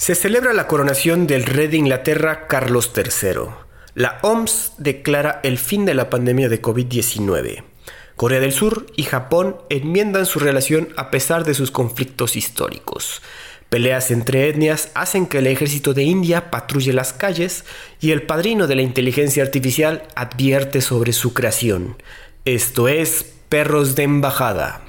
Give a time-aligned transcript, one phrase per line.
[0.00, 3.50] Se celebra la coronación del rey de Inglaterra Carlos III.
[3.92, 7.64] La OMS declara el fin de la pandemia de COVID-19.
[8.16, 13.20] Corea del Sur y Japón enmiendan su relación a pesar de sus conflictos históricos.
[13.68, 17.66] Peleas entre etnias hacen que el ejército de India patrulle las calles
[18.00, 22.02] y el padrino de la inteligencia artificial advierte sobre su creación.
[22.46, 24.80] Esto es Perros de Embajada.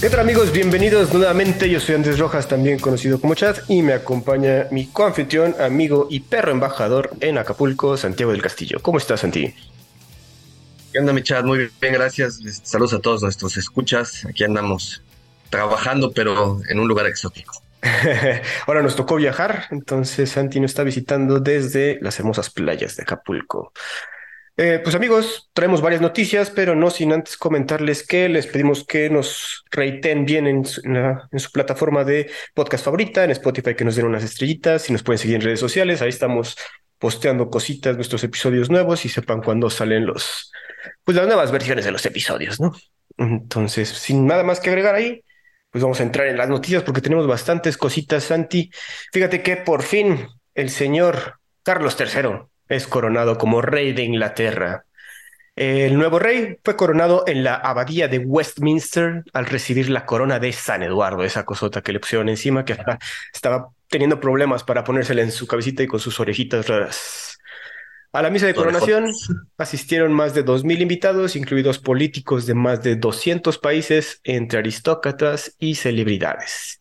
[0.00, 0.50] ¿Qué tal amigos?
[0.50, 1.68] Bienvenidos nuevamente.
[1.68, 6.20] Yo soy Andrés Rojas, también conocido como Chad, y me acompaña mi coanfitrión, amigo y
[6.20, 8.78] perro embajador en Acapulco, Santiago del Castillo.
[8.80, 9.54] ¿Cómo estás, Santi?
[10.90, 11.44] ¿Qué onda, mi Chad?
[11.44, 12.40] Muy bien, gracias.
[12.62, 14.24] Saludos a todos nuestros escuchas.
[14.24, 15.02] Aquí andamos
[15.50, 17.62] trabajando, pero en un lugar exótico.
[18.66, 23.74] Ahora nos tocó viajar, entonces Santi nos está visitando desde las hermosas playas de Acapulco.
[24.56, 29.08] Eh, pues amigos, traemos varias noticias, pero no sin antes comentarles que les pedimos que
[29.08, 30.82] nos reiten bien en su,
[31.52, 35.36] plataforma de podcast favorita, en Spotify que nos den unas estrellitas, si nos pueden seguir
[35.36, 36.56] en redes sociales, ahí estamos
[36.98, 40.52] posteando cositas, nuestros episodios nuevos y sepan cuándo salen los,
[41.04, 42.72] pues las nuevas versiones de los episodios, ¿no?
[43.16, 45.24] Entonces, sin nada más que agregar ahí,
[45.70, 48.70] pues vamos a entrar en las noticias porque tenemos bastantes cositas, Santi.
[49.12, 54.84] Fíjate que por fin el señor Carlos III es coronado como rey de Inglaterra.
[55.56, 60.52] El nuevo rey fue coronado en la abadía de Westminster al recibir la corona de
[60.52, 62.76] San Eduardo, esa cosota que le pusieron encima, que
[63.34, 67.38] estaba teniendo problemas para ponérsela en su cabecita y con sus orejitas raras.
[68.12, 69.12] A la misa de coronación
[69.58, 75.74] asistieron más de 2.000 invitados, incluidos políticos de más de 200 países, entre aristócratas y
[75.74, 76.80] celebridades.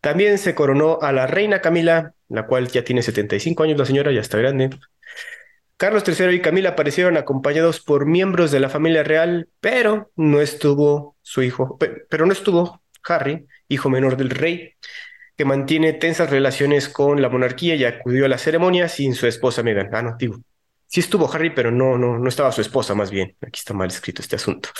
[0.00, 4.10] También se coronó a la reina Camila, la cual ya tiene 75 años, la señora
[4.12, 4.70] ya está grande,
[5.76, 11.16] Carlos III y Camila aparecieron acompañados por miembros de la familia real, pero no estuvo
[11.20, 14.72] su hijo, pero no estuvo Harry, hijo menor del rey,
[15.36, 19.62] que mantiene tensas relaciones con la monarquía y acudió a la ceremonia sin su esposa
[19.62, 19.90] Meghan.
[19.92, 20.38] Ah, no, digo,
[20.86, 23.36] sí estuvo Harry, pero no, no, no estaba su esposa, más bien.
[23.42, 24.70] Aquí está mal escrito este asunto.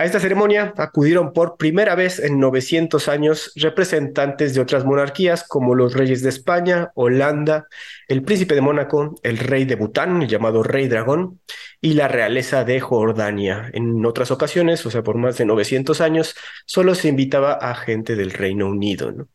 [0.00, 5.74] A esta ceremonia acudieron por primera vez en 900 años representantes de otras monarquías como
[5.74, 7.66] los reyes de España, Holanda,
[8.08, 11.42] el príncipe de Mónaco, el rey de Bután, llamado rey dragón,
[11.82, 13.68] y la realeza de Jordania.
[13.74, 16.34] En otras ocasiones, o sea, por más de 900 años,
[16.64, 19.28] solo se invitaba a gente del Reino Unido.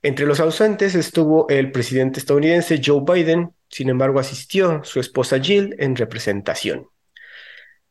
[0.00, 5.76] Entre los ausentes estuvo el presidente estadounidense Joe Biden, sin embargo asistió su esposa Jill
[5.78, 6.88] en representación.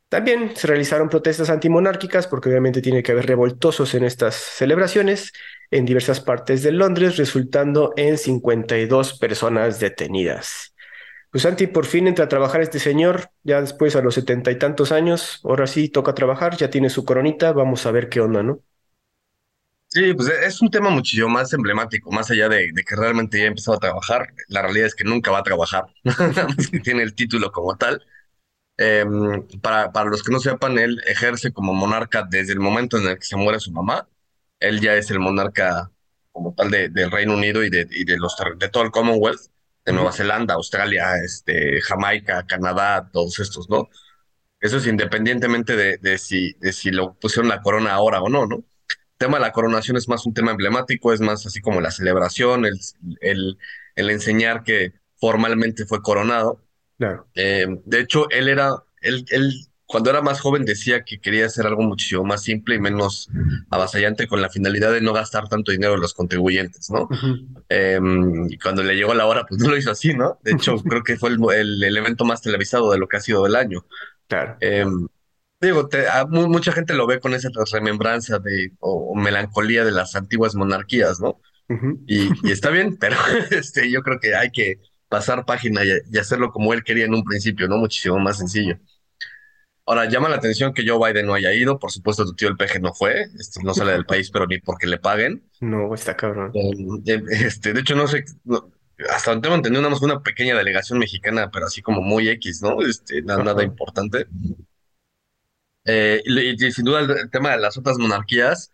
[0.09, 5.33] También se realizaron protestas antimonárquicas porque obviamente tiene que haber revoltosos en estas celebraciones
[5.69, 10.73] en diversas partes de Londres, resultando en 52 personas detenidas.
[11.31, 14.57] Pues Santi, por fin entra a trabajar este señor, ya después a los setenta y
[14.57, 18.41] tantos años, ahora sí toca trabajar, ya tiene su coronita, vamos a ver qué onda,
[18.41, 18.63] ¿no?
[19.87, 23.47] Sí, pues es un tema muchísimo más emblemático, más allá de, que realmente ya ha
[23.47, 27.01] empezado a trabajar, la realidad es que nunca va a trabajar, nada más que tiene
[27.01, 28.05] el título como tal.
[28.81, 33.07] Em, para, para los que no sepan, él ejerce como monarca desde el momento en
[33.09, 34.07] el que se muere su mamá.
[34.59, 35.91] Él ya es el monarca
[36.31, 39.41] como tal de, del Reino Unido y, de, y de, los, de todo el Commonwealth,
[39.85, 43.89] de Nueva Zelanda, Australia, este, Jamaica, Canadá, todos estos, ¿no?
[44.59, 48.45] Eso es independientemente de, de, si, de si lo pusieron la corona ahora o no,
[48.47, 48.57] ¿no?
[48.57, 48.65] El
[49.17, 52.65] tema de la coronación es más un tema emblemático, es más así como la celebración,
[52.65, 52.79] el,
[53.21, 53.57] el,
[53.95, 56.63] el enseñar que formalmente fue coronado.
[57.35, 58.71] Eh, de hecho, él era,
[59.01, 59.53] él, él
[59.89, 63.27] cuando era más joven decía que quería hacer algo muchísimo más simple y menos
[63.71, 67.09] avasallante con la finalidad de no gastar tanto dinero en los contribuyentes, ¿no?
[67.69, 70.37] Em, y cuando le llegó la hora, pues no lo hizo así, ¿no?
[70.43, 73.47] De hecho, creo que fue el, el, evento más televisado de lo que ha sido
[73.47, 73.83] el año.
[74.27, 74.57] Claro.
[74.59, 75.07] Em,
[75.59, 75.89] digo,
[76.29, 81.41] mucha gente lo ve con esa remembranza de, o, melancolía de las antiguas monarquías, ¿no?
[82.05, 83.15] y, y, está bien, pero
[83.49, 87.23] este, yo creo que hay que pasar página y, hacerlo como él quería en un
[87.23, 87.77] principio, ¿no?
[87.77, 88.77] Muchísimo más sencillo.
[89.85, 91.79] Ahora, llama la atención que Joe Biden no haya ido.
[91.79, 93.23] Por supuesto, tu tío el peje no fue.
[93.39, 95.43] Este, no sale del país, pero ni porque le paguen.
[95.61, 96.51] No, está cabrón.
[97.05, 98.23] Eh, este, de hecho, no sé.
[99.09, 102.61] hasta donde tengo entendido, nada más una pequeña delegación mexicana, pero así como muy X,
[102.61, 102.81] ¿no?
[102.83, 104.27] Este, nada, nada importante.
[105.85, 108.71] Eh, y, sin duda, el, tema de las otras monarquías,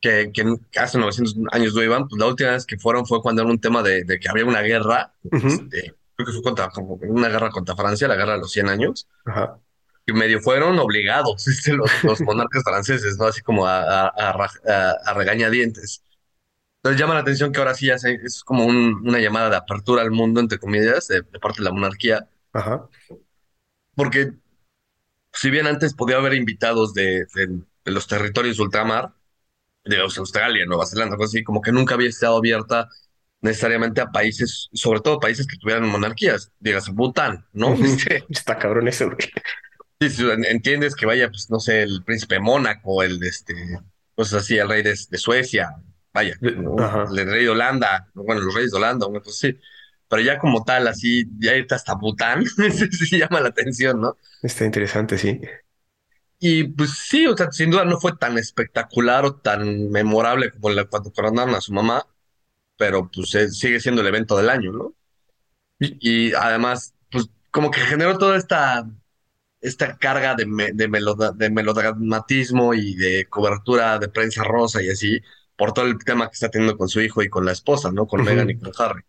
[0.00, 0.30] que,
[0.78, 3.60] hace 900 años no iban, pues la última vez que fueron fue cuando era un
[3.60, 7.74] tema de, que había una guerra, este, creo que fue contra, como una guerra contra
[7.76, 9.08] Francia, la guerra de los 100 años,
[10.06, 11.90] y medio fueron obligados este, los,
[12.20, 13.26] monarcas franceses, ¿no?
[13.26, 16.02] Así como a, a, regañadientes.
[16.76, 20.12] Entonces llama la atención que ahora sí ya es como una llamada de apertura al
[20.12, 22.28] mundo, entre comillas, de, parte de la monarquía.
[23.96, 24.32] Porque
[25.32, 29.14] si bien antes podía haber invitados de, de- de los territorios de ultramar,
[29.86, 32.88] de Australia, Nueva Zelanda, cosas así, como que nunca había estado abierta
[33.40, 37.74] necesariamente a países, sobre todo países que tuvieran monarquías, digas Bután, ¿no?
[37.74, 39.30] Este, Está cabrón eso, güey.
[40.48, 43.54] entiendes que vaya, pues no sé, el príncipe de Mónaco, el de este,
[44.14, 45.70] cosas así, el rey de, de Suecia,
[46.12, 49.58] vaya, el rey de Holanda, bueno, los reyes de Holanda, una cosa así.
[50.08, 54.16] Pero ya como tal, así, ya irte hasta Bután, sí llama la atención, ¿no?
[54.42, 55.40] Está interesante, sí.
[56.38, 60.70] Y pues sí, o sea, sin duda no fue tan espectacular o tan memorable como
[60.70, 62.06] la, cuando coronaron a su mamá,
[62.78, 64.94] pero pues eh, sigue siendo el evento del año, ¿no?
[65.80, 68.88] Y además, pues como que generó toda esta,
[69.60, 74.90] esta carga de, me- de, meloda- de melodramatismo y de cobertura de prensa rosa y
[74.90, 75.20] así,
[75.56, 78.06] por todo el tema que está teniendo con su hijo y con la esposa, ¿no?
[78.08, 79.02] Con Meghan y con Harry.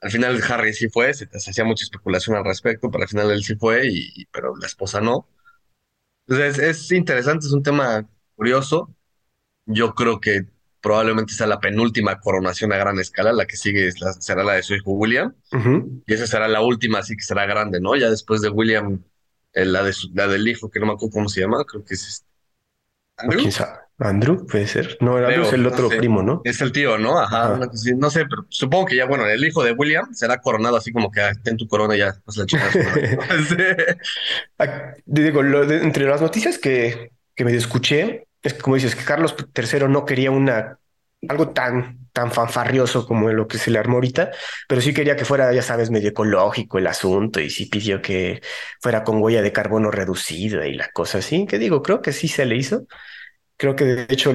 [0.00, 3.30] Al final Harry sí fue, se, se hacía mucha especulación al respecto, pero al final
[3.32, 5.28] él sí fue, y- pero la esposa no.
[6.26, 8.94] Entonces es, es interesante, es un tema curioso.
[9.66, 10.46] Yo creo que
[10.80, 14.54] probablemente sea la penúltima coronación a gran escala, la que sigue es la- será la
[14.54, 15.34] de su hijo William,
[16.06, 17.96] y esa será la última, así que será grande, ¿no?
[17.96, 19.04] Ya después de William,
[19.54, 21.84] eh, la, de su- la del hijo, que no me acuerdo cómo se llama, creo
[21.84, 22.28] que es este,
[23.18, 23.60] ¿O Andrew?
[23.98, 24.46] ¿Andrew?
[24.46, 24.96] Puede ser.
[25.00, 25.96] No, Andrew creo, es el no otro sé.
[25.96, 26.42] primo, ¿no?
[26.42, 27.18] Es el tío, ¿no?
[27.18, 27.58] Ajá,
[27.96, 31.10] no sé, pero supongo que ya, bueno, el hijo de William será coronado así como
[31.10, 32.44] que ah, ten tu corona y ya, pues la.
[34.58, 38.94] Ah, Digo, lo de- entre las noticias que, que medio escuché, es que, como dices,
[38.96, 40.78] que Carlos III no quería una,
[41.28, 44.30] algo tan, tan fanfarrioso como lo que se le armó ahorita,
[44.68, 48.42] pero sí quería que fuera, ya sabes, medio ecológico el asunto y sí pidió que
[48.80, 52.28] fuera con huella de carbono reducida y la cosa así, que digo, creo que sí
[52.28, 52.86] se le hizo.
[53.56, 54.32] Creo que de hecho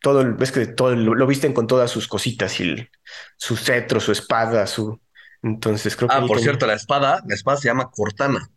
[0.00, 2.90] todo, ves que todo lo visten con todas sus cositas y el-
[3.36, 5.00] su cetro, su espada, su...
[5.42, 8.48] Entonces creo que Ah, por cierto, la espada, la espada se llama Cortana.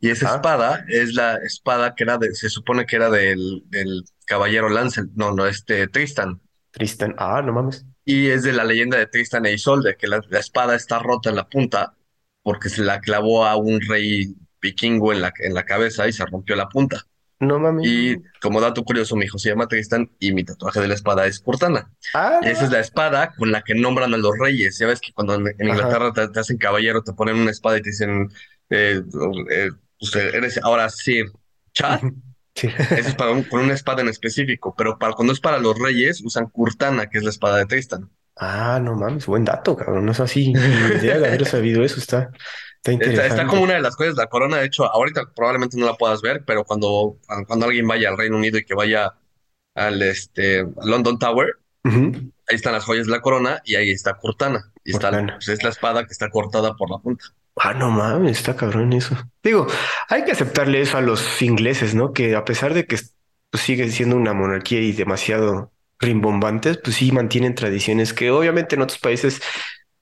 [0.00, 3.62] Y esa Ah, espada es la espada que era de, se supone que era del,
[3.66, 6.40] del caballero Lancel, no, no, este Tristan.
[6.70, 7.14] Tristan.
[7.18, 7.84] Ah, no mames.
[8.04, 11.30] Y es de la leyenda de Tristan e Isolde, que la, la espada está rota
[11.30, 11.94] en la punta
[12.42, 16.24] porque se la clavó a un rey vikingo en la, en la cabeza y se
[16.26, 17.06] rompió la punta.
[17.42, 17.86] No mames.
[17.86, 21.26] Y como dato curioso, mi hijo se llama Tristan y mi tatuaje de la espada
[21.26, 21.90] es Cortana.
[22.14, 24.78] Ah, esa es la espada con la que nombran a los reyes.
[24.78, 25.46] Ya ves que cuando en.
[25.58, 28.28] Inglaterra te, te hacen caballero, te ponen una espada y te dicen,
[28.70, 29.02] eh,
[29.50, 31.26] eh, pues, eres ahora Sir
[31.72, 32.00] Chad.
[32.54, 32.66] Sí.
[32.68, 35.78] Eso es para un- con una espada en específico, pero para cuando es para los
[35.78, 38.10] reyes usan Cortana, que es la espada de Tristan.
[38.36, 40.04] Ah, no mames, buen dato, cabrón.
[40.04, 41.98] No es así, ni idea de haber sabido eso.
[41.98, 42.30] Está,
[42.84, 46.20] está como una de las cosas, la corona, de hecho, ahorita probablemente no la puedas
[46.20, 49.14] ver, pero cuando, cuando alguien vaya al Reino Unido y que vaya
[49.74, 54.72] al este, London Tower, ahí están las joyas de la corona y ahí está Cortana.
[54.84, 57.24] Y está, pues, es la espada que está cortada por la punta.
[57.56, 59.16] Ah, no mames, está cabrón eso.
[59.42, 59.66] Digo,
[60.08, 62.12] hay que aceptarle eso a los ingleses, ¿no?
[62.12, 62.98] Que a pesar de que
[63.50, 65.70] pues, sigue siendo una monarquía y demasiado
[66.00, 69.40] rimbombantes, pues sí mantienen tradiciones que obviamente en otros países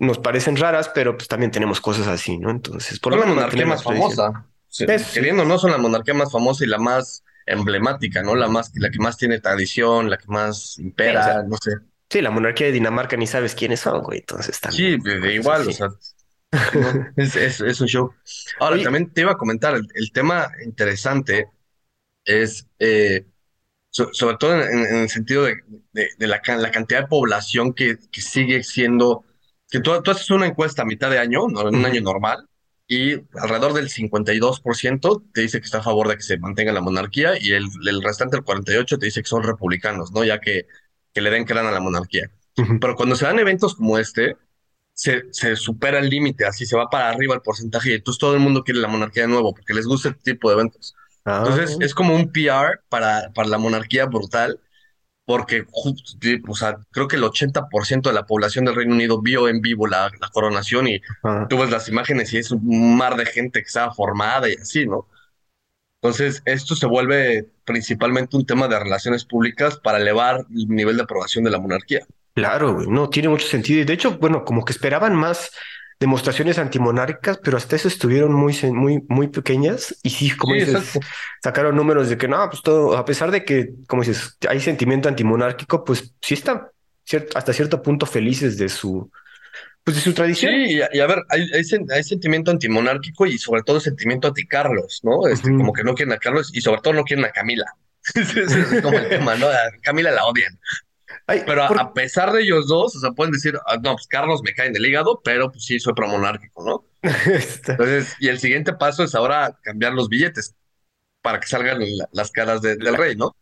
[0.00, 2.50] nos parecen raras, pero pues también tenemos cosas así, ¿no?
[2.50, 4.46] Entonces, por la monarquía más famosa.
[4.68, 5.06] Sí, sí.
[5.12, 8.34] Queriendo o no, son la monarquía más famosa y la más emblemática, ¿no?
[8.34, 11.56] La más, la que más tiene tradición, la que más Sí, o impera, sea, no
[11.56, 11.72] sé.
[12.10, 14.20] sí, la monarquía de Dinamarca ni sabes quiénes son, güey.
[14.20, 15.72] Entonces Sí, también de, de igual, o así.
[15.72, 15.88] sea,
[16.72, 18.14] no, es, es, es un show.
[18.58, 21.50] Ahora, Oye, también te iba a comentar, el, el tema interesante
[22.24, 23.26] es, eh,
[23.90, 25.56] so- sobre todo en, el sentido de,
[25.92, 29.24] de- de la, la cantidad de población que, que sigue siendo,
[29.70, 32.48] que tú, tú haces una encuesta a mitad de año, no, en un año normal,
[32.86, 36.80] y alrededor del 52% te dice que está a favor de que se mantenga la
[36.80, 40.24] monarquía y el, el restante, el 48%, te dice que son republicanos, ¿no?
[40.24, 40.66] Ya que,
[41.14, 42.30] que le den crán a la monarquía.
[42.80, 44.36] Pero cuando se dan eventos como este,
[44.92, 48.34] se, se supera el límite, así se va para arriba el porcentaje y entonces todo
[48.34, 50.94] el mundo quiere la monarquía de nuevo porque les gusta este tipo de eventos.
[51.24, 54.60] Ah, Entonces es como un PR para, para la monarquía brutal
[55.30, 55.64] porque
[56.48, 59.86] o sea, creo que el 80% de la población del Reino Unido vio en vivo
[59.86, 63.60] la, la coronación y ah, tú ves las imágenes y es un mar de gente
[63.60, 65.06] que estaba formada y así, ¿no?
[66.02, 71.04] Entonces esto se vuelve principalmente un tema de relaciones públicas para elevar el nivel de
[71.04, 72.04] aprobación de la monarquía.
[72.34, 73.82] claro, no tiene mucho sentido.
[73.82, 75.52] Y de hecho, bueno, como que esperaban más
[76.00, 79.96] demostraciones antimonárquicas, pero hasta eso estuvieron muy, muy, muy pequeñas.
[80.02, 81.00] Y sí, como Sí, dices, exacto.
[81.42, 85.08] sacaron números de que no, pues todo, a pesar de que, como dices, hay sentimiento
[85.08, 86.68] antimonárquico, pues sí están
[87.34, 89.10] hasta cierto punto felices de su,
[89.84, 90.54] pues de su Sí, tradición.
[90.66, 91.62] y a, y a ver, hay, hay,
[91.94, 95.26] hay sentimiento antimonárquico y sobre todo sentimiento anti-Carlos, ¿no?
[95.28, 97.64] Este, como que no quieren a Carlos y sobre todo no quieren a Camila.
[98.14, 99.46] Es como el tema, ¿no?
[99.48, 100.58] A Camila la odian.
[101.30, 103.92] Ay, Pero a, por- a pesar de ellos dos, o sea, pueden decir, "Ah, no,
[103.94, 106.84] pues Carlos me cae en el hígado, pero pues sí, soy promonárquico, ¿no?
[107.32, 110.54] Está- Entonces, y el siguiente paso es ahora cambiar los billetes.
[111.22, 113.36] para que salgan la- las caras de- del rey, ¿no?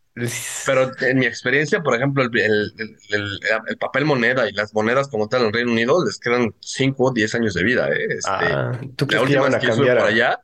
[0.65, 4.73] Pero en mi experiencia, por ejemplo, el, el- el- el- el papel moneda y las
[4.73, 8.05] monedas como tal en Reino Unido les quedan 5 o 10 años de vida, ¿eh?
[8.09, 10.41] Este, Ah, ¿tú la última vez que yo por allá,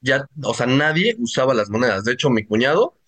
[0.00, 2.02] ya, o sea, nadie usaba las monedas.
[2.04, 2.98] De hecho, mi cuñado,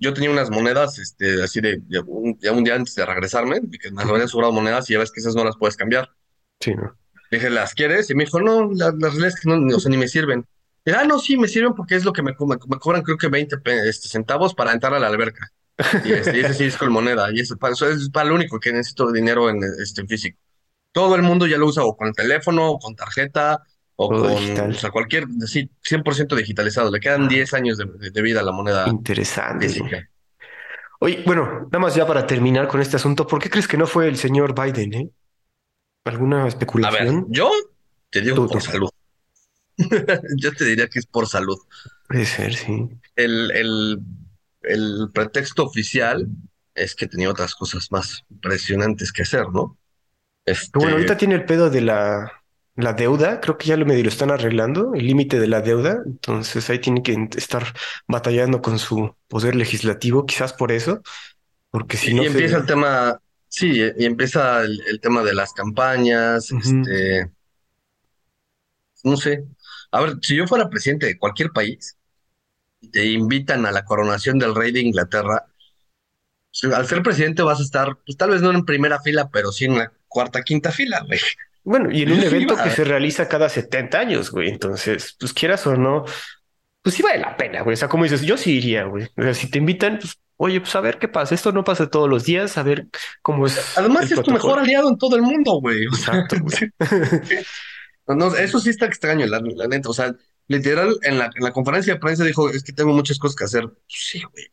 [0.00, 3.60] yo tenía unas monedas, este, así de, de un, ya un día antes de regresarme,
[3.62, 6.10] de que me habían sobrado monedas y ya ves que esas no las puedes cambiar.
[6.60, 6.96] Sí, ¿no?
[7.30, 8.10] Le dije, ¿las quieres?
[8.10, 10.46] Y me dijo, no, la- las realidad es que no, o sea, ni me sirven.
[10.84, 13.02] Y, ah, no, sí, me sirven porque es lo que me, co- me, me cobran,
[13.02, 15.48] creo que 20 pe- este, centavos para entrar a la alberca.
[16.02, 17.28] Y, este, y ese sí es con moneda.
[17.32, 20.38] Y eso, para, eso es para lo único que necesito dinero en, este, en físico.
[20.92, 23.62] Todo el mundo ya lo usa o con el teléfono, o con tarjeta,
[24.08, 24.70] o Todo con, digital.
[24.70, 26.90] o sea, cualquier, sí, 100% digitalizado.
[26.90, 27.28] Le quedan Ah.
[27.28, 29.68] 10 años de, vida a la moneda Interesante.
[29.68, 30.08] física.
[31.00, 33.86] Oye, bueno, nada más ya para terminar con este asunto, ¿por qué crees que no
[33.86, 35.10] fue el señor Biden, eh?
[36.04, 37.26] ¿Alguna A ver, especulación?
[37.28, 37.50] yo
[38.10, 38.90] te digo por salud.
[40.36, 41.56] Yo te diría que es por salud.
[42.08, 42.88] Puede ser, sí.
[43.16, 43.98] el, el,
[44.62, 46.26] el pretexto oficial
[46.74, 49.78] es que tenía otras cosas más impresionantes que hacer, ¿no?
[50.44, 52.39] Pero bueno, Este, ahorita tiene el pedo de la,
[52.76, 55.98] la deuda, creo que ya lo medio lo están arreglando, el límite de la deuda,
[56.06, 57.64] entonces ahí tiene que estar
[58.06, 61.02] batallando con su poder legislativo, quizás por eso,
[61.70, 62.32] porque si y, no y se...
[62.32, 67.30] empieza el tema, sí, y empieza el, el tema de las campañas, este,
[69.04, 69.44] no sé.
[69.90, 71.96] A ver, si yo fuera presidente de cualquier país
[72.92, 75.46] te invitan a la coronación del rey de Inglaterra,
[76.60, 79.52] pues, al ser presidente vas a estar, pues tal vez no en primera fila, pero
[79.52, 81.20] sí en la cuarta, quinta fila, güey.
[81.64, 85.32] Bueno, y en un sí evento que se realiza cada 70 años, güey, entonces, pues
[85.32, 86.04] quieras o no,
[86.82, 89.22] pues sí vale la pena, güey, o sea, como dices, yo sí iría, güey, o
[89.22, 92.08] sea, si te invitan, pues, oye, pues a ver qué pasa, esto no pasa todos
[92.08, 92.86] los días, a ver
[93.20, 95.86] cómo es Además, es tu mejor aliado en todo el mundo, güey.
[95.86, 96.70] O sea, Exacto, güey.
[98.08, 99.88] No, no, eso sí está extraño, la, la neta.
[99.88, 100.14] O sea,
[100.48, 103.44] literal, en la, en la conferencia de prensa dijo, es que tengo muchas cosas que
[103.44, 103.68] hacer.
[103.68, 104.46] Pues sí, güey.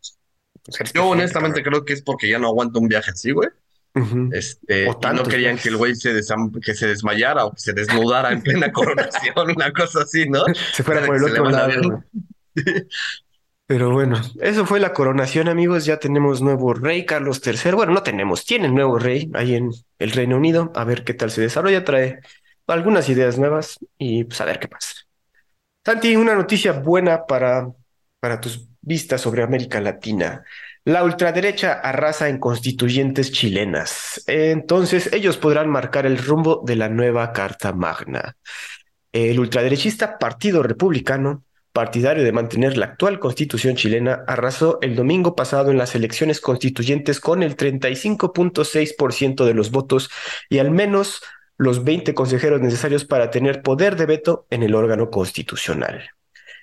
[0.64, 3.50] Pues Yo honestamente creo que es porque ya no aguanto un viaje así, güey.
[4.00, 4.28] Cabrón.
[4.28, 4.36] Ujú.
[4.36, 5.64] Este, O y no querían viajes.
[5.64, 6.14] que el güey se,
[6.64, 10.44] que se desmayara o que se desnudara en plena coronación, una cosa así, ¿no?
[10.74, 12.04] Se fuera por el otro lado.
[13.66, 15.86] Pero bueno, eso fue la coronación, amigos.
[15.86, 17.72] Ya tenemos nuevo rey, Carlos III.
[17.74, 20.72] Bueno, no tenemos, tienen nuevo rey ahí en el Reino Unido.
[20.76, 21.84] A ver qué tal se desarrolla.
[21.84, 22.22] Trae
[22.68, 24.94] algunas ideas nuevas y pues a ver qué pasa.
[25.86, 27.70] Santi, una noticia buena para,
[28.20, 30.44] para tus vistas sobre América Latina.
[30.88, 34.24] La ultraderecha arrasa en constituyentes chilenas.
[34.26, 38.38] Entonces, ellos podrán marcar el rumbo de la nueva Carta Magna.
[39.12, 45.72] El ultraderechista Partido Republicano, partidario de mantener la actual constitución chilena, arrasó el domingo pasado
[45.72, 50.10] en las elecciones constituyentes con el 35.6% de los votos
[50.50, 51.22] y al menos
[51.58, 56.12] los 20 consejeros necesarios para tener poder de veto en el órgano constitucional.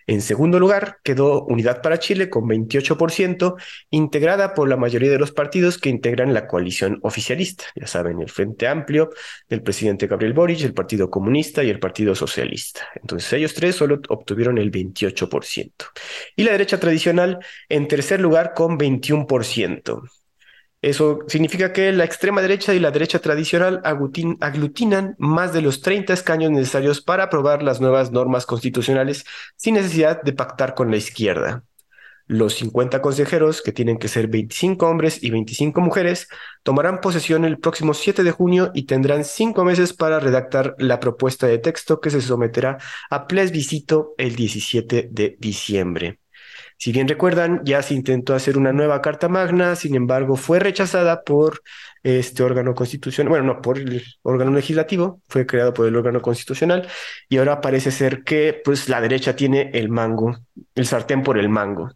[0.06, 3.54] En segundo lugar, quedó Unidad para Chile con 28%,
[3.90, 7.64] integrada por la mayoría de los partidos que integran la coalición oficialista.
[7.75, 9.11] Ya saben, el Frente Amplio
[9.49, 12.87] del presidente Gabriel Boric, el Partido Comunista y el Partido Socialista.
[12.94, 15.73] Entonces ellos tres solo obtuvieron el 28%.
[16.37, 20.02] Y la derecha tradicional en tercer lugar con 21%.
[20.84, 26.12] Eso significa que la extrema derecha y la derecha tradicional aglutinan más de los 30
[26.12, 29.24] escaños necesarios para aprobar las nuevas normas constitucionales
[29.56, 31.64] sin necesidad de pactar con la izquierda.
[32.26, 36.28] Los 50 consejeros, que tienen que ser 25 hombres y 25 mujeres,
[36.62, 41.46] tomarán posesión el próximo 7 de junio y tendrán cinco meses para redactar la propuesta
[41.46, 42.76] de texto que se someterá
[43.08, 46.18] a plebiscito el 17 de diciembre.
[46.76, 51.23] Si bien recuerdan, ya se intentó hacer una nueva Carta Magna, sin embargo, fue rechazada
[51.23, 51.62] por
[52.02, 56.87] este órgano constitucional, bueno, no, por el órgano legislativo, fue creado por el órgano constitucional,
[57.28, 60.37] y ahora parece ser que pues la derecha tiene el mango,
[60.75, 61.90] el sartén por el mango.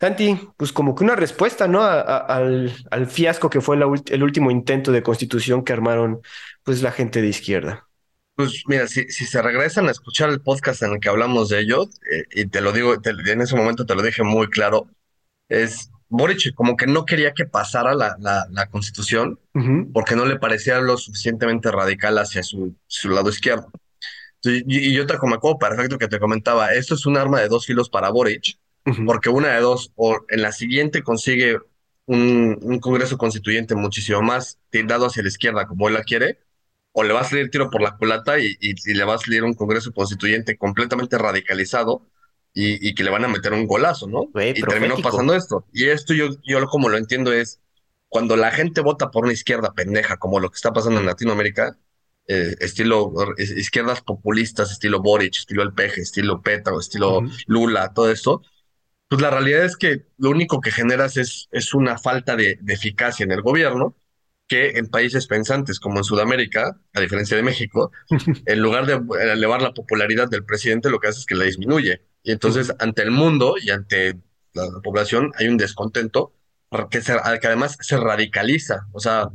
[0.00, 1.82] Santi, pues como que una respuesta, ¿no?
[1.82, 6.20] Al, al fiasco que fue el último intento de constitución que armaron
[6.62, 7.88] pues la gente de izquierda.
[8.36, 11.60] Pues mira, si, si se regresan a escuchar el podcast en el que hablamos de
[11.60, 14.90] ello, eh, y te lo digo, te- en ese momento te lo dije muy claro,
[15.48, 19.40] es Boric como que no quería que pasara la, la, la constitución
[19.92, 23.70] porque no le parecía lo suficientemente radical hacia su, su lado izquierdo.
[24.42, 27.40] Entonces, y, y yo te me acuerdo perfecto que te comentaba, esto es un arma
[27.40, 28.58] de dos filos para Boric,
[29.04, 31.58] porque una de dos, o en la siguiente consigue
[32.06, 36.40] un, un Congreso Constituyente muchísimo más tildado hacia la izquierda como él la quiere,
[36.94, 39.18] o le va a salir tiro por la culata y, y- y le va a
[39.18, 42.08] salir un Congreso Constituyente completamente radicalizado
[42.54, 44.24] y, y que le van a meter un golazo, ¿no?
[44.32, 45.66] Güey, Y terminó pasando esto.
[45.72, 47.60] Y esto yo, yo como lo entiendo es,
[48.08, 51.78] cuando la gente vota por una izquierda pendeja, como lo que está pasando en Latinoamérica,
[52.28, 57.24] eh, estilo izquierdas populistas, estilo Boric, estilo El Peje, estilo Petro, estilo.
[57.46, 58.42] Lula, todo esto,
[59.08, 62.74] pues la realidad es que lo único que generas es, es una falta de, de
[62.74, 63.96] eficacia en el gobierno,
[64.46, 67.90] que en países pensantes como en Sudamérica, a diferencia de México,
[68.46, 69.00] en lugar de
[69.32, 72.02] elevar la popularidad del presidente, lo que hace es que la disminuye.
[72.22, 74.14] Y entonces, ante el mundo y ante
[74.52, 76.32] la, la población, hay un descontento
[76.90, 78.86] que, se- que además se radicaliza.
[78.92, 79.28] O sea,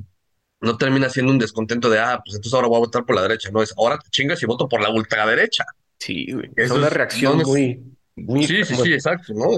[0.61, 3.21] no termina siendo un descontento de, ah, pues entonces ahora voy a votar por la
[3.23, 3.49] derecha.
[3.51, 5.65] No, es ahora te chingas y voto por la ultraderecha.
[5.99, 6.49] Sí, güey.
[6.55, 7.81] Eso una es, reacción no, muy,
[8.15, 9.49] muy, Sí, sí, sí, exacto, ¿no?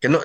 [0.00, 0.18] Que no,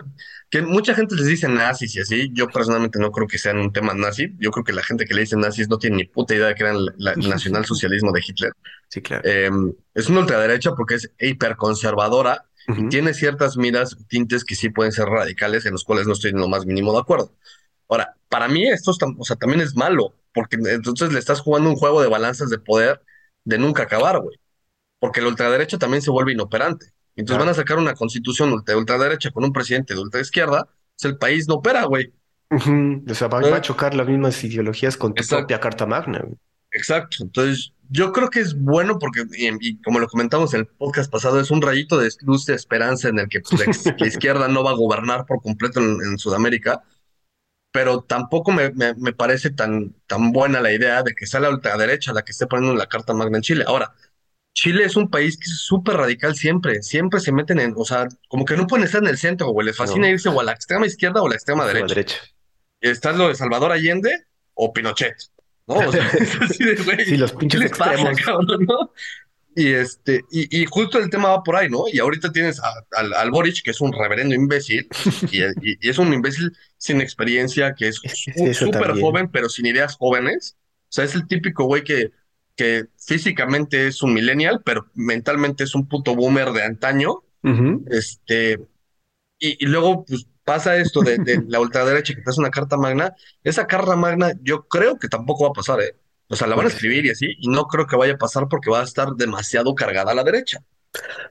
[0.50, 2.29] que mucha gente les dice nazis y así.
[2.34, 4.34] Yo personalmente no creo que sean un tema nazi.
[4.39, 6.55] Yo creo que la gente que le dice nazis no tiene ni puta idea de
[6.55, 8.53] que eran la- el nacionalsocialismo de Hitler.
[8.89, 9.24] sí, claro.
[9.25, 9.50] Eh,
[9.94, 12.89] es una ultraderecha porque es hiperconservadora y Ujú.
[12.89, 16.38] tiene ciertas miras, tintes que sí pueden ser radicales, en los cuales no estoy en
[16.39, 17.36] lo más mínimo de acuerdo.
[17.88, 21.70] Ahora, para mí esto es o sea, también es malo, porque entonces le estás jugando
[21.70, 23.01] un juego de balanzas de poder
[23.44, 24.38] de nunca acabar, güey
[25.00, 26.88] porque la ultraderecha también se vuelve inoperante.
[27.15, 27.45] Entonces Claro.
[27.45, 31.48] van a sacar una constitución ultra- ultraderecha con un presidente de ultraizquierda, pues el país
[31.48, 32.13] no opera, güey.
[32.51, 33.50] O sea, va, Eh.
[33.51, 35.41] va a chocar las mismas ideologías con tu Exacto.
[35.43, 36.19] propia Carta Magna.
[36.19, 36.36] güey.
[36.72, 37.17] Exacto.
[37.22, 41.10] Entonces yo creo que es bueno porque, y, y como lo comentamos en el podcast
[41.12, 44.63] pasado, es un rayito de luz de esperanza en el que pues, la, izquierda no
[44.63, 46.84] va a gobernar por completo en, en Sudamérica,
[47.72, 51.50] pero tampoco me, me- me parece tan, tan buena la idea de que sea la
[51.50, 53.63] ultraderecha la que esté poniendo la Carta Magna en Chile.
[53.67, 53.93] Ahora,
[54.56, 58.08] Chile es un país que es súper radical siempre, siempre se meten en, o sea,
[58.30, 60.14] como que no pueden estar en el centro, güey, les fascina No.
[60.14, 61.94] irse o a la extrema izquierda o a la extrema A la derecha.
[61.94, 62.18] derecha.
[62.82, 64.12] Está lo de Salvador Allende
[64.54, 65.16] o Pinochet,
[65.68, 65.76] ¿no?
[65.76, 68.92] O sea, es así de, güey, Sí, los ¿qué pinches les pasa, cabrón, no?
[69.58, 71.86] Y este, y, y justo el tema va por ahí, ¿no?
[71.92, 74.88] Y ahorita tienes a- al, al Boric, que es un reverendo imbécil,
[75.32, 78.02] y, y- y es un imbécil sin experiencia, que es
[78.54, 80.58] súper joven, pero sin ideas jóvenes.
[80.84, 82.12] O sea, es el típico güey que,
[82.56, 87.24] que físicamente es un millennial, pero mentalmente es un puto boomer de antaño.
[87.86, 88.60] Este,
[89.40, 92.78] y, y luego, pues pasa esto de, de la ultraderecha que te hace una carta
[92.78, 93.14] magna.
[93.44, 95.96] Esa carta magna, yo creo que tampoco va a pasar, ¿eh?
[96.28, 98.48] O sea, la van a escribir y así, y no creo que vaya a pasar
[98.50, 100.60] porque va a estar demasiado cargada a la derecha.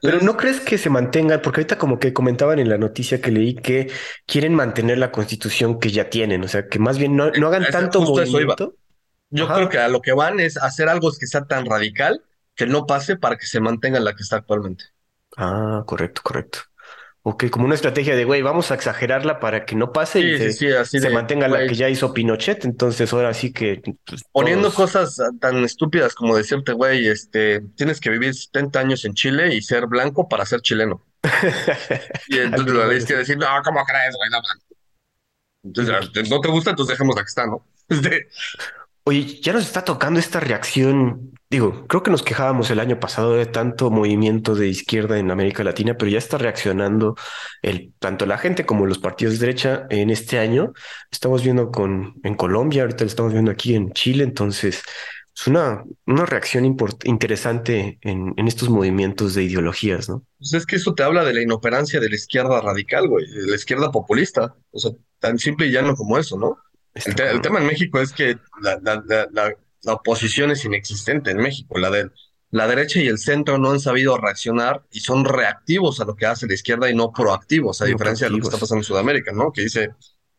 [0.01, 1.41] Pero ¿no crees que se mantengan?
[1.41, 3.91] Porque ahorita como que comentaban en la noticia que leí que
[4.25, 7.63] quieren mantener la constitución que ya tienen, o sea, que más bien no, no hagan
[7.63, 8.75] Es- tanto movimiento.
[9.29, 9.55] Yo Ajá.
[9.55, 12.23] creo que a lo que van es hacer algo que sea tan radical
[12.55, 14.85] que no pase para que se mantenga la que está actualmente.
[15.37, 16.59] Ah, correcto, correcto.
[17.23, 20.37] Ok, como una estrategia de, güey, vamos a exagerarla para que no pase y Sí,
[20.37, 23.81] se, sí, así se de, mantenga la que ya hizo Pinochet, entonces ahora sí que
[24.05, 29.05] pues, poniendo todos- cosas tan estúpidas como decirte, güey, este, tienes que vivir 70 años
[29.05, 31.03] en Chile y ser blanco para ser chileno.
[32.27, 34.29] Y entonces lo tienes que decir, no, ¿cómo crees, güey?
[34.29, 34.65] No, mames".
[35.63, 37.65] entonces, no te gusta, entonces dejemos la que está, ¿no?
[39.07, 41.31] Oye, ya nos está tocando esta reacción.
[41.47, 45.63] Digo, creo que nos quejábamos el año pasado de tanto movimiento de izquierda en América
[45.63, 47.15] Latina, pero ya está reaccionando
[47.61, 50.73] el, tanto la gente como los partidos de derecha en este año.
[51.11, 54.81] Estamos viendo con en Colombia, ahorita lo estamos viendo aquí en Chile, entonces
[55.35, 56.65] es una, una reacción
[57.03, 60.23] interesante en, en estos movimientos de ideologías, ¿no?
[60.39, 63.45] Pues es que eso te habla de la inoperancia de la izquierda radical, güey, de
[63.45, 64.55] la izquierda populista.
[64.71, 66.57] O sea, tan simple y llano como eso, ¿no?
[66.95, 69.53] El, te- el tema en México es que la, la- la- la-
[69.83, 71.77] la oposición es inexistente en México.
[71.77, 72.09] La, de,
[72.51, 76.25] la derecha y el centro no han sabido reaccionar y son reactivos a lo que
[76.25, 78.83] hace la izquierda y no proactivos, a No diferencia de lo que está pasando en
[78.85, 79.51] Sudamérica, ¿no?
[79.51, 79.89] Que dice,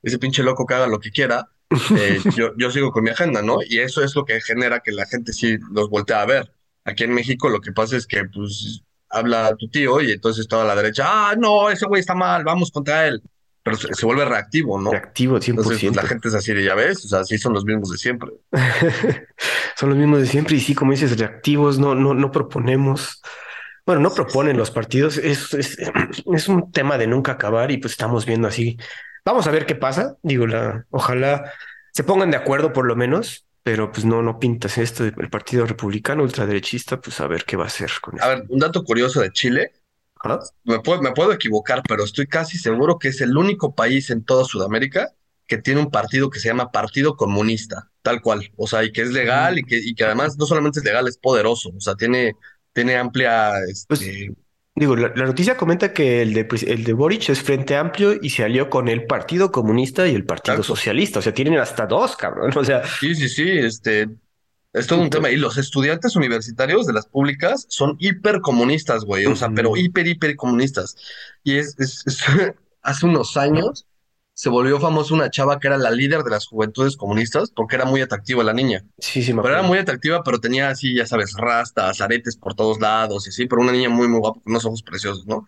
[0.02, 1.48] ese pinche loco que haga lo que quiera,
[1.96, 3.58] eh, yo, yo sigo con mi agenda, ¿no?
[3.64, 6.52] Y eso es lo que genera que la gente sí los voltea a ver.
[6.84, 10.64] Aquí en México lo que pasa es que, pues, habla tu tío y entonces toda
[10.64, 13.22] la derecha, ah, no, ese güey está mal, vamos contra él.
[13.66, 14.92] Pero se, se vuelve reactivo, ¿no?
[14.92, 16.06] Reactivo, Entonces, pues, la 100%.
[16.06, 18.30] gente es así de, ya ves, o sea, sí son los mismos de siempre.
[19.76, 23.20] Son los mismos de siempre y sí, como dices, reactivos, no, no, no proponemos.
[23.84, 25.76] Bueno, no proponen los partidos, es, es,
[26.32, 28.78] es un tema de nunca acabar y pues estamos viendo así.
[29.24, 30.16] Vamos a ver qué pasa.
[30.22, 31.52] Digo, la, ojalá
[31.92, 35.66] se pongan de acuerdo por lo menos, pero pues no, no pintas esto del Partido
[35.66, 38.28] Republicano ultraderechista, pues a ver qué va a hacer con A eso.
[38.28, 39.72] ver, un dato curioso de Chile,
[40.20, 40.40] Ajá.
[40.64, 44.24] me puedo, me puedo equivocar, pero estoy casi seguro que es el único país en
[44.24, 45.12] toda Sudamérica
[45.46, 48.50] que tiene un partido que se llama Partido Comunista, tal cual.
[48.56, 51.06] O sea, y que es legal y que, y que además no solamente es legal,
[51.06, 51.70] es poderoso.
[51.76, 52.34] O sea, tiene,
[52.72, 53.52] tiene amplia,
[53.86, 54.34] Pues este,
[54.74, 58.30] digo, la, la noticia comenta que el de, el de Boric es Frente Amplio y
[58.30, 60.74] se alió con el Partido Comunista y el Partido Exacto.
[60.76, 61.20] Socialista.
[61.20, 62.50] O sea, tienen hasta dos, cabrón.
[62.56, 64.08] O sea, sí, sí, sí, este,
[64.80, 65.30] es todo un tema.
[65.30, 69.26] Y los estudiantes universitarios de las públicas son hipercomunistas, güey.
[69.26, 70.96] O sea, pero hiper, hiper comunistas.
[71.44, 72.20] Y es, es- es-
[72.82, 73.86] hace unos años
[74.34, 77.86] se volvió famosa una chava que era la líder de las juventudes comunistas porque era
[77.86, 78.84] muy atractiva la niña.
[78.98, 82.54] Sí, sí, me Pero era muy atractiva, pero tenía así, ya sabes, rastas, aretes por
[82.54, 85.46] todos lados y así, pero una niña muy, muy guapa, con unos ojos preciosos, ¿no?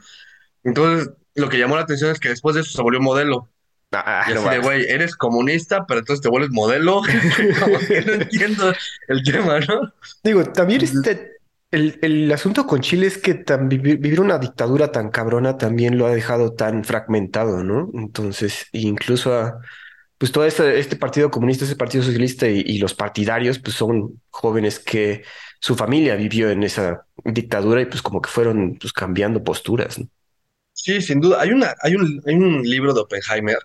[0.65, 3.51] Entonces, lo que llamó la atención es que después de eso se volvió modelo.
[3.93, 4.59] Ah, Y no así de, más.
[4.59, 7.03] güey, eres comunista, pero entonces te vuelves modelo.
[7.61, 8.73] Como que no entiendo
[9.09, 9.93] el tema, ¿no?
[10.23, 11.39] Digo, también este,
[11.71, 15.97] el, el asunto con Chile es que tan, vivir, vivir una dictadura tan cabrona también
[15.99, 17.91] lo ha dejado tan fragmentado, ¿no?
[17.95, 19.61] Entonces, incluso a,
[20.19, 24.23] pues todo este, este partido comunista, ese partido socialista y, y los partidarios, pues son
[24.31, 25.25] jóvenes que
[25.61, 30.09] su familia vivió en esa dictadura y pues como que fueron pues cambiando posturas, ¿no?
[30.73, 31.41] Sí, sin duda.
[31.41, 33.59] Hay una, hay un, hay un libro de Oppenheimer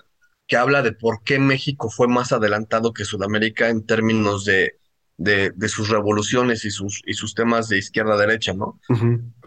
[0.48, 4.78] que habla de por qué México fue más adelantado que Sudamérica en términos de,
[5.18, 8.80] de, de sus revoluciones y sus, y sus temas de izquierda-derecha, ¿no?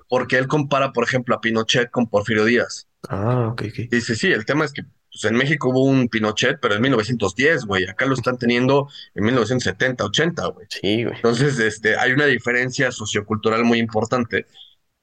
[0.09, 2.89] Porque él compara, por ejemplo, a Pinochet con Porfirio Díaz.
[3.09, 3.91] Ah, ok, ok.
[3.91, 4.83] Dice, sí, el tema es que
[5.17, 7.89] pues, en México hubo un Pinochet, pero en 1910, güey.
[7.89, 10.67] Acá lo están teniendo en 1970, 80, güey.
[10.71, 11.17] Sí, güey.
[11.17, 14.47] Entonces, este, hay una diferencia sociocultural muy importante.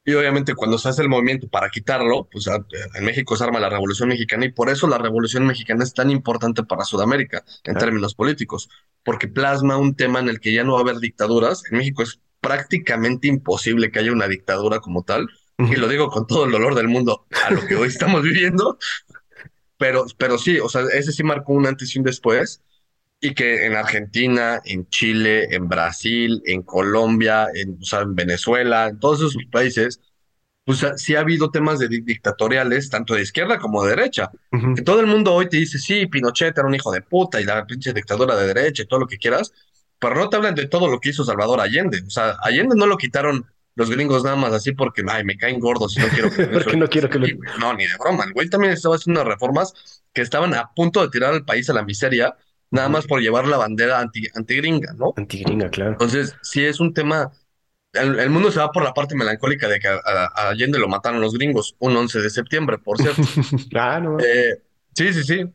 [0.05, 3.59] Y obviamente cuando se hace el movimiento para quitarlo, pues a- en México se arma
[3.59, 7.73] la Revolución Mexicana y por eso la Revolución Mexicana es tan importante para Sudamérica en
[7.73, 7.79] Claro.
[7.79, 8.69] términos políticos,
[9.03, 11.63] porque plasma un tema en el que ya no va a haber dictaduras.
[11.71, 16.27] En México es prácticamente imposible que haya una dictadura como tal, y lo digo con
[16.27, 18.77] todo el dolor del mundo a lo que hoy estamos viviendo,
[19.77, 22.61] pero, pero sí, o sea, ese sí marcó un antes y un después
[23.23, 28.87] y que en Argentina, en Chile, en Brasil, en Colombia, en, o sea, en Venezuela,
[28.89, 30.01] en todos esos países,
[30.65, 34.29] pues sí ha habido temas de di- dictatoriales, tanto de izquierda como de derecha.
[34.75, 37.45] Que todo el mundo hoy te dice, sí, Pinochet era un hijo de puta y
[37.45, 39.53] la pinche dictadura de derecha y todo lo que quieras,
[39.99, 42.01] pero no te hablan de todo lo que hizo Salvador Allende.
[42.05, 45.59] O sea, Allende no lo quitaron los gringos nada más así porque, ay, me caen
[45.59, 47.27] gordos y no quiero que Porque no quiero que lo...
[47.59, 48.25] No, ni de broma.
[48.25, 49.73] El güey también estaba haciendo reformas
[50.13, 52.35] que estaban a punto de tirar al país a la miseria,
[52.73, 55.13] nada más por llevar la bandera anti, antigringa, ¿no?
[55.15, 55.91] Antigringa, claro.
[55.91, 57.31] Entonces, sí es un tema.
[57.93, 61.21] El, el mundo se va por la parte melancólica de que a, Allende lo mataron
[61.21, 63.21] los gringos un 11 de septiembre, por cierto.
[64.01, 64.19] No.
[64.19, 64.59] Eh,
[64.95, 65.45] sí, sí, sí.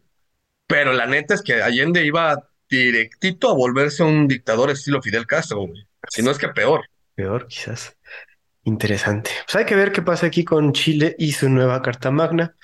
[0.69, 5.67] Pero la neta es que Allende iba directito a volverse un dictador estilo Fidel Castro,
[5.67, 5.89] güey.
[6.09, 6.89] Si no es que peor.
[7.17, 7.97] Peor, quizás.
[8.63, 9.31] Interesante.
[9.45, 12.55] Pues hay que ver qué pasa aquí con Chile y su nueva Carta Magna.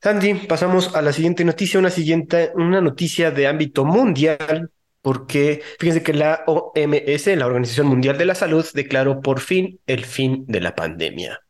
[0.00, 4.70] Sandy, pasamos a la siguiente noticia, una siguiente, una noticia de ámbito mundial,
[5.02, 10.04] porque fíjense que la OMS, la Organización Mundial de la Salud, declaró por fin el
[10.04, 11.40] fin de la pandemia.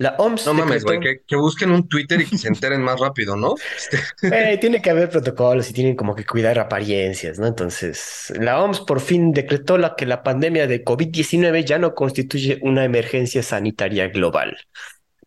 [0.00, 3.36] La OMS No mames, güey, que busquen un Twitter y que se enteren más rápido,
[3.36, 3.54] ¿no?
[3.76, 3.98] Este,
[4.34, 7.46] Eh, tiene que haber protocolos y tienen como que cuidar apariencias, ¿no?
[7.46, 12.60] Entonces, la OMS por fin decretó la, que la pandemia de COVID-19 ya no constituye
[12.62, 14.56] una emergencia sanitaria global,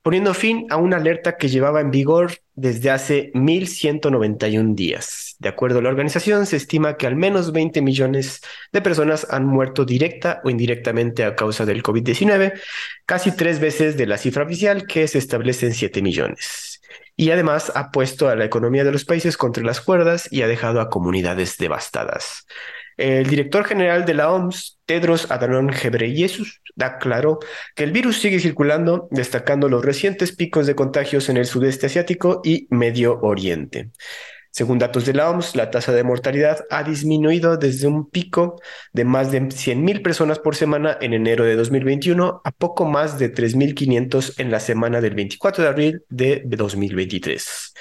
[0.04, 5.36] poniendo fin a una alerta que llevaba en vigor desde hace 1.191 días.
[5.40, 9.46] De acuerdo a la organización, se estima que al menos 20 millones de personas han
[9.46, 12.54] muerto directa o indirectamente a causa del COVID-19,
[13.06, 16.82] casi tres veces de la cifra oficial que se establece en 7 millones
[17.16, 20.48] y además ha puesto a la economía de los países contra las cuerdas y ha
[20.48, 22.48] dejado a comunidades devastadas.
[22.98, 27.40] El director general de la OMS, Tedros Adhanom Ghebreyesus, aclaró
[27.76, 32.42] que el virus sigue circulando, destacando los recientes picos de contagios en el sudeste asiático
[32.44, 33.92] y Medio Oriente.
[34.56, 39.04] Según datos de la OMS, la tasa de mortalidad ha disminuido desde un pico de
[39.04, 44.36] más de 100.000 personas por semana en enero de 2021 a poco más de 3.500
[44.38, 47.74] en la semana del 24 de abril de 2023.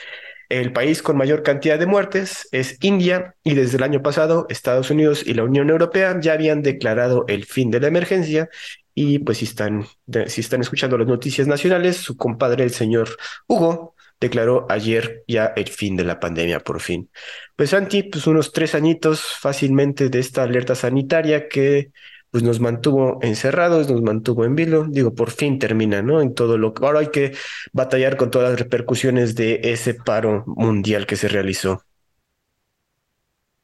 [0.53, 4.91] El país con mayor cantidad de muertes es India y desde el año pasado Estados
[4.91, 8.51] Unidos y la Unión Europea ya habían declarado el fin de la emergencia
[8.95, 9.87] y pues si están,
[10.27, 15.69] si están escuchando las noticias nacionales, su compadre el señor Hugo declaró ayer ya el
[15.69, 17.09] fin de la pandemia por fin.
[17.57, 21.93] Pues Santi, pues unos tres añitos fácilmente de esta alerta sanitaria que
[22.33, 26.23] pues nos mantuvo encerrados, nos mantuvo en vilo, digo, por fin termina, ¿no?
[26.23, 27.37] En todo lo que ahora hay que
[27.73, 31.85] batallar con todas las repercusiones de ese paro mundial que se realizó.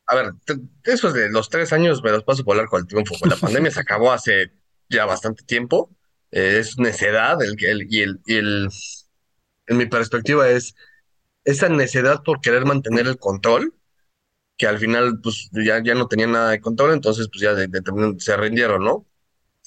[0.07, 0.33] a ver,
[0.85, 3.14] esos de los tres años me los paso por el arco del triunfo.
[3.26, 4.52] La pandemia se acabó hace
[4.90, 5.90] ya bastante tiempo.
[6.31, 8.68] Eh, es necedad el, el, y, el, y el,
[9.66, 10.74] en mi perspectiva es
[11.44, 13.74] esa necedad por querer mantener el control,
[14.59, 17.68] que al final pues ya, ya no tenía nada de control, entonces pues ya de-
[17.68, 19.07] de- terminaron- se rindieron, ¿no?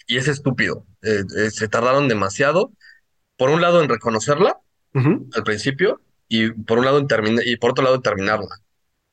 [0.08, 0.86] Y es estúpido.
[1.04, 2.74] Eh, eh, se tardaron demasiado,
[3.38, 4.60] por un lado en reconocerla
[4.96, 8.58] Ujú, al principio y por un lado en terminar y por otro lado en terminarla,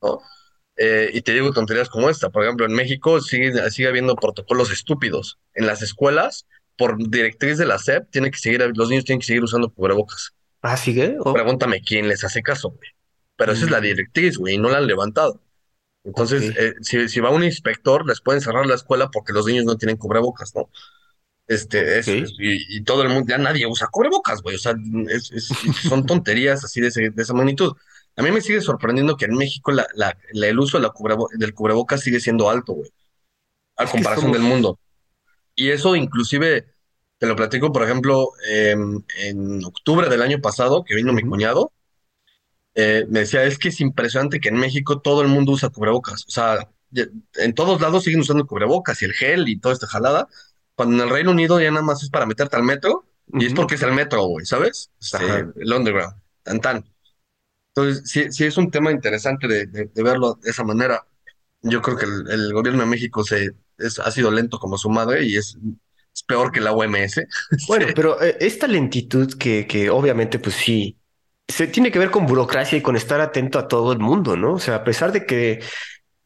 [0.02, 0.20] ¿no?
[0.76, 2.30] Eh, y te digo tonterías como esta.
[2.30, 5.38] Por ejemplo, en México sigue, sigue habiendo protocolos estúpidos.
[5.54, 9.26] En las escuelas, por directriz de la SEP, tiene que seguir, los niños tienen que
[9.26, 10.34] seguir usando cubrebocas.
[10.62, 11.16] Ah, sigue.
[11.20, 12.90] Oh, Pregúntame quién les hace caso, güey.
[13.36, 13.82] Pero esa es la Mm.
[13.82, 15.40] directriz, güey, y no la han levantado.
[16.08, 19.64] Entonces, eh, si, si va un inspector, les pueden cerrar la escuela porque los niños
[19.66, 20.70] no tienen cubrebocas, ¿no?
[21.46, 22.06] Este, es,
[22.38, 24.56] y, y todo el mundo, ya nadie usa cubrebocas, güey.
[24.56, 24.74] O sea,
[25.08, 25.48] es- es-
[25.88, 27.74] son tonterías así de, ese- de esa magnitud.
[28.16, 30.90] A mí me sigue sorprendiendo que en México la, la- la- el uso de la
[30.90, 32.90] cubrebo- del cubrebocas sigue siendo alto, güey,
[33.76, 34.78] a comparación del mundo.
[35.54, 36.66] Y eso inclusive,
[37.18, 41.72] te lo platico, por ejemplo, em, en octubre del año pasado, que vino mi cuñado,
[42.78, 46.24] eh, me decía, es que es impresionante que en México todo el mundo usa cubrebocas.
[46.28, 46.68] O sea,
[47.36, 50.28] en todos lados siguen usando cubrebocas y el gel y toda esta jalada.
[50.76, 53.06] Cuando en el Reino Unido ya nada más es para meterte al metro
[53.38, 53.56] y es ujú.
[53.56, 54.90] porque es el metro, güey, ¿sabes?
[55.00, 56.14] Este, el underground,
[56.44, 56.84] tan tan.
[57.74, 61.06] Entonces, sí, sí es un tema interesante de, de- de verlo de esa manera.
[61.62, 64.90] Yo creo que el, el gobierno de México se, es, ha sido lento como su
[64.90, 65.56] madre y es,
[66.14, 67.26] es peor que la OMS.
[67.66, 70.98] Bueno, pero eh, esta lentitud que, que obviamente, pues sí,
[71.48, 74.54] se tiene que ver con burocracia y con estar atento a todo el mundo, ¿no?
[74.54, 75.60] O sea, a pesar de que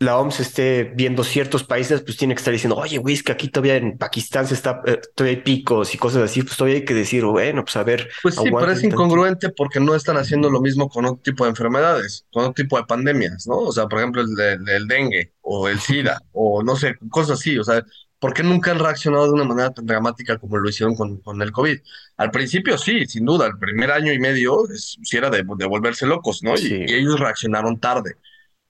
[0.00, 3.32] la OMS esté viendo ciertos países, pues tiene que estar diciendo, oye, güey, es que
[3.32, 6.78] aquí todavía en Pakistán se está, eh, todavía hay picos y cosas así, pues todavía
[6.78, 10.16] hay que decir, bueno, pues a ver, Pues sí, pero es incongruente porque no están
[10.16, 13.58] haciendo lo mismo con otro tipo de enfermedades, con otro tipo de pandemias, ¿no?
[13.58, 17.40] O sea, por ejemplo, el, de- el dengue o el SIDA o no sé, cosas
[17.40, 17.58] así.
[17.58, 17.84] O sea,
[18.22, 21.42] ¿por qué nunca han reaccionado de una manera tan dramática como lo hicieron con, con
[21.42, 21.78] el COVID?
[22.18, 26.06] Al principio sí, sin duda, el primer año y medio es- era de, de volverse
[26.06, 26.54] locos, ¿no?
[26.54, 28.16] Y, Sí, y ellos reaccionaron tarde.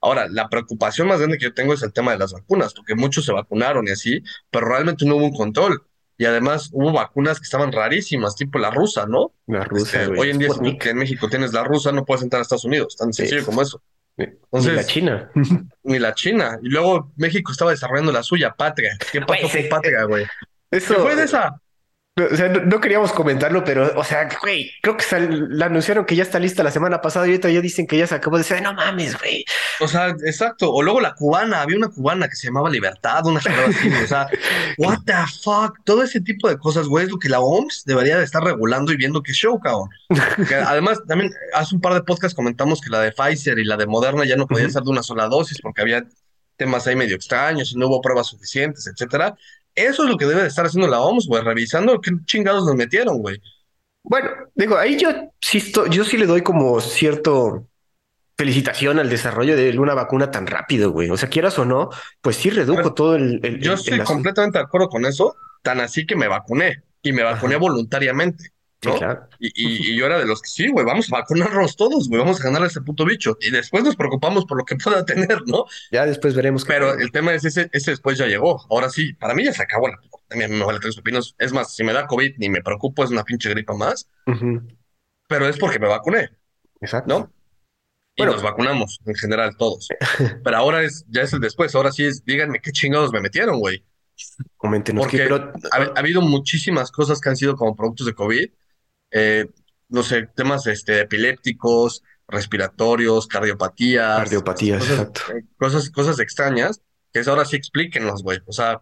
[0.00, 2.96] Ahora, la preocupación más grande que yo tengo es el tema de las vacunas, porque
[2.96, 5.84] muchos se vacunaron y así, pero realmente no hubo un control.
[6.18, 9.32] Y además hubo vacunas que estaban rarísimas, tipo la rusa, ¿no?
[9.46, 12.22] la rusa, Este, hoy en día, si tú en México tienes la rusa, no puedes
[12.22, 13.82] entrar a Estados Unidos, tan sencillo como eso.
[14.16, 15.30] Ni la China.
[15.82, 16.58] ni la China.
[16.62, 18.96] Y luego México estaba desarrollando la suya, Patria.
[19.10, 20.26] ¿Qué pasó con Patria, güey?
[20.70, 21.60] ¿Qué fue de esa?
[22.14, 25.64] No, O sea, no, no queríamos comentarlo, pero, o sea, güey, creo que sal- la
[25.66, 28.14] anunciaron que ya está lista la semana pasada y ahorita ya dicen que ya se
[28.14, 29.46] acabó de decir, no mames, güey.
[29.80, 30.70] O sea, exacto.
[30.70, 33.88] O luego la cubana, había una cubana que se llamaba Libertad, una jalada así.
[34.04, 34.26] O sea,
[34.76, 35.78] what the fuck.
[35.84, 38.92] Todo ese tipo de cosas, güey, es lo que la OMS debería de estar regulando
[38.92, 39.88] y viendo qué show, cabrón.
[40.66, 43.86] Además, también hace un par de podcasts comentamos que la de Pfizer y la de
[43.86, 44.74] Moderna ya no podían Ujú.
[44.74, 46.04] ser de una sola dosis porque había
[46.58, 49.34] temas ahí medio extraños y no hubo pruebas suficientes, etcétera.
[49.74, 52.74] Eso es lo que debe de estar haciendo la OMS, güey, revisando qué chingados nos
[52.74, 53.40] metieron, güey.
[54.02, 57.68] Bueno, digo, ahí yo sí, estoy- yo sí le doy como cierto
[58.36, 61.10] felicitación al desarrollo de una vacuna tan rápido, güey.
[61.10, 64.58] O sea, quieras o no, pues sí redujo todo el, el, yo el, estoy completamente
[64.58, 68.50] de acuerdo con eso, tan así que me vacuné y me vacuné Ajá, voluntariamente,
[68.82, 68.98] sí, ¿no?
[68.98, 69.28] claro.
[69.38, 72.20] Y, y, y yo era de los que sí, güey, vamos a vacunarnos todos, güey,
[72.20, 73.36] vamos a ganar a ese puto bicho.
[73.40, 75.66] Y después nos preocupamos por lo que pueda tener, ¿no?
[75.90, 78.66] Ya después veremos Pero el tema es ese, ese después ya llegó.
[78.70, 81.34] Ahora sí, para mí ya se acabó la pandemia, me vale tres pepinos.
[81.38, 84.08] Es más, si me da COVID ni me preocupo, es una pinche gripa más,
[85.28, 86.30] pero es porque me vacuné,
[86.80, 87.18] exacto.
[87.18, 87.32] ¿no?
[88.14, 89.88] Y nos vacunamos en general todos.
[90.44, 93.58] Pero ahora es, ya es el después, ahora sí es, díganme qué chingados me metieron,
[93.58, 93.84] güey.
[94.58, 98.50] coméntenos Porque pero ha, ha habido muchísimas cosas que han sido como productos de COVID,
[99.12, 99.46] eh,
[99.88, 105.20] no sé, temas este, epilépticos, respiratorios, cardiopatías, cardiopatías, cosas, exacto.
[105.36, 106.80] eh, cosas, cosas extrañas,
[107.12, 108.38] que es ahora sí explíquenos, güey.
[108.46, 108.80] O sea,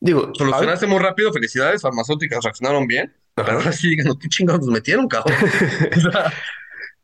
[0.00, 4.70] Digo, Solucionaste muy rápido, felicidades, farmacéuticas reaccionaron bien, pero ahora sí díganos qué chingados nos
[4.70, 5.36] metieron, cabrón.
[5.96, 6.32] O sea,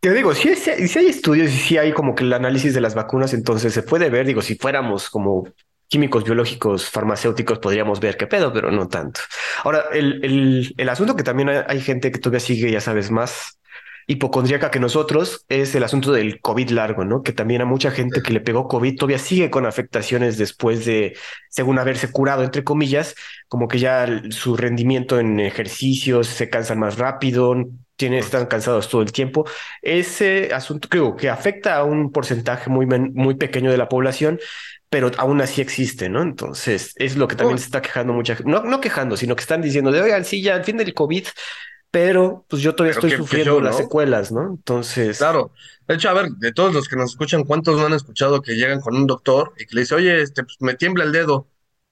[0.00, 3.34] Te digo, si hay estudios y si hay como que el análisis de las vacunas,
[3.34, 5.48] entonces se puede ver, digo, si fuéramos como
[5.94, 9.20] químicos, biológicos, farmacéuticos, podríamos ver qué pedo, pero no tanto.
[9.62, 13.12] Ahora, el, el, el asunto que también hay, hay gente que todavía sigue, ya sabes,
[13.12, 13.61] más
[14.09, 17.22] hipocondríaca que nosotros, es el asunto del COVID largo, ¿no?
[17.22, 21.16] Que también a mucha gente que le pegó COVID todavía sigue con afectaciones después de,
[21.48, 23.14] según haberse curado, entre comillas,
[23.46, 27.54] como que ya su rendimiento en ejercicios se cansan más rápido,
[27.96, 29.46] tienen, están cansados todo el tiempo.
[29.80, 34.38] Ese asunto creo que afecta a un porcentaje muy, muy pequeño de la población,
[34.94, 36.22] pero aún así existe, ¿no?
[36.22, 39.40] Entonces, es lo que también se está quejando mucha gente, no, no quejando, sino que
[39.40, 41.26] están diciendo de, oigan, sí, ya al fin del COVID,
[41.90, 43.78] pero pues yo todavía pero estoy sufriendo las ¿no?
[43.78, 44.50] secuelas, ¿no?
[44.50, 45.52] Entonces, Claro.
[45.88, 48.54] De hecho, a ver, de todos los que nos escuchan, ¿cuántos no han escuchado que
[48.54, 51.48] llegan con un doctor y que le dice, oye, este, pues me tiembla el dedo?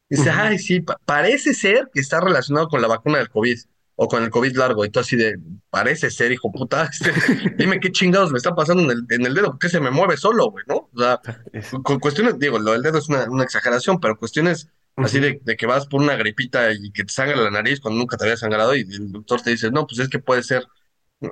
[0.08, 3.58] Y dice, ay, sí, pa- parece ser que está relacionado con la vacuna del COVID
[3.96, 4.84] o con el COVID largo.
[4.84, 5.36] Y tú así de,
[5.70, 7.12] parece ser, hijo puta, este,
[7.56, 10.16] dime qué chingados me está pasando en el, en el dedo, porque se me mueve
[10.16, 10.88] solo, güey, ¿no?
[10.94, 11.20] O sea,
[11.52, 15.40] Es- con cuestiones, digo, lo del dedo es una, una exageración, pero cuestiones así de,
[15.42, 18.24] de que vas por una gripita y que te sangra la nariz cuando nunca te
[18.24, 20.64] había sangrado y el doctor te dice, no, pues es que puede ser.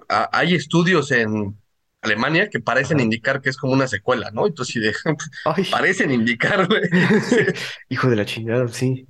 [0.09, 1.57] A- hay estudios en
[2.03, 4.47] Alemania que parecen indicar que es como una secuela, ¿no?
[4.47, 4.95] Entonces, sí de,
[5.45, 6.83] Ay, parecen indicar, güey.
[7.89, 9.07] Hijo de la chingada, sí.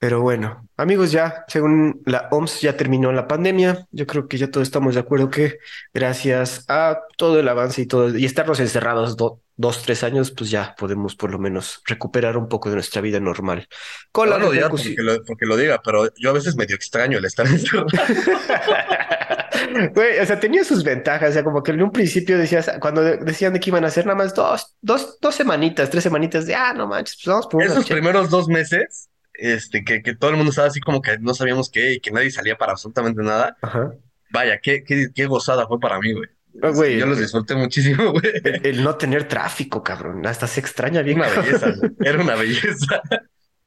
[0.00, 3.86] Pero bueno, amigos, ya según la OMS ya terminó la pandemia.
[3.90, 5.58] Yo creo que ya todos estamos de acuerdo que
[5.92, 10.48] gracias a todo el avance y todo y estarnos encerrados do- dos, tres años, pues
[10.50, 13.68] ya podemos por lo menos recuperar un poco de nuestra vida normal.
[14.10, 16.76] Con No la diga repercusión- porque lo, porque lo diga, pero yo a veces medio
[16.76, 17.86] extraño el estar encerrado.
[19.94, 23.02] Güey, o sea, tenía sus ventajas, o sea, como que en un principio decías, cuando
[23.02, 26.46] de- decían de que iban a hacer nada más dos, dos, dos semanitas, tres semanitas
[26.46, 27.92] de, ah, no manches, pues vamos por Esos che-".
[27.92, 29.10] primeros dos meses,
[29.40, 32.10] este, que, que todo el mundo estaba así como que no sabíamos qué y que
[32.10, 33.56] nadie salía para absolutamente nada.
[33.62, 33.92] Ajá.
[34.32, 36.28] Vaya, qué, qué, qué gozada fue para mí, güey.
[36.62, 38.24] Ah, güey, Yo los el- disfruté muchísimo, güey.
[38.44, 41.18] El, el no tener tráfico, cabrón, hasta se extraña bien.
[41.18, 41.74] Una belleza.
[42.00, 43.02] Era una belleza.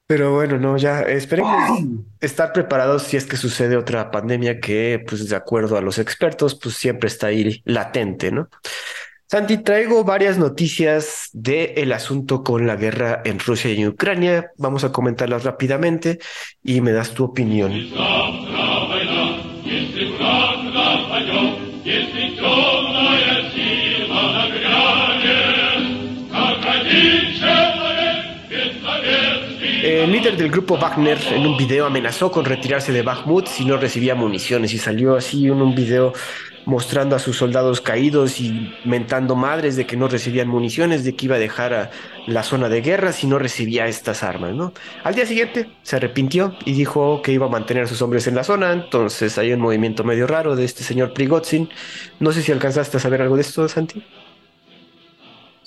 [0.06, 1.80] Pero bueno, no, ya esperemos
[2.20, 6.60] estar preparados si es que sucede otra pandemia que, pues, de acuerdo a los expertos,
[6.62, 8.50] pues siempre está ahí latente, ¿no?
[9.34, 14.52] Santi, traigo varias noticias del asunto con la guerra en Rusia y en Ucrania.
[14.58, 16.20] Vamos a comentarlas rápidamente
[16.64, 17.74] y me das tu opinión.
[30.24, 34.16] Líder del grupo Wagner en un video amenazó con retirarse de Bakhmut si no recibía
[34.16, 36.14] municiones y salió así en un video
[36.64, 41.26] mostrando a sus soldados caídos y mentando madres de que no recibían municiones, de que
[41.26, 41.92] iba a dejar a
[42.26, 44.72] la zona de guerra si no recibía estas armas, ¿no?
[45.04, 48.36] Al día siguiente se arrepintió y dijo que iba a mantener a sus hombres en
[48.36, 51.70] la zona, entonces hay un movimiento medio raro de este señor Prigozhin.
[52.22, 54.06] No sé si alcanzaste a saber algo de esto, Santi.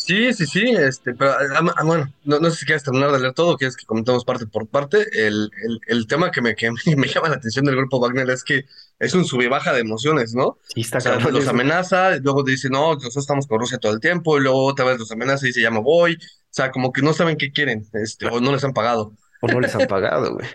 [0.06, 3.18] Sí, sí, sí, este, pero ah, ah, bueno, no, no sé si quieres terminar de
[3.18, 5.04] leer todo o quieres que comentemos parte por parte.
[5.12, 8.44] El, el, el tema que me, que me llama la atención del grupo Wagner es
[8.44, 8.66] que
[9.00, 10.58] es un sub y baja de emociones, ¿no?
[10.72, 13.78] Sí, está O sea, cabrón los amenaza, y luego dice, no, nosotros estamos con Rusia
[13.78, 16.14] todo el tiempo, y luego otra vez los amenaza y dice, ya me voy.
[16.14, 19.12] O sea, como que no saben qué quieren, este, o no les han pagado.
[19.42, 20.46] o no les han pagado, güey.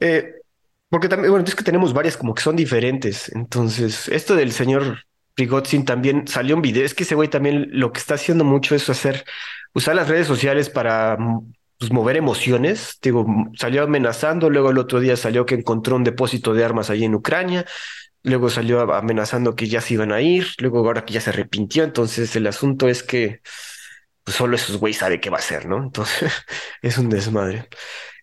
[0.00, 0.36] Eh,
[0.88, 3.30] porque también, bueno, es que tenemos varias como que son diferentes.
[3.34, 5.04] Entonces, esto del señor
[5.40, 6.84] Prigozhin también salió un video.
[6.84, 9.24] Es que ese güey también lo que está haciendo mucho es hacer,
[9.72, 12.98] usar las redes sociales para mm, pues, mover emociones.
[13.00, 16.90] Digo, mm, salió amenazando, luego el otro día salió que encontró un depósito de armas
[16.90, 17.64] allí en Ucrania.
[18.22, 21.84] Luego salió amenazando que ya se iban a ir, luego ahora que ya se arrepintió.
[21.84, 23.40] Entonces, el asunto es que
[24.24, 25.82] pues, solo esos güeyes sabe qué va a hacer, ¿no?
[25.82, 26.30] Entonces,
[26.82, 27.66] es un desmadre.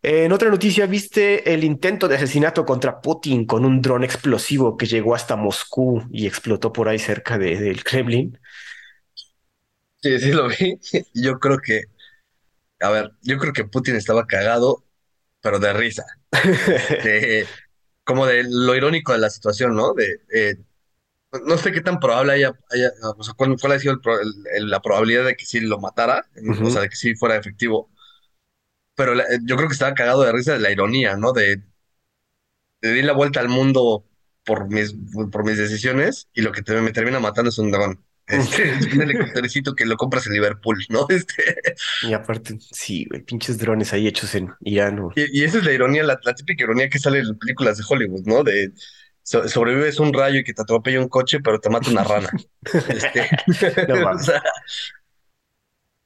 [0.08, 4.78] Eh, En otra noticia, ¿viste el intento de asesinato contra Putin con un dron explosivo
[4.78, 8.38] que llegó hasta Moscú y explotó por ahí cerca de- del Kremlin?
[10.02, 10.80] Sí, sí lo vi.
[11.14, 11.84] Yo creo que,
[12.82, 14.86] a ver, yo creo que Putin estaba cagado,
[15.42, 16.06] pero de risa.
[17.04, 17.48] De,
[18.06, 19.94] como de lo irónico de la situación, ¿no?
[19.94, 20.58] De, eh,
[21.46, 24.02] no sé qué tan probable haya, haya- o sea, cuál, cuál ha sido el
[24.56, 26.28] el- la probabilidad de que sí lo matara,
[26.66, 27.92] o sea, de que sí fuera efectivo.
[28.98, 31.34] Pero la- yo creo que estaba cagado de risa de la ironía, ¿no?
[31.34, 31.64] De,
[32.82, 34.06] de di la vuelta al mundo
[34.46, 34.96] por mis,
[35.32, 38.04] por mis decisiones y lo que te- me termina matando es un dron.
[38.30, 41.06] Este, es un helicóptercito que lo compras en Liverpool, ¿no?
[41.10, 45.00] Este, Y aparte, sí, güey, pinches drones ahí hechos en Irán.
[45.00, 47.78] o- y, y esa es la ironía, la, la típica ironía que sale en películas
[47.78, 48.44] de Hollywood, ¿no?
[48.44, 48.74] De
[49.24, 52.30] so- sobrevives un rayo y que te atropella un coche, pero te mata una rana.
[52.90, 53.30] Este,
[53.88, 54.42] No o sea,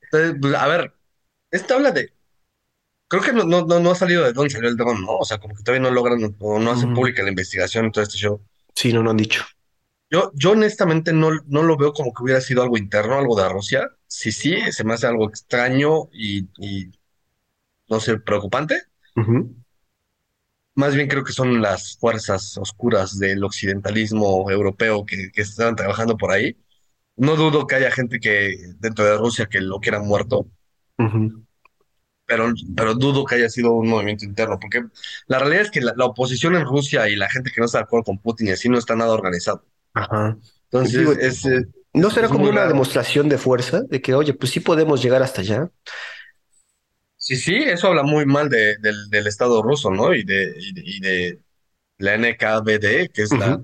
[0.01, 0.93] entonces, pues, a ver,
[1.51, 2.13] esta habla de.
[3.11, 5.17] Creo que no, no, no, ha salido de dónde salió el dron, ¿no?
[5.17, 8.05] O sea, como que todavía no logran o no hacen pública la investigación y todo
[8.05, 8.41] este show.
[8.73, 9.43] Sí, no, no han dicho.
[10.09, 13.49] Yo, yo honestamente no, no lo veo como que hubiera sido algo interno, algo de
[13.49, 13.89] Rusia.
[14.07, 16.89] Sí, sí, se me hace algo extraño y, y
[17.89, 18.81] no sé, preocupante.
[20.75, 26.15] Más bien creo que son las fuerzas oscuras del occidentalismo europeo que, que estaban trabajando
[26.15, 26.55] por ahí.
[27.17, 30.47] No dudo que haya gente que dentro de Rusia que lo quiera muerto,
[30.97, 31.45] Ujú.
[32.31, 34.83] Pero, pero dudo que haya sido un movimiento interno, porque
[35.27, 37.79] la realidad es que la, la oposición en Rusia y la gente que no está
[37.79, 39.65] de acuerdo con Putin y así no está nada organizado.
[39.93, 40.37] Ajá.
[40.65, 41.43] Entonces, Digo, es,
[41.93, 42.69] ¿No será es como una raro.
[42.69, 45.69] demostración de fuerza de que, oye, pues sí podemos llegar hasta allá?
[47.17, 50.13] Sí, sí, eso habla muy mal de- del, del Estado ruso, ¿no?
[50.15, 51.39] Y de, y de, y de
[51.99, 53.61] la NKVD, que es la,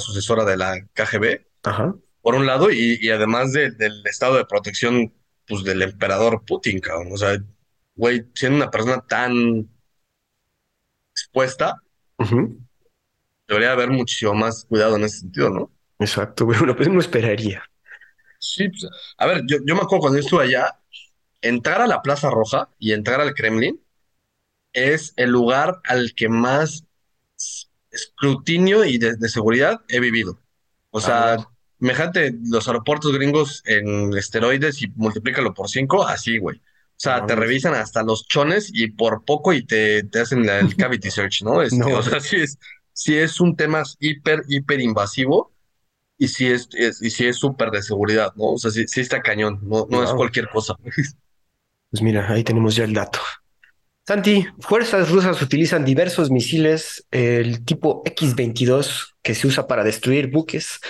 [0.00, 1.46] sucesora de la KGB.
[1.62, 1.94] Ajá.
[2.20, 5.12] por un lado, y, y además de- del estado de protección,
[5.46, 7.08] pues, del emperador Putin, cabrón.
[7.12, 7.38] O sea,
[7.98, 9.68] güey, siendo una persona tan
[11.12, 11.82] expuesta,
[13.46, 15.72] debería haber muchísimo más cuidado en ese sentido, ¿no?
[15.98, 16.58] Exacto, güey.
[16.58, 17.62] Bueno, pues no esperaría.
[18.38, 20.78] Sí, pues, a ver, yo, yo me acuerdo cuando yo estuve allá,
[21.42, 23.80] entrar a la Plaza Roja y entrar al Kremlin
[24.72, 26.86] es el lugar al que más
[27.90, 30.40] escrutinio y de, de seguridad he vivido.
[30.90, 31.48] O sea, Ah.
[32.42, 36.60] Los aeropuertos gringos en esteroides y multiplícalo por cinco, así, güey.
[36.98, 40.44] O sea, No te revisan hasta los chones y por poco y te, te hacen
[40.44, 41.62] la- el cavity search, ¿no?
[41.62, 41.88] Este, No.
[41.98, 42.58] o sea, sí es,
[42.92, 45.52] sí es un tema hiper, hiper invasivo
[46.18, 48.46] y sí es, es- y sí es súper de seguridad, ¿no?
[48.54, 50.74] O sea, sí, sí está cañón, no, no es cualquier cosa.
[51.90, 53.18] Pues mira, ahí tenemos ya el dato.
[54.06, 60.80] Santi, fuerzas rusas utilizan diversos misiles, el tipo X-22, que se usa para destruir buques,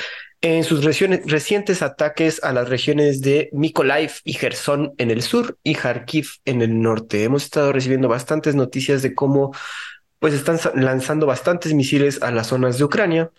[0.41, 5.75] en sus recientes ataques a las regiones de Mykolaiv y Gerson en el sur y
[5.75, 7.25] Kharkiv en el norte.
[7.25, 9.53] Hemos estado recibiendo bastantes noticias de cómo
[10.21, 13.31] pues están lanzando bastantes misiles a las zonas de Ucrania.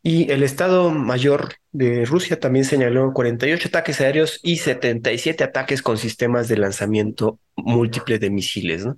[0.00, 5.98] Y el Estado Mayor de Rusia también señaló 48 ataques aéreos y 77 ataques con
[5.98, 8.96] sistemas de lanzamiento múltiple de misiles, ¿no?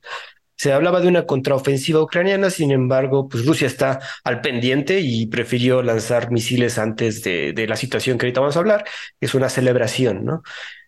[0.61, 5.81] Se hablaba de una contraofensiva ucraniana, sin embargo, pues Rusia está al pendiente y prefirió
[5.83, 8.85] lanzar misiles antes de, la situación que ahorita vamos a hablar,
[9.21, 10.43] es una celebración, ¿no?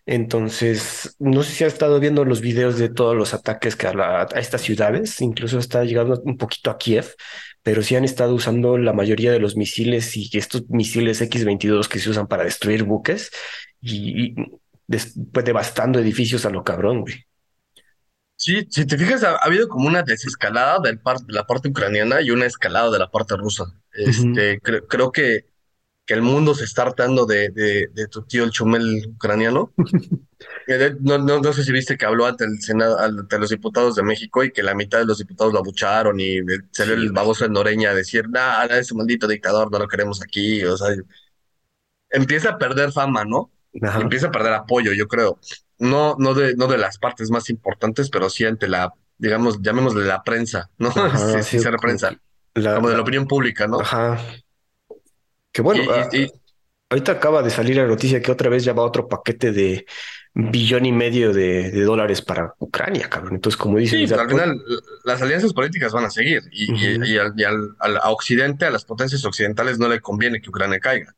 [0.05, 4.27] Entonces, no sé si ha estado viendo los videos de todos los ataques que a
[4.35, 7.15] estas ciudades, incluso está llegando un poquito a Kiev,
[7.63, 11.97] pero sí han estado usando la mayoría de los misiles y estos misiles X-22 que
[11.97, 13.31] se usan para destruir buques
[13.81, 14.35] y, y
[14.85, 17.25] des- pues devastando edificios a lo cabrón, güey.
[18.43, 21.69] Sí, si te fijas, ha, ha habido como una desescalada del par- de la parte
[21.69, 23.63] ucraniana y una escalada de la parte rusa.
[23.93, 25.45] Este, cre- creo que,
[26.05, 29.73] que el mundo se está hartando de, de, de tu tío el chumel ucraniano.
[31.01, 34.03] No, no, no sé si viste que habló ante el Senado, ante los diputados de
[34.03, 36.39] México y que la mitad de los diputados lo abucharon y
[36.71, 40.63] salió el baboso de Noreña a decir, nada, ese maldito dictador, no lo queremos aquí.
[40.65, 40.89] O sea,
[42.09, 43.51] empieza a perder fama, ¿no?
[43.81, 44.01] Ajá.
[44.01, 45.39] empieza a perder apoyo, yo creo.
[45.83, 50.05] No, no de, no de las partes más importantes, pero sí ante la, digamos, llamémosle
[50.05, 50.89] la prensa, ¿no?
[50.89, 52.09] Ajá, Sí, sí, prensa,
[52.53, 53.79] que la, como de la opinión pública, ¿no?
[53.81, 54.19] ajá.
[55.51, 56.31] Que bueno, ah, y, y-
[56.89, 59.85] ahorita acaba de salir la noticia que otra vez ya va otro paquete de
[60.33, 63.35] billón y medio de, de dólares para Ucrania, cabrón.
[63.35, 64.61] Entonces, como dices, sí, pues al final
[65.03, 67.03] las alianzas políticas van a seguir y, y, Ujú.
[67.13, 70.49] y al, y al- al- a Occidente, a las potencias occidentales no le conviene que
[70.49, 71.15] Ucrania caiga.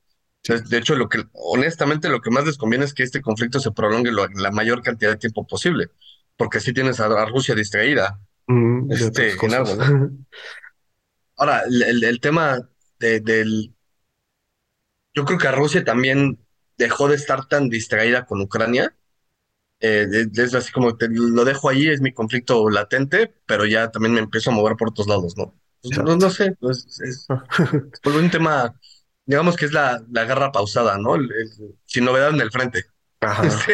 [0.47, 3.71] De hecho, lo que, honestamente, lo que más les conviene es que este conflicto se
[3.71, 5.89] prolongue lo- la mayor cantidad de tiempo posible,
[6.37, 9.89] porque así tienes a, a Rusia distraída, Mm, este, otras en algo, cosas.
[9.89, 10.09] ¿no?
[11.37, 12.59] Ahora, el, el- el tema
[12.99, 13.73] de- del,
[15.13, 16.39] yo creo que Rusia también
[16.77, 18.95] dejó de estar tan distraída con Ucrania.
[19.79, 24.13] Eh, es así como te lo dejo ahí, es mi conflicto latente, pero ya también
[24.13, 25.53] me empiezo a mover por otros lados, ¿no?
[25.81, 27.27] Pues, no, no sé, pues, es,
[28.05, 28.73] un tema,
[29.25, 31.15] digamos que es la, la guerra pausada, ¿no?
[31.15, 32.85] El- el- sin novedad en el frente.
[33.21, 33.43] Ajá.
[33.65, 33.73] Sí.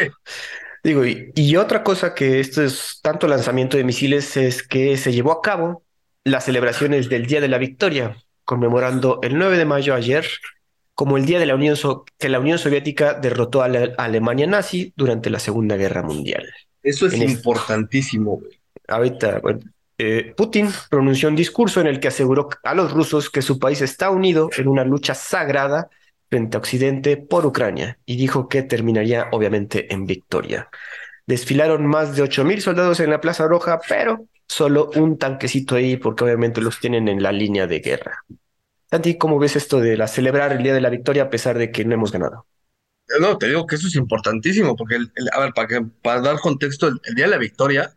[0.84, 5.12] Digo, y, y otra cosa que esto es tanto lanzamiento de misiles es que se
[5.12, 5.84] llevó a cabo
[6.24, 10.26] las celebraciones del Día de la Victoria, conmemorando el 9 de mayo ayer
[10.94, 14.46] como el día de la Unión So- que la Unión Soviética derrotó a la Alemania
[14.46, 16.48] nazi durante la Segunda Guerra Mundial.
[16.82, 18.60] Eso es En importantísimo, güey.
[18.88, 19.60] Ahorita, bueno,
[20.04, 23.80] eh, Putin pronunció un discurso en el que aseguró a los rusos que su país
[23.80, 25.88] está unido en una lucha sagrada
[26.28, 30.68] frente a Occidente por Ucrania y dijo que terminaría obviamente en victoria.
[31.26, 36.24] Desfilaron más de 8.000 soldados en la Plaza Roja, pero solo un tanquecito ahí porque
[36.24, 38.24] obviamente los tienen en la línea de guerra.
[38.90, 41.70] Santi, ¿cómo ves esto de la celebrar el Día de la Victoria a pesar de
[41.70, 42.46] que no hemos ganado?
[43.20, 44.96] No, te digo que eso es importantísimo, porque,
[45.32, 47.94] a ver, para, dar contexto, el Día de la Victoria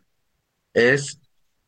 [0.72, 1.20] es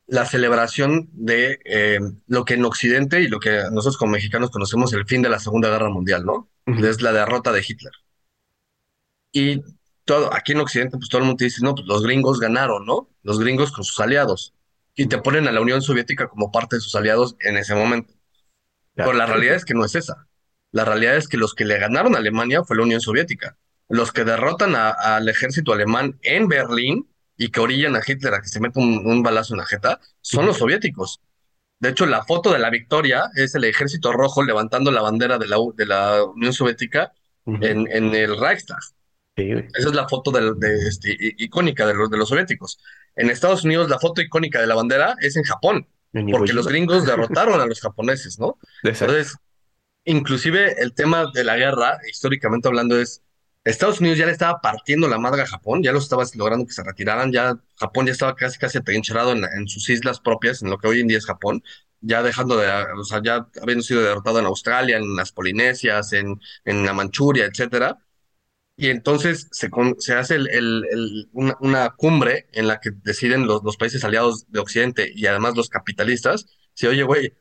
[0.09, 4.91] la celebración de eh, lo que en Occidente y lo que nosotros como mexicanos conocemos
[4.93, 6.49] el fin de la Segunda Guerra Mundial, ¿no?
[6.65, 7.93] Es la derrota de Hitler.
[9.31, 9.61] Y
[10.05, 12.85] todo, aquí en Occidente, pues todo el mundo te dice, no, pues los gringos ganaron,
[12.85, 13.09] ¿no?
[13.21, 14.55] Los gringos con sus aliados.
[14.95, 18.13] Y te ponen a la Unión Soviética como parte de sus aliados en ese momento.
[18.95, 20.27] Pero la realidad es que no es esa.
[20.71, 23.57] La realidad es que los que le ganaron a Alemania fue la Unión Soviética.
[23.87, 27.07] Los que derrotan al ejército alemán en Berlín
[27.39, 29.99] y que orillan a Hitler a que se meta un, un balazo en la jeta
[30.21, 31.21] son los soviéticos.
[31.79, 35.47] De hecho, la foto de la victoria es el ejército rojo levantando la bandera de
[35.47, 37.13] la, de la Unión Soviética
[37.45, 38.81] en, en el Reichstag.
[39.37, 39.51] Sí.
[39.51, 40.53] Esa es la foto de,
[40.85, 42.77] este, icónica de los, de los soviéticos.
[43.15, 46.67] En Estados Unidos, la foto icónica de la bandera es en Japón, En porque los
[46.67, 48.57] gringos derrotaron a los japoneses, ¿no?
[48.83, 49.13] Exacto.
[49.13, 49.37] Entonces,
[50.03, 53.23] inclusive el tema de la guerra, históricamente hablando, es
[53.69, 56.73] Estados Unidos ya le estaba partiendo la madre a Japón, ya lo estaba logrando que
[56.73, 60.61] se retiraran, ya Japón ya estaba casi casi atrincherado en, la- en sus islas propias,
[60.61, 61.63] en lo que hoy en día es Japón,
[62.01, 62.67] ya dejando de,
[62.97, 67.45] o sea, ya habiendo sido derrotado en Australia, en las Polinesias, en, en la Manchuria,
[67.45, 67.97] etcétera.
[68.75, 73.45] Y entonces se, se hace el- el- el- una, una cumbre en la que deciden
[73.45, 77.33] los, los países aliados de Occidente y además los capitalistas, si oye, güey,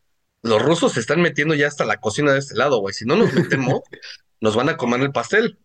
[0.43, 3.15] los rusos se están metiendo ya hasta la cocina de este lado, güey, si no
[3.17, 3.81] nos metemos,
[4.41, 5.59] nos van a comer el pastel.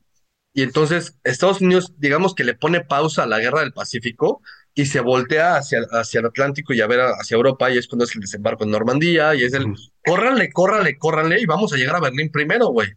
[0.54, 4.42] Y entonces Estados Unidos, digamos que le pone pausa a la guerra del Pacífico
[4.76, 8.06] y se voltea hacia, hacia el Atlántico y a ver hacia Europa y es cuando
[8.06, 9.74] es el desembarco en Normandía y es el,
[10.06, 12.90] córranle, córranle, córranle y vamos a llegar a Berlín primero, güey.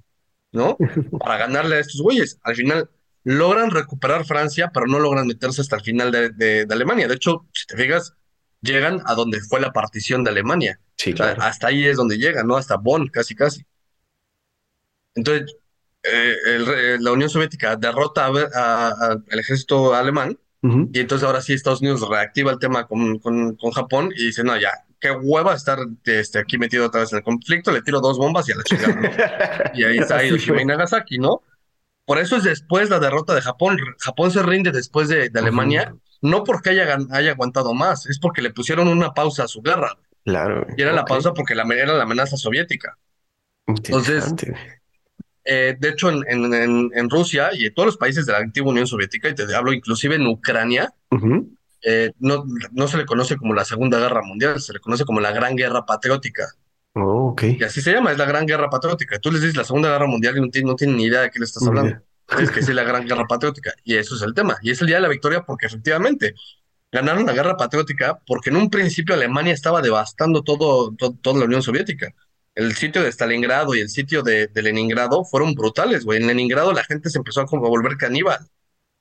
[0.53, 0.77] ¿no?
[1.19, 2.39] Para ganarle a estos güeyes.
[2.43, 2.91] Al final
[3.25, 7.09] logran recuperar Francia, pero no logran meterse hasta el final de, de- de Alemania.
[7.09, 8.15] De hecho, si te fijas,
[8.63, 10.81] llegan a donde fue la partición de Alemania.
[10.97, 11.43] Sí, O sea, claro.
[11.43, 12.57] hasta ahí es donde llegan, ¿no?
[12.57, 13.65] Hasta Bonn, casi, casi.
[15.15, 15.57] Entonces,
[16.13, 20.39] eh, el la Unión Soviética derrota a- a- al ejército alemán
[20.93, 24.43] y entonces ahora sí Estados Unidos reactiva el tema con, con, con Japón y dice,
[24.43, 28.01] no, ya, qué hueva estar este, aquí metido otra vez en el conflicto, le tiro
[28.01, 29.11] dos bombas y a la chingada, ¿no?
[29.75, 31.43] Y ahí está Hiroshima y Nagasaki, ¿no?
[32.05, 33.79] Por eso es después la derrota de Japón.
[33.99, 38.43] Japón se rinde después de, de Alemania, no porque haya, haya aguantado más, es porque
[38.43, 39.97] le pusieron una pausa a su guerra.
[40.25, 40.67] Claro.
[40.77, 42.97] Y era la pausa porque la, era la amenaza soviética.
[43.67, 44.76] Interesante.
[45.47, 48.39] Eh, de hecho, en, en, en, en Rusia y en todos los países de la
[48.39, 50.93] antigua Unión Soviética, y te hablo inclusive en Ucrania,
[51.83, 55.21] eh, no, no se le conoce como la Segunda Guerra Mundial, se le conoce como
[55.21, 56.45] la Gran Guerra Patriótica.
[56.95, 57.37] Oh.
[57.59, 59.19] Y así se llama, es la Gran Guerra Patriótica.
[59.19, 61.31] Tú les dices la Segunda Guerra Mundial y no tienen, no tienen ni idea de
[61.31, 61.91] qué le estás hablando.
[61.91, 62.03] idea.
[62.43, 63.73] Es que sí, la Gran Guerra Patriótica.
[63.85, 64.57] Y eso es el tema.
[64.63, 66.35] Y es el día de la victoria porque efectivamente
[66.91, 71.45] ganaron la Guerra Patriótica porque en un principio Alemania estaba devastando todo, to- toda la
[71.45, 72.13] Unión Soviética.
[72.57, 76.21] El sitio de Stalingrado y el sitio de, de Leningrado fueron brutales, güey.
[76.21, 78.41] En Leningrado la gente se empezó a como volver caníbal.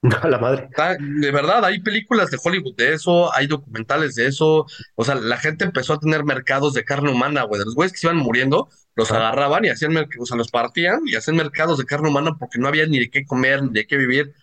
[0.22, 0.70] A la madre.
[0.78, 4.66] Ah, De verdad, hay películas de Hollywood de eso, hay documentales de eso.
[4.96, 7.62] O sea, la gente empezó a tener mercados de carne humana, güey.
[7.64, 11.16] Los güeyes que se iban muriendo, los agarraban y hacían, o sea, los partían y
[11.16, 13.98] hacían mercados de carne humana porque no había ni de qué comer, ni de qué
[13.98, 14.34] vivir.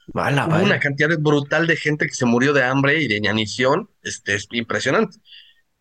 [0.45, 3.89] Hubo una cantidad brutal de gente que se murió de hambre y de inanición.
[4.03, 5.19] Este, es impresionante.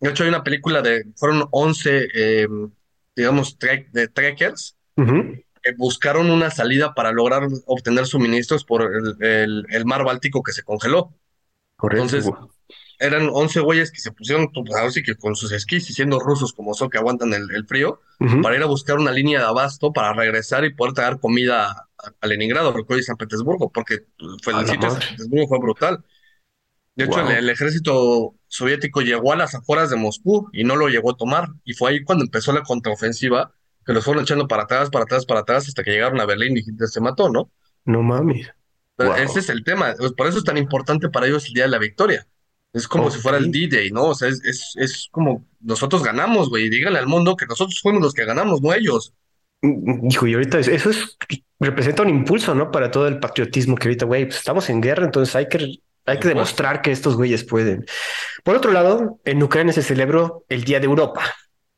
[0.00, 2.48] De hecho, hay una película de, fueron 11, eh,
[3.16, 4.76] digamos, de trekkers
[5.62, 10.52] que buscaron una salida para lograr obtener suministros por el, el- el mar Báltico que
[10.52, 11.14] se congeló.
[11.76, 12.04] Correcto.
[12.16, 12.32] Entonces,
[12.98, 16.20] eran 11 güeyes que se pusieron, pues, ahora sí que con sus esquís y siendo
[16.20, 18.00] rusos como son que aguantan el, el frío,
[18.42, 21.88] para ir a buscar una línea de abasto para regresar y poder traer comida a,
[22.20, 24.06] a Leningrado, hoy es San Petersburgo, porque
[24.42, 25.00] fue, A el sitio de.
[25.00, 26.04] San Petersburgo fue brutal.
[26.94, 27.30] De hecho, Wow.
[27.30, 31.16] el, el ejército soviético llegó a las afueras de Moscú y no lo llegó a
[31.16, 31.48] tomar.
[31.64, 33.52] Y fue ahí cuando empezó la contraofensiva,
[33.86, 36.56] que los fueron echando para atrás, para atrás, para atrás, hasta que llegaron a Berlín
[36.56, 37.50] y Hitler se mató, ¿no?
[37.84, 38.48] No mames.
[38.98, 39.14] Wow.
[39.14, 39.94] Ese es el tema.
[39.98, 42.26] pues, Por eso es tan importante para ellos el día de la victoria.
[42.74, 43.50] Es como si fuera el.
[43.50, 44.04] D-Day, ¿no?
[44.04, 46.70] O sea, es, es, es como nosotros ganamos, güey.
[46.70, 49.12] Díganle al mundo que nosotros fuimos los que ganamos, no ellos.
[49.62, 51.18] Mm, Hijo, y ahorita es- eso es,
[51.60, 52.70] representa un impulso, ¿no?
[52.70, 56.18] Para todo el patriotismo que ahorita, güey, pues estamos en guerra, entonces hay que, hay
[56.18, 57.84] que demostrar que estos güeyes pueden.
[58.44, 61.22] Por otro lado, en Ucrania se celebró el Día de Europa,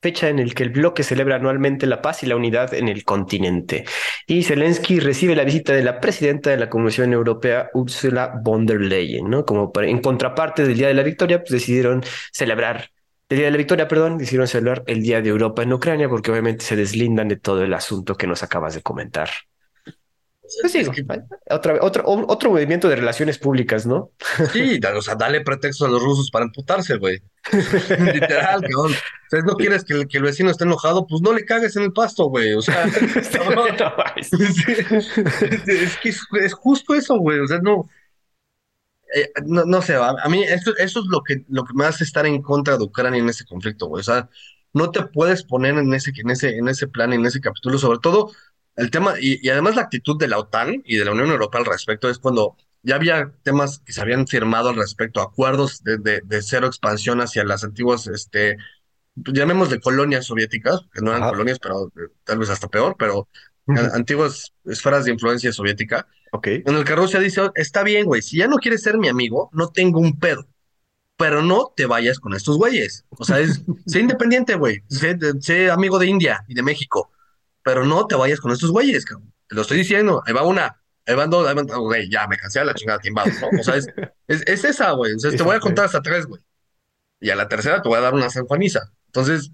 [0.01, 3.05] fecha en el que el bloque celebra anualmente la paz y la unidad en el
[3.05, 3.85] continente.
[4.27, 8.81] Y Zelensky recibe la visita de la presidenta de la Comisión Europea, Ursula von der
[8.81, 9.45] Leyen, ¿no?
[9.45, 12.03] Como para- en contraparte del Día de la Victoria, pues decidieron
[12.33, 12.91] celebrar
[13.31, 16.31] el Día de la Victoria, perdón, decidieron celebrar el Día de Europa en Ucrania porque
[16.31, 19.31] obviamente se deslindan de todo el asunto que nos acabas de comentar.
[20.61, 21.07] Pues que-
[21.51, 24.11] otra, otro, otro movimiento de relaciones públicas, ¿no?
[24.53, 27.21] sí, o sea, dale pretexto a los rusos para emputarse, güey.
[27.53, 28.93] Literal, cabrón.
[28.93, 31.77] O sea, no quieres que el, que el vecino esté enojado, pues no le cagues
[31.77, 32.53] en el pasto, güey.
[32.55, 32.87] O sea.
[33.51, 33.67] No
[34.17, 34.33] es,
[35.69, 37.41] es que es, es justo eso, güey.
[37.41, 37.89] O sea, no.
[39.15, 41.85] eh, no, no sé, a, a mí esto, eso es lo que, lo que me
[41.85, 44.01] hace estar en contra de Ucrania en ese conflicto, güey.
[44.01, 44.29] O sea,
[44.73, 47.99] no te puedes poner en ese, en ese, en ese plan, en ese capítulo, sobre
[48.01, 48.31] todo
[48.77, 51.61] el tema, y, y además la actitud de la OTAN y de la Unión Europea
[51.61, 55.99] al respecto es cuando ya había temas que se habían firmado al respecto, acuerdos de,
[55.99, 58.57] de, de cero expansión hacia las antiguas, este,
[59.17, 61.31] llamémosle colonias soviéticas, que no eran Ajá.
[61.33, 63.29] colonias, pero eh, tal vez hasta peor, pero
[63.95, 66.49] antiguas esferas de influencia soviética, Ok.
[66.49, 69.49] en el que Rusia dice, está bien, güey, si ya no quieres ser mi amigo,
[69.53, 70.47] no tengo un pedo,
[71.17, 73.07] pero no te vayas con estos güeyes.
[73.11, 77.11] O sea, es, sé independiente, güey, sé, de- sé amigo de India y de México,
[77.65, 79.33] pero no te vayas con estos güeyes, cabrón.
[79.49, 82.37] Te lo estoy diciendo, ahí va una, ahí van dos, ahí van, güey, ya me
[82.37, 83.61] cansé de la chingada, timbado, ¿no?
[83.61, 83.89] O sea, es,
[84.29, 86.41] es, es esa, güey, o sea, te voy a contar hasta tres, güey,
[87.21, 88.93] y a la tercera te voy a dar una sanjuaniza.
[89.07, 89.51] Entonces,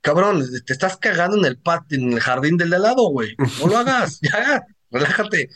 [0.00, 3.36] cabrón, te estás cagando en el patio, en el jardín del de al lado, güey,
[3.60, 5.48] no lo hagas, ya, relájate.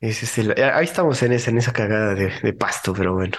[0.00, 3.36] Ese es el- ahí estamos en esa, en esa cagada de, de pasto, pero bueno.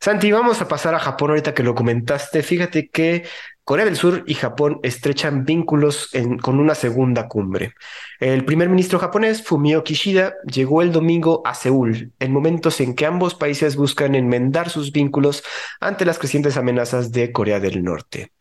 [0.00, 2.42] Santi, vamos a pasar a Japón ahorita que lo comentaste.
[2.42, 3.26] Fíjate que
[3.64, 6.10] Corea del Sur y Japón estrechan vínculos
[6.42, 7.72] con una segunda cumbre.
[8.20, 13.06] El primer ministro japonés, Fumio Kishida, llegó el domingo a Seúl, en momentos en que
[13.06, 15.42] ambos países buscan enmendar sus vínculos
[15.80, 18.32] ante las crecientes amenazas de Corea del Norte.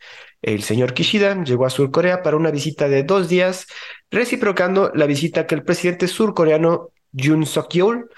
[0.42, 3.68] El señor Kishida llegó a Surcorea para una visita de dos días,
[4.12, 8.10] reciprocando la visita que el presidente surcoreano Yoon Suk-yeol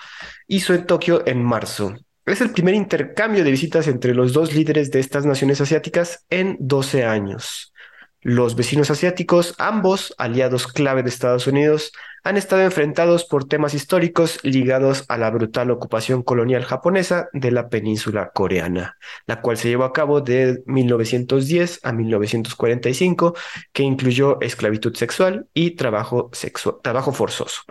[0.47, 1.93] hizo en Tokio en marzo.
[2.25, 6.57] Es el primer intercambio de visitas entre los dos líderes de estas naciones asiáticas en
[6.59, 7.71] 12 años.
[8.21, 11.91] Los vecinos asiáticos, ambos aliados clave de Estados Unidos,
[12.23, 17.69] han estado enfrentados por temas históricos ligados a la brutal ocupación colonial japonesa de la
[17.69, 18.97] península coreana,
[19.27, 23.35] la cual se llevó a cabo de 1910 a 1945,
[23.71, 26.31] que incluyó esclavitud sexual y trabajo,
[27.13, 27.61] forzoso.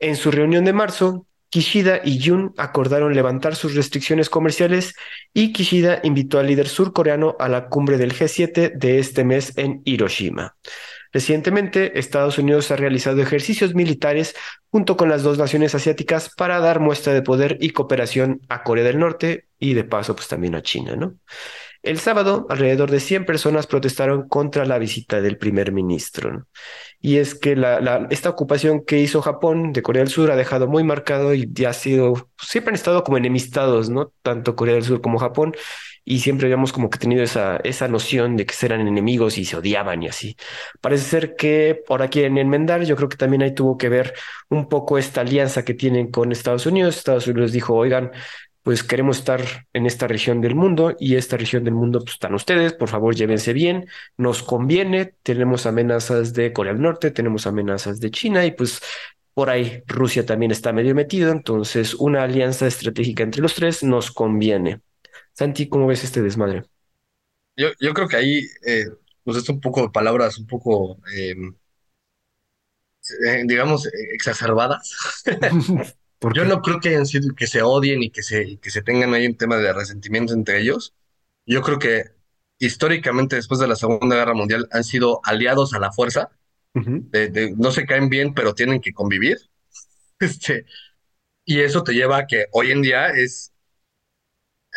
[0.00, 4.94] En su reunión de marzo, Kishida y Jun acordaron levantar sus restricciones comerciales
[5.34, 9.82] y Kishida invitó al líder surcoreano a la cumbre del G7 de este mes en
[9.84, 10.56] Hiroshima.
[11.12, 14.34] Recientemente, Estados Unidos ha realizado ejercicios militares
[14.70, 18.84] junto con las dos naciones asiáticas para dar muestra de poder y cooperación a Corea
[18.84, 21.16] del Norte y de paso pues también a China, ¿no?
[21.82, 26.46] El sábado, alrededor de 100 personas protestaron contra la visita del primer ministro.
[27.00, 27.56] Y es que
[28.10, 31.70] esta ocupación que hizo Japón de Corea del Sur ha dejado muy marcado y ya
[31.70, 34.12] ha sido, siempre han estado como enemistados, ¿no?
[34.22, 35.54] Tanto Corea del Sur como Japón.
[36.04, 39.56] Y siempre habíamos como que tenido esa, esa noción de que eran enemigos y se
[39.56, 40.36] odiaban y así.
[40.80, 42.84] Parece ser que ahora quieren enmendar.
[42.84, 44.14] Yo creo que también ahí tuvo que ver
[44.48, 46.96] un poco esta alianza que tienen con Estados Unidos.
[46.96, 48.10] Estados Unidos dijo, oigan,
[48.62, 49.40] pues queremos estar
[49.72, 53.14] en esta región del mundo y esta región del mundo pues están ustedes, por favor
[53.14, 58.52] llévense bien, nos conviene, tenemos amenazas de Corea del Norte, tenemos amenazas de China y
[58.52, 58.80] pues
[59.34, 64.10] por ahí Rusia también está medio metido, entonces una alianza estratégica entre los tres nos
[64.12, 64.80] conviene.
[65.32, 66.64] Santi, ¿cómo ves este desmadre?
[67.56, 68.84] Yo, yo creo que ahí, eh,
[69.24, 71.54] pues es un poco de palabras un poco, em,
[73.26, 75.22] eh, digamos, exacerbadas.
[76.34, 79.14] Yo no creo que hayan sido que se odien y que se, que se tengan
[79.14, 80.94] ahí un tema de resentimiento entre ellos.
[81.46, 82.12] Yo creo que
[82.58, 86.30] históricamente después de la Segunda Guerra Mundial han sido aliados a la fuerza.
[86.74, 89.38] de, no se caen bien, pero tienen que convivir.
[90.20, 90.66] Este,
[91.44, 93.52] y eso te lleva a que hoy en día es...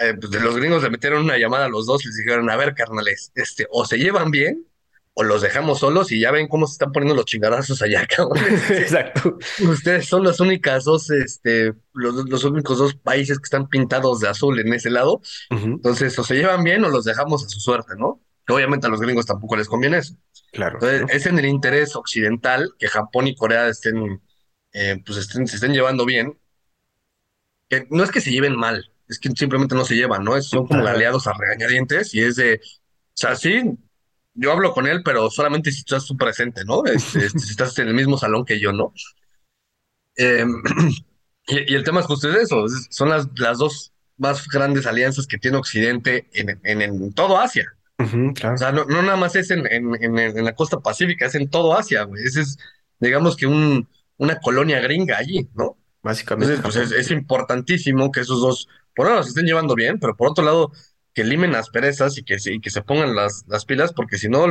[0.01, 2.55] Eh, pues los gringos le metieron una llamada a los dos y les dijeron, a
[2.55, 4.65] ver, carnales, este, o se llevan bien
[5.17, 8.37] o los dejamos solos y ya ven cómo se están poniendo los chingadazos allá, cabrón.
[8.69, 9.37] Exacto.
[9.61, 14.27] Ustedes son las únicas dos, este, los, los, únicos dos países que están pintados de
[14.27, 15.21] azul en ese lado.
[15.49, 18.21] Entonces, o se llevan bien o los dejamos a su suerte, ¿no?
[18.45, 20.15] Que obviamente a los gringos tampoco les conviene eso.
[20.51, 20.79] Claro.
[20.81, 24.21] Entonces, es en el interés occidental que Japón y Corea estén,
[24.73, 26.37] eh, pues estén, se estén llevando bien.
[27.69, 30.39] Que no es que se lleven mal, es que simplemente no se llevan, ¿no?
[30.41, 33.77] Son como aliados a regañadientes y es de, o sea, sí,
[34.35, 36.85] yo hablo con él, pero solamente si estás tú presente, ¿no?
[36.85, 38.93] Este, este, si estás en el mismo salón que yo, ¿no?
[40.15, 40.61] Em,
[41.47, 45.57] y, el tema es justo eso, son las, las dos más grandes alianzas que tiene
[45.57, 47.73] Occidente en, en, todo Asia.
[47.97, 52.03] O sea, no, nada más es en, en, la costa pacífica, es en todo Asia,
[52.03, 52.23] güey.
[52.23, 52.57] Ese es,
[52.99, 55.77] digamos que un, una colonia gringa allí, ¿no?
[56.01, 56.55] Básicamente.
[56.55, 60.15] Entonces, pues es, importantísimo que esos dos, por un lado, se estén llevando bien, pero
[60.15, 60.71] por otro lado,
[61.15, 64.27] que limen las perezas y que, y que se pongan las, las pilas, porque si
[64.27, 64.45] no,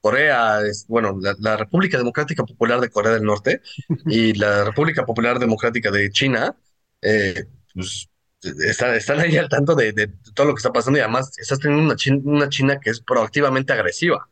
[0.00, 3.62] Corea, es, bueno, la, República Democrática Popular de Corea del Norte
[4.06, 6.56] y la República Popular Democrática de China,
[7.00, 8.08] eh, pues
[8.42, 11.84] están ahí al tanto de, de, todo lo que está pasando y además estás teniendo
[11.84, 14.28] una China, una China que es proactivamente agresiva.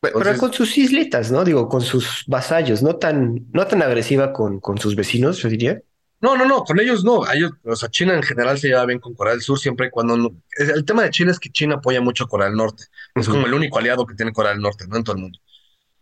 [0.00, 1.44] Pero con sus islitas, ¿no?
[1.44, 5.82] Digo, con sus vasallos, no tan, no tan agresiva con, con sus vecinos, yo diría.
[6.20, 7.30] No, no, no, con ellos no.
[7.30, 9.90] Ellos, o sea, China en general se lleva bien con Corea del Sur siempre y
[9.90, 10.16] cuando...
[10.16, 12.84] No, el tema de China es que China apoya mucho a Corea del Norte.
[13.14, 14.96] Es como el único aliado que tiene Corea del Norte, ¿no?
[14.96, 15.38] En todo el mundo.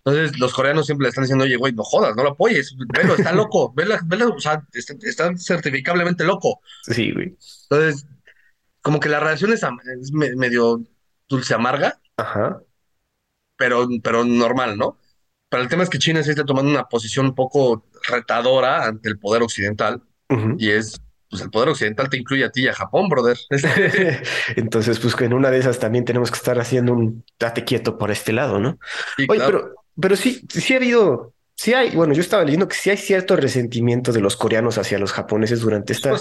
[0.06, 3.16] Entonces, los coreanos siempre le están diciendo, oye, güey, no jodas, no lo apoyes, velo,
[3.16, 6.60] está loco, velo, velo, o sea, está, certificablemente loco.
[6.82, 7.36] Sí, güey.
[7.68, 8.06] Entonces,
[8.82, 9.62] como que la relación es,
[10.12, 10.80] medio
[11.28, 12.62] dulce amarga, Ajá.
[13.58, 14.98] Pero, pero normal, ¿no?
[15.48, 19.08] Pero el tema es que China se está tomando una posición un poco retadora ante
[19.08, 20.02] el poder occidental
[20.58, 21.00] y es,
[21.30, 23.38] pues el poder occidental te incluye a ti y a Japón, brother.
[24.56, 28.10] Entonces, pues en una de esas también tenemos que estar haciendo un date quieto por
[28.10, 28.78] este lado, ¿no?
[29.28, 32.90] Oye, pero, pero sí, sí ha habido Sí hay, bueno, yo estaba leyendo que sí
[32.90, 36.12] hay cierto resentimiento de los coreanos hacia los japoneses durante esta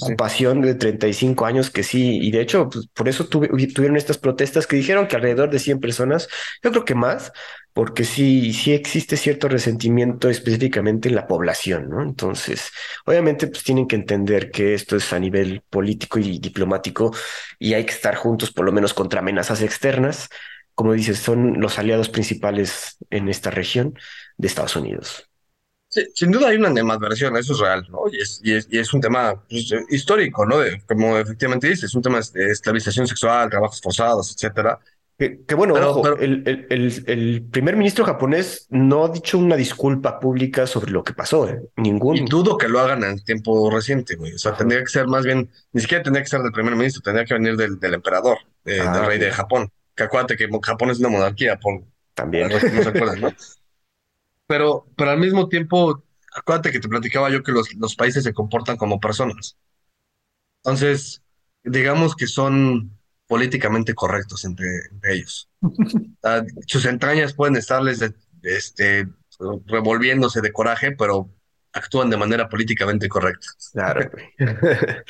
[0.00, 4.66] ocupación de 35 años que sí, y de hecho, pues, por eso tuvieron estas protestas
[4.66, 6.26] que dijeron que alrededor de 100 personas,
[6.62, 7.32] yo creo que más,
[7.74, 12.02] porque sí, sí existe cierto resentimiento específicamente en la población, ¿no?
[12.02, 12.72] Entonces,
[13.04, 17.14] obviamente, pues tienen que entender que esto es a nivel político y diplomático
[17.58, 20.30] y hay que estar juntos por lo menos contra amenazas externas
[20.78, 23.98] como dices, son los aliados principales en esta región
[24.36, 25.28] de Estados Unidos.
[25.88, 28.02] Sí, sin duda hay una animadversión, eso es real, ¿no?
[28.12, 30.58] Y es, y es, y es un tema pues, histórico, ¿no?
[30.58, 34.78] De, como efectivamente dices, es un tema de esclavización sexual, trabajos forzados, etcétera.
[35.18, 35.76] Que, bueno,
[36.20, 41.12] el, el, el, primer ministro japonés no ha dicho una disculpa pública sobre lo que
[41.12, 41.60] pasó, ¿eh?
[41.74, 42.18] Ningún.
[42.18, 44.34] Y dudo que lo hagan en tiempo reciente, güey.
[44.34, 47.02] O sea, tendría que ser más bien, ni siquiera tendría que ser del primer ministro,
[47.02, 49.72] tendría que venir del, del emperador, del rey de Japón.
[49.98, 51.82] Que acuérdate que Japón es una monarquía, por,
[52.14, 52.48] También.
[52.48, 53.34] los que no se acuerdan, ¿no?
[54.46, 56.02] Pero, pero al mismo tiempo,
[56.34, 59.58] acuérdate que te platicaba yo que los, los países se comportan como personas.
[60.62, 61.20] Entonces,
[61.64, 62.96] digamos que son
[63.26, 65.48] políticamente correctos entre, entre ellos.
[66.24, 69.06] Ah, sus entrañas pueden estarles de- este,
[69.66, 71.30] revolviéndose de coraje, pero
[71.72, 73.46] actúan de manera políticamente correcta.
[73.72, 74.10] Claro.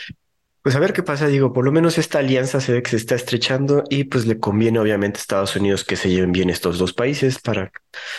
[0.63, 2.97] Pues a ver qué pasa, digo, por lo menos esta alianza se ve que se
[2.97, 6.79] está estrechando y pues le conviene obviamente a Estados Unidos que se lleven bien estos
[6.79, 7.71] dos países para,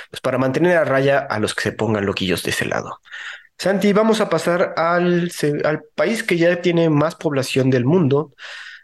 [0.10, 3.00] pues, para mantener a raya a los que se pongan loquillos de ese lado.
[3.58, 5.30] Santi, vamos a pasar al,
[5.66, 8.34] al país que ya tiene más población del mundo.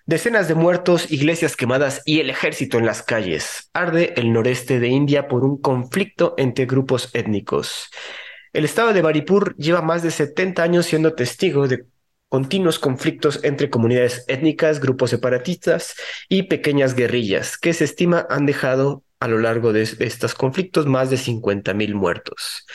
[0.06, 3.70] Decenas de muertos, iglesias quemadas y el ejército en las calles.
[3.74, 7.89] Arde el noreste de India por un conflicto entre grupos étnicos.
[8.51, 11.86] El estado de Baripur lleva más de 70 años siendo testigo de
[12.30, 15.95] continuos conflictos entre comunidades étnicas, grupos separatistas
[16.30, 21.09] y pequeñas guerrillas que se estima han dejado a lo largo de estos conflictos más
[21.09, 22.65] de 50.000 muertos.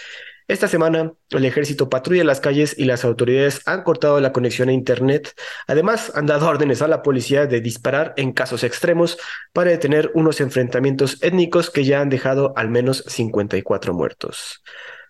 [0.51, 4.73] Esta semana, el ejército patrulla las calles y las autoridades han cortado la conexión a
[4.73, 5.33] Internet.
[5.69, 9.17] Además, han dado órdenes a la policía de disparar en casos extremos
[9.53, 14.65] para detener unos enfrentamientos étnicos que ya han dejado al menos 54 muertos.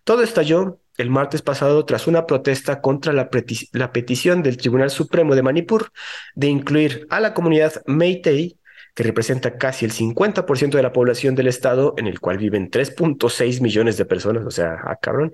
[0.05, 4.91] Todo estalló el martes pasado tras una protesta contra la, peti- la petición del Tribunal
[4.91, 5.91] Supremo de Manipur
[6.35, 8.57] de incluir a la comunidad Meitei,
[8.95, 13.61] que representa casi el 50% de la población del estado, en el cual viven 3.6
[13.61, 15.33] millones de personas, o sea, ah, cabrón,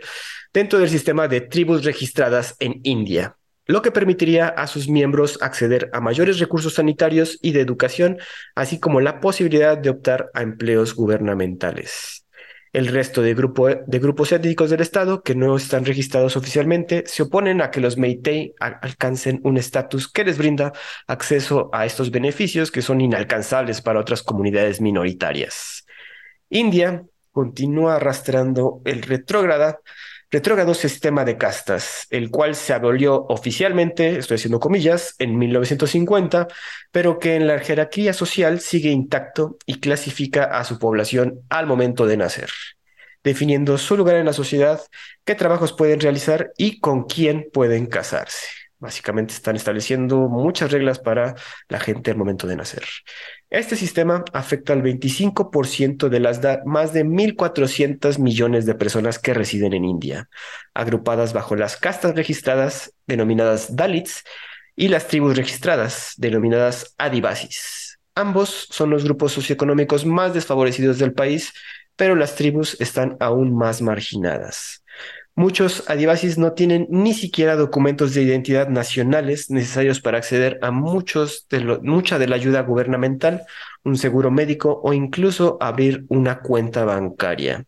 [0.53, 3.37] dentro del sistema de tribus registradas en India,
[3.67, 8.19] lo que permitiría a sus miembros acceder a mayores recursos sanitarios y de educación,
[8.55, 12.26] así como la posibilidad de optar a empleos gubernamentales.
[12.77, 17.23] El resto de, grupo, de grupos étnicos del Estado que no están registrados oficialmente se
[17.23, 20.75] oponen a que los Meitei alcancen un estatus que les brinda
[21.07, 25.87] acceso a estos beneficios que son inalcanzables para otras comunidades minoritarias.
[26.51, 29.81] India continúa arrastrando el retrógrada,
[30.31, 36.49] retrógrado sistema de castas, el cual se abolió oficialmente, estoy haciendo comillas, en 1950,
[36.91, 42.07] pero que en la jerarquía social sigue intacto y clasifica a su población al momento
[42.07, 42.51] de nacer,
[43.23, 44.81] definiendo su lugar en la sociedad,
[45.25, 48.66] qué trabajos pueden realizar y con quién pueden casarse.
[48.79, 51.35] Básicamente están estableciendo muchas reglas para
[51.69, 52.85] la gente al momento de nacer.
[53.49, 59.73] Este sistema afecta al 25% de las más de 1.400 millones de personas que residen
[59.73, 60.29] en India,
[60.75, 64.25] agrupadas bajo las castas registradas denominadas Dalits
[64.75, 67.99] y las tribus registradas denominadas Adivasis.
[68.15, 71.53] Ambos son los grupos socioeconómicos más desfavorecidos del país,
[71.97, 74.83] pero las tribus están aún más marginadas.
[75.39, 81.47] Muchos adivasis no tienen ni siquiera documentos de identidad nacionales necesarios para acceder a muchos
[81.51, 83.43] de mucha de la ayuda gubernamental,
[83.85, 87.67] un seguro médico o incluso abrir una cuenta bancaria.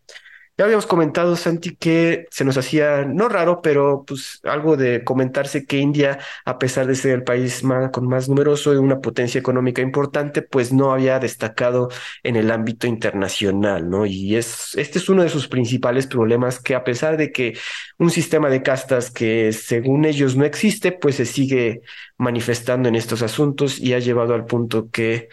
[0.58, 5.64] Ya habíamos comentado, Santi, que se nos hacía no raro, pero pues algo de comentarse
[5.64, 9.38] que India, a pesar de ser el país más, con más numeroso y una potencia
[9.38, 11.90] económica importante, pues no había destacado
[12.24, 14.04] en el ámbito internacional, ¿no?
[14.04, 17.56] Y es, este es uno de sus principales problemas, que a pesar de que
[17.98, 21.82] un sistema de castas que según ellos no existe, pues se sigue
[22.16, 25.28] manifestando en estos asuntos y ha llevado al punto que,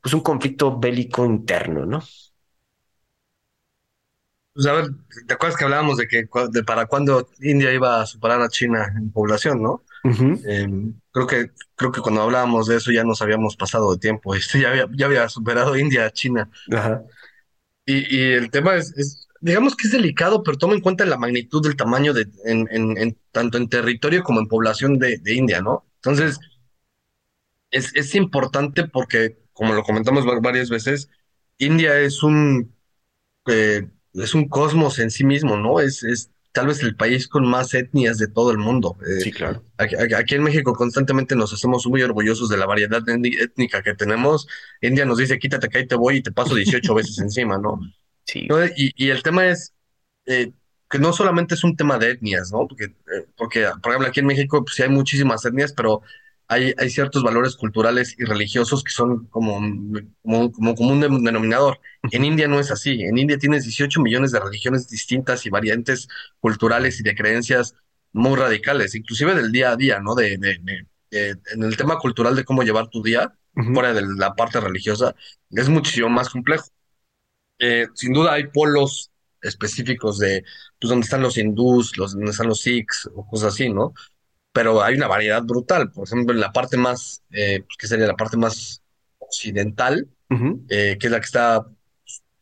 [0.00, 2.00] pues un conflicto bélico interno, ¿no?
[4.60, 4.90] Pues a ver,
[5.26, 8.92] ¿te acuerdas que hablábamos de que de para cuándo India iba a superar a China
[8.94, 9.84] en población, ¿no?
[10.46, 10.68] Eh,
[11.12, 14.34] creo que, creo que cuando hablábamos de eso ya nos habíamos pasado de tiempo.
[14.36, 16.50] Esto ya había, ya había superado India a China.
[16.70, 17.02] Ajá,
[17.86, 21.16] Y, y el tema es, es, digamos que es delicado, pero toma en cuenta la
[21.18, 25.34] magnitud del tamaño de, en, en, en- tanto en territorio como en población de, de
[25.34, 25.86] India, ¿no?
[25.96, 26.38] Entonces,
[27.70, 31.08] es, es importante porque, como lo comentamos va- varias veces,
[31.58, 32.74] India es un,
[33.48, 35.80] eh, es un cosmos en sí mismo, ¿no?
[35.80, 38.96] Es, es tal vez el país con más etnias de todo el mundo.
[39.06, 39.62] Eh, sí, claro.
[39.78, 44.48] Aquí, en México constantemente nos hacemos muy orgullosos de la variedad étni- étnica que tenemos.
[44.80, 47.80] India nos dice, quítate que ahí te voy y te paso 18 veces encima, ¿no?
[48.26, 48.64] Sí, ¿No?
[48.66, 49.74] Y, y el tema es
[50.26, 50.52] eh,
[50.88, 52.66] que no solamente es un tema de etnias, ¿no?
[52.66, 56.02] Porque, eh, porque, por ejemplo, aquí en México pues, sí hay muchísimas etnias, pero
[56.50, 59.60] hay, hay ciertos valores culturales y religiosos que son como,
[60.22, 61.80] como, como, como un dem- denominador.
[62.10, 63.02] En India no es así.
[63.02, 66.08] En India tienes 18 millones de religiones distintas y variantes
[66.40, 67.74] culturales y de creencias
[68.12, 70.14] muy radicales, inclusive del día a día, ¿no?
[70.14, 73.32] De, de, de- de- en el tema cultural de cómo llevar tu día,
[73.74, 75.14] fuera de la parte religiosa,
[75.50, 76.66] es muchísimo más complejo.
[77.58, 79.10] Eh, sin duda hay polos
[79.42, 80.44] específicos de
[80.80, 83.92] pues, donde están los hindús, los, donde están los sikhs o cosas así, ¿no?
[84.52, 85.90] Pero hay una variedad brutal.
[85.92, 88.82] Por ejemplo, en la parte más, eh, pues, que sería la parte más
[89.18, 90.08] occidental,
[90.68, 91.66] eh, que es la que está,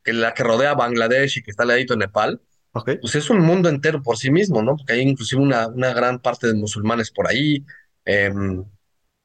[0.02, 2.40] que la que rodea Bangladesh y que está al ladito de Nepal,
[2.72, 2.90] Ok.
[3.00, 4.76] pues es un mundo entero por sí mismo, ¿no?
[4.76, 7.64] Porque hay inclusive una, una gran parte de musulmanes por ahí,
[8.04, 8.64] em,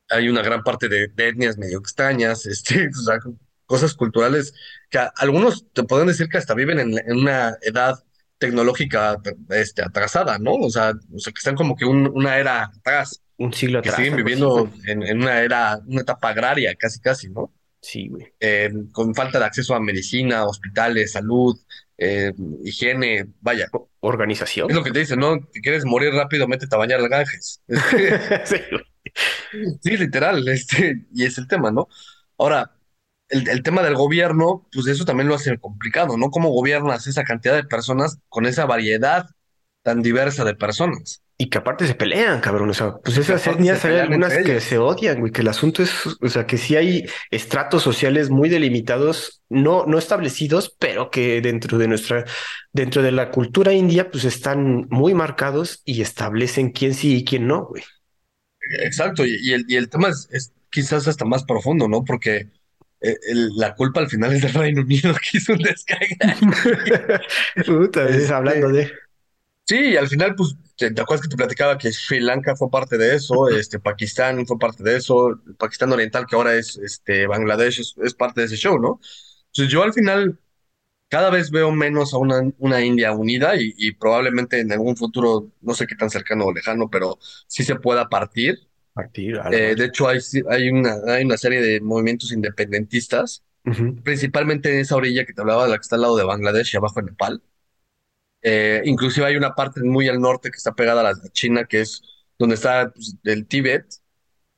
[0.09, 3.19] hay una gran parte de, de etnias medio extrañas, este, o sea,
[3.65, 4.53] cosas culturales
[4.89, 8.03] que a- algunos te pueden decir que hasta viven en, en una edad
[8.47, 9.17] tecnológica
[9.49, 10.53] este, atrasada, ¿no?
[10.55, 13.89] O sea, o sea, que están como que un- una era atrás, Un siglo que
[13.89, 14.03] atrás.
[14.05, 17.53] siguen algo así, viviendo en, en una era, una etapa agraria, casi, casi, ¿no?
[17.81, 18.33] Sí, güey.
[18.39, 21.57] Eh, con falta de acceso a medicina, hospitales, salud,
[21.97, 22.31] eh,
[22.63, 23.67] higiene, vaya.
[23.73, 24.73] O- Es Organización.
[24.73, 25.37] lo que te dicen, ¿no?
[25.53, 27.61] Si quieres morir rápido, métete a bañar al Ganges.
[27.67, 28.83] Este, Sí, güey.
[29.81, 31.87] Sí, literal, este, y es el tema, ¿no?
[32.37, 32.71] Ahora,
[33.33, 36.29] el, el tema del gobierno, pues eso también lo hace complicado, ¿no?
[36.31, 39.27] ¿Cómo gobiernas esa cantidad de personas con esa variedad
[39.81, 41.21] tan diversa de personas?
[41.35, 42.69] Y que aparte se pelean, cabrón.
[42.69, 45.31] O sea, pues esas etnias hay algunas que se odian, güey.
[45.31, 49.97] Que el asunto es, o sea, que sí hay estratos sociales muy delimitados, no, no
[49.97, 52.23] establecidos, pero que dentro de nuestra,
[52.71, 57.47] dentro de la cultura india, pues están muy marcados y establecen quién sí y quién
[57.47, 57.83] no, güey.
[58.79, 62.03] Exacto, y, y el, y el tema es, es quizás hasta más profundo, ¿no?
[62.05, 62.47] Porque
[63.03, 66.37] eh, el- la culpa al final es del Reino Unido que hizo un descarga.
[67.65, 68.91] Puta, es Este, hablando de.
[69.65, 72.69] Sí, y al final, pues, te, te acuerdas que te platicaba que Sri Lanka fue
[72.69, 76.75] parte de eso, este, Pakistán fue parte de eso, el Pakistán Oriental, que ahora es
[76.77, 78.99] este, Bangladesh, es, es parte de ese show, ¿no?
[79.47, 80.37] Entonces yo al final
[81.09, 85.51] cada vez veo menos a una, una India unida y, y probablemente en algún futuro,
[85.61, 88.59] no sé qué tan cercano o lejano, pero sí se pueda partir.
[88.93, 90.19] Partir, Eh, de hecho, hay,
[90.49, 93.43] hay una, hay una serie de movimientos independentistas,
[94.03, 96.77] principalmente en esa orilla que te hablaba, la que está al lado de Bangladesh y
[96.77, 97.41] abajo en Nepal.
[98.41, 101.81] Eh, inclusive hay una parte muy al norte que está pegada a la China, que
[101.81, 102.01] es
[102.37, 103.85] donde está pues, el Tíbet,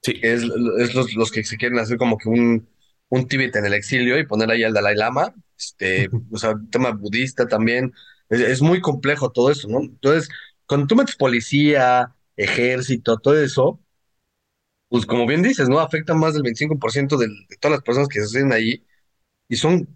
[0.01, 0.19] Sí.
[0.21, 0.43] que es,
[0.79, 2.69] es los, los que se quieren hacer como que un,
[3.09, 6.91] un Tíbet en el exilio y poner ahí al Dalai Lama, este, o sea, tema
[6.91, 7.93] budista también.
[8.29, 9.81] Es, es muy complejo todo eso, ¿no?
[9.81, 10.29] Entonces,
[10.67, 13.79] cuando tú metes policía, ejército, todo eso,
[14.95, 15.79] pues como bien dices, ¿no?
[15.79, 18.83] Afecta más del 25% del- de todas las personas que se hacen ahí
[19.49, 19.87] y son,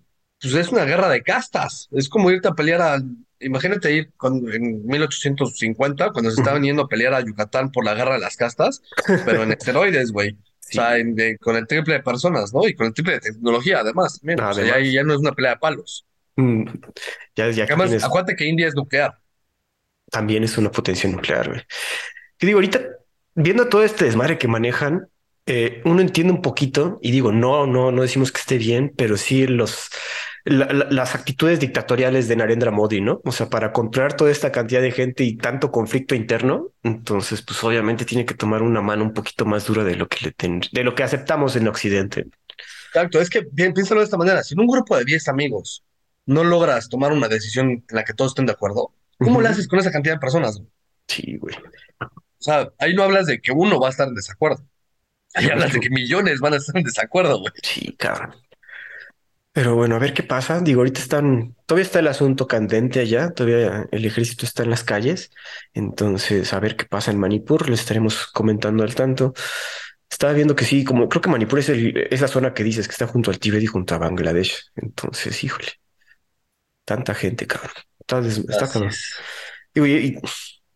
[0.42, 1.88] pues es una guerra de castas.
[1.92, 3.02] Es como irte a pelear a,
[3.40, 7.94] imagínate ir con- en 1850, cuando se estaban yendo a pelear a Yucatán por la
[7.96, 8.82] guerra de las castas,
[9.26, 10.32] pero en esteroides, güey.
[10.32, 12.68] O sea, en- de- con el triple de personas, ¿no?
[12.68, 14.20] Y con el triple de tecnología, además.
[14.20, 14.40] también.
[14.42, 14.94] O sea, ya, Además.
[14.94, 16.06] ya no es una pelea de palos.
[16.36, 16.64] Mm,
[17.36, 19.18] Ya, ya Además, tienes, acuérdate que India es nuclear.
[20.12, 21.62] también es una potencia nuclear, güey.
[22.38, 22.82] Que digo, ahorita,
[23.36, 25.08] viendo todo este desmadre que manejan,
[25.46, 29.18] eh, uno entiende un poquito y digo, no, no, no decimos que esté bien, pero
[29.18, 29.90] sí los,
[30.46, 33.22] la- la- las actitudes dictatoriales de Narendra Modi, ¿no?
[33.26, 37.64] O sea, para controlar toda esta cantidad de gente y tanto conflicto interno, entonces, pues
[37.64, 40.62] obviamente tiene que tomar una mano un poquito más dura de lo que le ten-
[40.72, 42.28] de lo que aceptamos en Occidente.
[42.90, 44.44] Exacto, es que bien, piénsalo de esta manera.
[44.44, 45.84] Si en un grupo de 10 amigos
[46.26, 49.42] no logras tomar una decisión en la que todos estén de acuerdo, ¿cómo Ujú.
[49.42, 50.62] le haces con esa cantidad de personas?
[51.08, 51.56] Sí, güey.
[52.40, 54.64] O sea, ahí no hablas de que uno va a estar en desacuerdo.
[55.36, 57.54] Ahí hablas de que millones van a estar en desacuerdo, güey.
[57.62, 58.36] Sí, cabrón.
[59.52, 60.62] Pero bueno, a ver qué pasa.
[60.62, 64.84] Digo, ahorita están, todavía está el asunto candente allá, todavía el ejército está en las
[64.84, 65.32] calles.
[65.74, 69.34] Entonces, a ver qué pasa en Manipur, les estaremos comentando al tanto.
[70.10, 72.88] Estaba viendo que sí, como creo que Manipur es, el, es la zona que dices
[72.88, 74.72] que está junto al Tíbet y junto a Bangladesh.
[74.76, 75.68] Entonces, híjole,
[76.86, 77.72] tanta gente, cabrón.
[78.00, 78.92] Está, des- está cabrón.
[79.74, 80.18] Digo, y- y,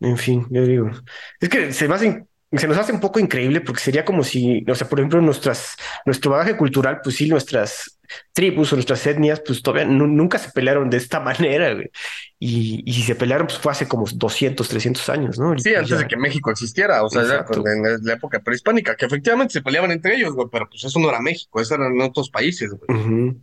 [0.04, 0.92] en fin, yo digo,
[1.40, 4.64] es que se me hace, se nos hace un poco increíble porque sería como si,
[4.70, 5.76] o sea, por ejemplo, nuestras,
[6.06, 8.00] nuestro bagaje cultural, pues sí, nuestras
[8.34, 11.90] tribus o nuestras etnias, pues todavía nu- nunca se pelearon de esta manera, güey.
[12.38, 15.58] Y, y si se pelearon, pues fue hace como 200, 300 años, ¿no?
[15.58, 19.06] Sí, antes ya- de que México existiera, o sea, ya en la época prehispánica, que
[19.06, 22.30] efectivamente se peleaban entre ellos, güey, pero pues eso no era México, eso eran otros
[22.30, 23.00] países, güey.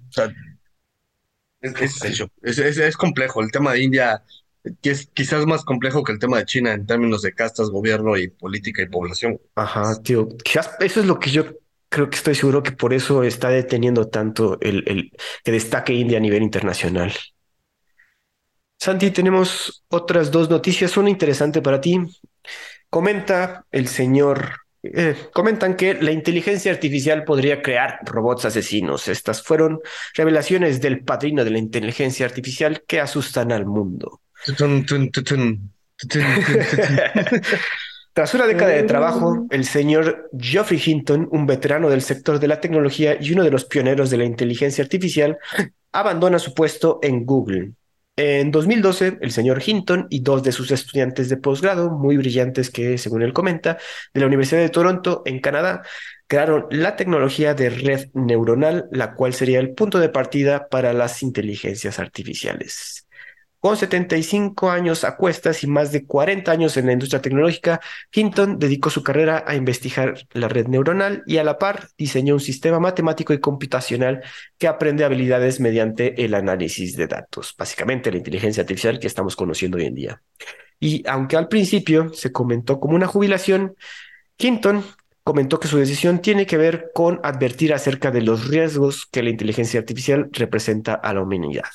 [0.09, 0.31] O sea,
[1.63, 1.75] es,
[2.43, 3.43] es, es- es complejo.
[3.43, 4.23] El tema de India,
[4.81, 8.17] que es quizás más complejo que el tema de China en términos de castas, gobierno
[8.17, 9.41] y política y población.
[9.55, 10.29] Ajá, tío.
[10.45, 11.47] Quizás eso es lo que yo
[11.89, 15.13] creo que estoy seguro que por eso está deteniendo tanto el, el
[15.45, 17.13] que destaque India a nivel internacional.
[18.79, 22.01] Santi, tenemos otras dos noticias, una interesante para ti.
[22.89, 29.07] Comenta el señor, eh, comentan que la inteligencia artificial podría crear robots asesinos.
[29.09, 29.81] Estas fueron
[30.15, 34.23] revelaciones del padrino de la inteligencia artificial que asustan al mundo.
[38.13, 42.61] Tras una década de trabajo, el señor Geoffrey Hinton, un veterano del sector de la
[42.61, 45.39] tecnología y uno de los pioneros de la inteligencia artificial,
[45.93, 47.73] abandona su puesto en Google.
[48.17, 52.99] En 2012, el señor Hinton y dos de sus estudiantes de posgrado, muy brillantes que,
[52.99, 53.79] según él comenta,
[54.13, 55.83] de la Universidad de Toronto, en Canadá,
[56.27, 61.23] crearon la tecnología de red neuronal, la cual sería el punto de partida para las
[61.23, 63.07] inteligencias artificiales.
[63.61, 68.59] Con 75 años a cuestas y más de 40 años en la industria tecnológica, Hinton
[68.59, 72.81] dedicó su carrera a investigar la red neuronal y a la par diseñó un sistema
[72.81, 74.23] matemático y computacional
[74.57, 79.77] que aprende habilidades mediante el análisis de datos, básicamente la inteligencia artificial que estamos conociendo
[79.77, 80.23] hoy en día.
[80.79, 83.77] Y aunque al principio se comentó como una jubilación,
[84.39, 84.83] Hinton
[85.23, 89.29] comentó que su decisión tiene que ver con advertir acerca de los riesgos que la
[89.29, 91.69] inteligencia artificial representa a la humanidad.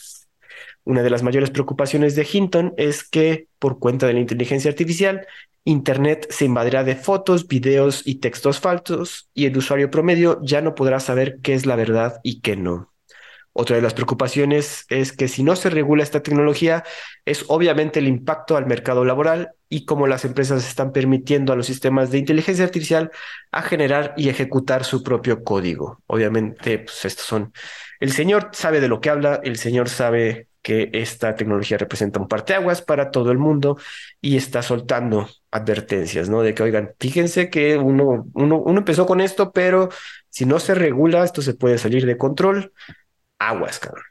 [0.86, 5.28] Una de las mayores preocupaciones de Hinton es que, por cuenta de la inteligencia artificial,
[5.64, 10.76] Internet se invadirá de fotos, videos y textos falsos y el usuario promedio ya no
[10.76, 12.94] podrá saber qué es la verdad y qué no.
[13.52, 16.84] Otra de las preocupaciones es que si no se regula esta tecnología,
[17.24, 21.66] es obviamente el impacto al mercado laboral y cómo las empresas están permitiendo a los
[21.66, 23.12] sistemas de inteligencia artificial
[23.52, 26.02] a generar y ejecutar su propio código.
[26.06, 27.54] Obviamente, pues estos son...
[28.00, 32.28] El señor sabe de lo que habla, el señor sabe que esta tecnología representa un
[32.28, 33.78] parteaguas para todo el mundo
[34.20, 36.42] y está soltando advertencias, ¿no?
[36.42, 39.90] De que, oigan, fíjense que uno, uno, uno empezó con esto, pero
[40.28, 42.74] si no se regula, esto se puede salir de control.
[43.38, 44.06] Aguas, cabrón.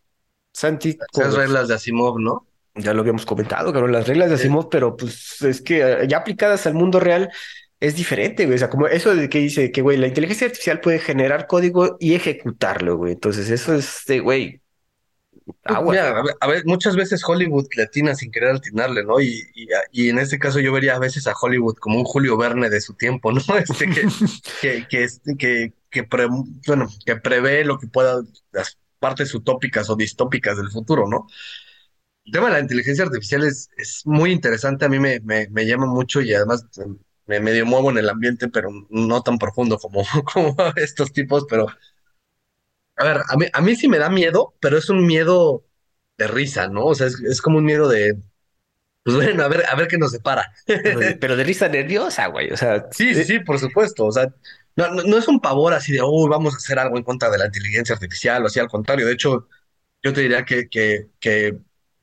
[0.53, 0.97] Santi.
[1.13, 2.47] Esas reglas de Asimov, ¿no?
[2.77, 6.19] Ya lo habíamos comentado, cabrón, las reglas de Asimov, pero pues es que eh, ya
[6.19, 7.33] aplicadas al mundo real
[7.81, 8.55] es diferente, güey.
[8.55, 11.97] O sea, como eso de que dice que, güey, la inteligencia artificial puede generar código
[11.99, 13.15] y ejecutarlo, güey.
[13.15, 14.61] Entonces, eso es de, güey,
[15.47, 19.21] Mira, a, ver, muchas veces Hollywood le atina sin querer atinarle, ¿no?
[19.21, 19.43] Y,
[19.93, 22.81] y, en este caso yo vería a veces a Hollywood como un Julio Verne de
[22.81, 23.41] su tiempo, ¿no?
[23.59, 24.07] Este que,
[24.61, 26.27] que, que, que, que,
[26.67, 28.23] bueno, que prevé lo que pueda,
[28.53, 31.27] las partes utópicas o distópicas del futuro, ¿no?
[32.25, 35.67] El tema de la inteligencia artificial es, es muy interesante, a mí me, me, me
[35.67, 36.65] llama mucho y además
[37.27, 41.67] me medio muevo en el ambiente, pero no tan profundo como, como estos tipos, pero
[42.97, 45.65] a ver, a mí, a mí sí me da miedo, pero es un miedo
[46.17, 46.87] de risa, ¿no?
[46.87, 48.17] O sea, es, como un miedo de,
[49.03, 50.53] pues bueno, a ver, a ver qué nos separa.
[50.67, 52.53] Pero de, risa nerviosa, güey.
[52.53, 54.07] O sea, sí, sí, sí, por supuesto.
[54.07, 54.33] O sea,
[54.77, 57.39] no, no, es un pavor así de, oh, vamos a hacer algo en contra de
[57.39, 59.07] la inteligencia artificial o así, al contrario.
[59.07, 59.49] De hecho,
[60.03, 61.59] yo te diría que, que, que,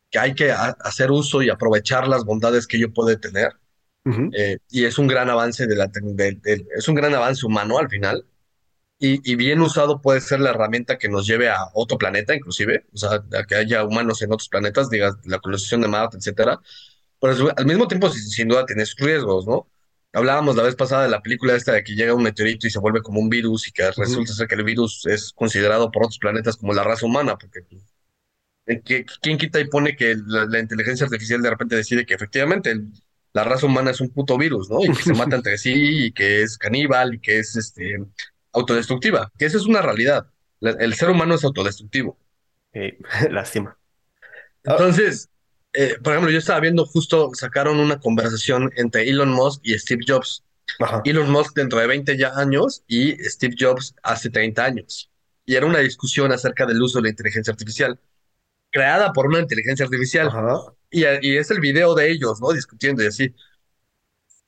[0.10, 3.54] que hay que hacer uso y aprovechar las bondades que ello puede tener.
[4.34, 5.92] Eh, y es un gran avance de la,
[6.76, 8.26] es un gran avance humano al final
[9.04, 12.98] y, bien usado puede ser la herramienta que nos lleve a otro planeta, inclusive, o
[12.98, 16.60] sea, a que haya humanos en otros planetas, digas, la colonización de Marte, etcétera.
[17.20, 19.68] Pero al mismo tiempo, sin, duda, tiene sus riesgos, ¿no?
[20.14, 22.78] Hablábamos la vez pasada de la película esta de que llega un meteorito y se
[22.78, 26.20] vuelve como un virus y que resulta ser que el virus es considerado por otros
[26.20, 31.42] planetas como la raza humana, porque pues, ¿quién quita y pone que la, inteligencia artificial
[31.42, 32.80] de repente decide que efectivamente
[33.34, 34.84] la raza humana es un puto virus, ¿no?
[34.84, 37.98] Y que se mata entre sí y que es caníbal y que es este
[38.54, 40.28] autodestructiva, que esa es una realidad.
[40.62, 42.18] El ser humano es autodestructivo.
[43.30, 43.78] lástima.
[44.64, 45.30] Entonces,
[45.74, 50.04] eh, por ejemplo, yo estaba viendo justo, sacaron una conversación entre Elon Musk y Steve
[50.08, 50.44] Jobs.
[51.04, 55.10] Elon Musk dentro de 20 ya años y Steve Jobs hace 30 años.
[55.46, 58.00] Y era una discusión acerca del uso de la inteligencia artificial,
[58.70, 60.30] creada por una inteligencia artificial.
[60.90, 62.52] Y, y, es el video de ellos, ¿no?
[62.54, 63.34] Discutiendo y así.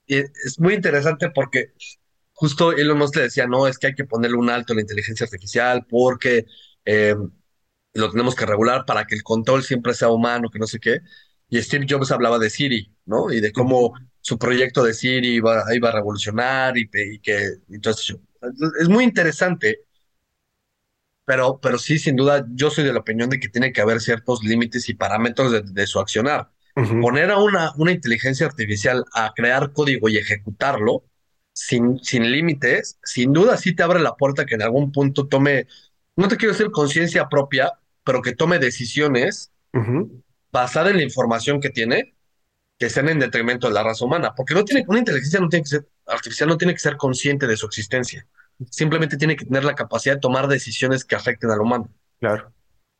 [0.06, 1.74] Y es muy interesante porque
[2.34, 4.81] justo Elon Musk le decía, no, es que hay que ponerle un alto a la
[4.81, 6.45] inteligencia artificial porque
[6.86, 7.15] eh,
[7.93, 10.99] lo tenemos que regular para que el control siempre sea humano, que no sé qué.
[11.49, 13.31] Y Steve Jobs hablaba de Siri, ¿no?
[13.31, 17.57] Y de cómo su proyecto de Siri iba, iba a revolucionar y, que...
[17.69, 18.17] Entonces,
[18.79, 19.81] es muy interesante,
[21.25, 24.01] pero, pero sí, sin duda, yo soy de la opinión de que tiene que haber
[24.01, 26.49] ciertos límites y parámetros de, su accionar.
[26.73, 31.03] Poner a una, una inteligencia artificial a crear código y ejecutarlo,
[31.54, 35.68] sin, sin límites, sin duda sí te abre la puerta que en algún punto tome,
[36.16, 37.74] no te quiero decir conciencia propia,
[38.04, 39.51] pero que tome decisiones
[40.51, 42.16] basadas en la información que tiene,
[42.78, 45.64] que sean en detrimento de la raza humana, porque no tiene, una inteligencia no tiene
[45.64, 48.28] que ser, artificial no tiene que ser consciente de su existencia,
[48.70, 51.89] simplemente tiene que tener la capacidad de tomar decisiones que afecten al humano.
[52.20, 52.51] Claro.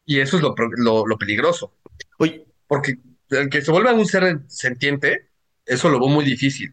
[0.06, 1.74] Y eso es lo, lo, lo peligroso.
[2.18, 2.46] Oye.
[2.74, 2.98] Porque
[3.30, 5.30] el que se vuelva un ser sentiente,
[5.64, 6.72] eso lo veo muy difícil.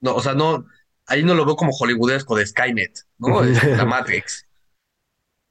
[0.00, 0.66] No, o sea, no,
[1.08, 3.42] ahí no lo veo como hollywoodesco de Skynet, ¿no?
[3.76, 4.46] la Matrix.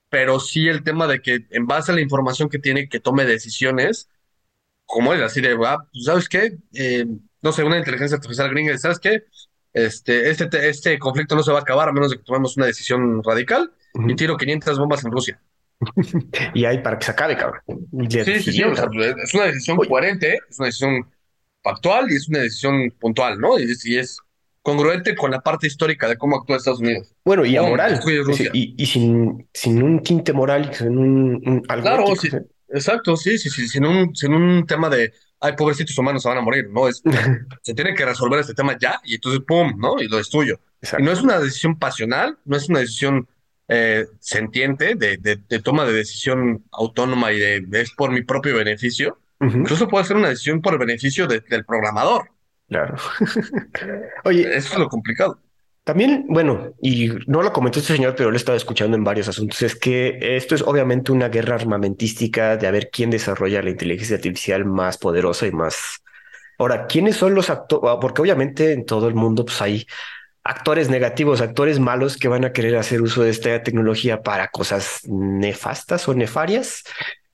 [0.10, 3.26] Pero sí el tema de que en base a la información que tiene, que tome
[3.26, 4.10] decisiones,
[4.86, 6.58] como es así de, ah, pues, ¿sabes qué?
[6.74, 7.06] Eh,
[7.42, 9.24] no sé, una inteligencia artificial gringa, ¿sabes qué?
[9.74, 12.66] Este, este, este conflicto no se va a acabar a menos de que tomemos una
[12.66, 13.72] decisión radical
[14.08, 15.42] y tiro 500 bombas en Rusia.
[16.54, 17.62] y hay para que se acabe, cabrón.
[18.10, 18.88] Sí, sí, sí, o sea,
[19.24, 19.90] es una decisión Oye.
[19.90, 21.08] coherente, es una decisión
[21.62, 23.60] factual y es una decisión puntual, ¿no?
[23.60, 24.20] Y y es
[24.68, 27.16] congruente con la parte histórica de cómo actúa Estados Unidos.
[27.24, 28.00] Bueno, y ¿Cómo amoral.
[28.54, 32.32] Y, y sin, sin un tinte moral, sin un, un- algo Claro, ético, sí, o
[32.32, 32.42] sea.
[32.70, 36.38] exacto, sí, sí, sí, sin un, sin un tema de, ay, pobrecitos humanos se van
[36.40, 36.90] a morir, ¿no?
[36.90, 37.02] Es,
[37.62, 40.02] se tiene que resolver este tema ya y entonces, ¡pum!, ¿no?
[40.02, 40.60] Y lo destruyo.
[40.82, 41.06] Y Exacto.
[41.06, 43.26] no es una decisión pasional, no es una decisión
[43.70, 48.22] eh, sentiente de, de, de toma de decisión autónoma y de, de es por mi
[48.24, 49.18] propio beneficio.
[49.40, 52.32] Ujú, Incluso puede ser una decisión por el beneficio de- del programador.
[52.68, 52.96] Claro.
[54.24, 55.40] Oye, Eso es lo complicado.
[55.84, 59.30] También, bueno, y no lo comentó este señor, pero lo he estado escuchando en varios
[59.30, 63.70] asuntos, es que esto es obviamente una guerra armamentística de a ver quién desarrolla la
[63.70, 66.04] inteligencia artificial más poderosa y más...
[66.58, 68.00] Ahora, ¿quiénes son los actores?
[68.02, 69.88] Porque obviamente en todo el mundo pues hay
[70.44, 75.02] actores negativos, actores malos que van a querer hacer uso de esta tecnología para cosas
[75.06, 76.84] nefastas o nefarias.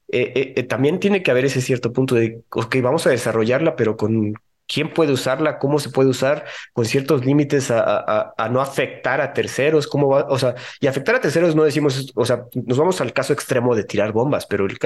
[0.09, 3.75] Eh, eh, eh, también tiene que haber ese cierto punto de, ok, vamos a desarrollarla,
[3.75, 4.33] pero con
[4.67, 9.21] quién puede usarla, cómo se puede usar, con ciertos límites a, a- a no afectar
[9.21, 12.77] a terceros, cómo va, o sea, y afectar a terceros no decimos, o sea, nos
[12.77, 14.77] vamos al caso extremo de tirar bombas, pero el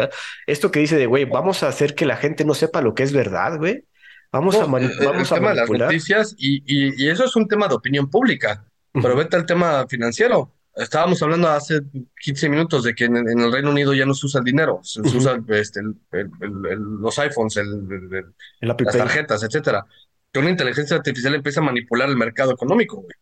[0.48, 3.04] esto que dice de, güey, vamos a hacer que la gente no sepa lo que
[3.04, 3.84] es verdad, güey.
[4.32, 5.88] Vamos No, a, mani- el, el vamos a tema de las manipular.
[5.88, 9.86] noticias y, y, y eso es un tema de opinión pública, pero vete al tema
[9.88, 10.54] financiero.
[10.78, 11.82] Estábamos hablando hace
[12.22, 14.80] 15 minutos de que en, en el Reino Unido ya no se usa el dinero,
[14.84, 15.18] se, se Ujú.
[15.18, 16.32] usa este, el- el-
[16.70, 17.60] el- los iPhones,
[18.62, 19.86] las tarjetas, etcétera.
[20.32, 23.14] Que una inteligencia artificial empieza a manipular el mercado económico, güey.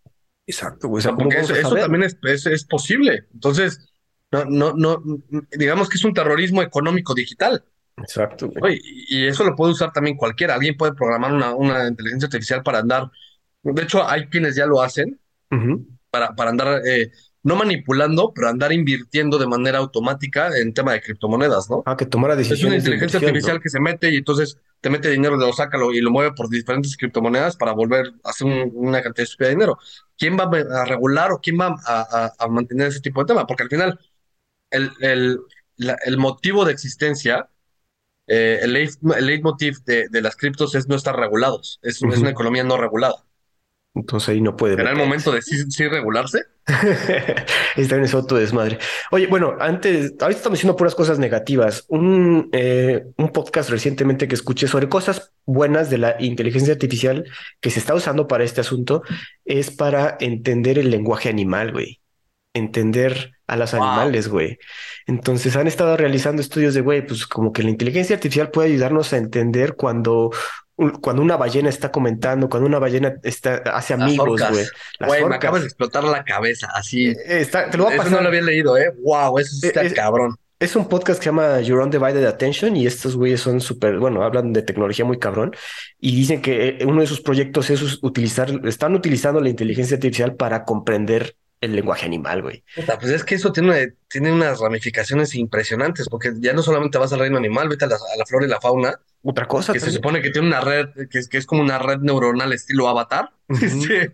[0.47, 0.97] Exacto, güey.
[0.97, 3.27] O O sea, sea, ¿cómo porque eso, también es, es, es posible.
[3.33, 3.87] Entonces,
[4.31, 5.03] no, no, no,
[5.51, 7.63] digamos que es un terrorismo económico digital.
[7.97, 8.79] Exacto, güey.
[8.83, 10.55] Y y eso lo puede usar también cualquiera.
[10.55, 13.09] Alguien puede programar una, una inteligencia artificial para andar.
[13.63, 15.19] De hecho, hay quienes ya lo hacen
[16.09, 17.11] para, para andar, eh,
[17.45, 21.83] no manipulando, pero andar invirtiendo de manera automática en tema de criptomonedas, ¿no?
[21.85, 23.61] Ah, que tomara Es una decisiones inteligencia artificial ¿no?
[23.61, 26.49] que se mete y entonces te mete dinero, lo saca lo- y lo mueve por
[26.49, 29.77] diferentes criptomonedas para volver a hacer un- una cantidad de dinero.
[30.17, 33.45] ¿Quién va a regular o quién va a, a- a mantener ese tipo de tema?
[33.45, 33.99] Porque al final,
[34.71, 35.39] el, el,
[35.77, 37.47] la- el motivo de existencia,
[38.27, 41.79] eh, el, el leitmotiv de, de las criptos es no estar regulados.
[41.83, 43.24] Es, una economía no regulada.
[43.95, 45.05] Entonces ahí no puede ¿Será el meterse.
[45.07, 46.41] momento de sí, sí regularse?
[47.77, 48.77] Está en ese otro desmadre.
[49.11, 51.85] Oye, bueno, antes, ahorita estamos diciendo puras cosas negativas.
[51.87, 57.25] Un, eh, un podcast recientemente que escuché sobre cosas buenas de la inteligencia artificial
[57.61, 59.03] que se está usando para este asunto
[59.45, 62.01] es para entender el lenguaje animal, güey.
[62.53, 63.83] Entender a los Wow.
[63.83, 64.57] animales, güey.
[65.07, 69.13] Entonces han estado realizando estudios de, güey, pues como que la inteligencia artificial puede ayudarnos
[69.13, 70.31] a entender cuando,
[71.01, 74.65] cuando una ballena está comentando, cuando una ballena está, hace amigos, güey.
[74.99, 77.07] Güey, me acabas de explotar la cabeza, así.
[77.07, 78.17] Eh, está- te lo voy a Eso pasar.
[78.17, 78.91] no lo había leído, ¿eh?
[79.03, 80.35] Wow, eso sí está Eh, es- cabrón.
[80.57, 84.23] Es un podcast que se llama Your Undivided Attention y estos güeyes son súper, bueno,
[84.23, 85.53] hablan de tecnología muy cabrón
[85.99, 90.35] y dicen que eh, uno de sus proyectos es utilizar, están utilizando la inteligencia artificial
[90.35, 92.63] para comprender el lenguaje animal, güey.
[92.75, 97.19] Pues es que eso tiene, tiene unas ramificaciones impresionantes, porque ya no solamente vas al
[97.19, 99.91] reino animal, vete a la, a la flora y la fauna, Otra cosa que se
[99.91, 103.29] supone que tiene una red, que es, que es como una red neuronal estilo avatar.
[103.49, 104.13] Este,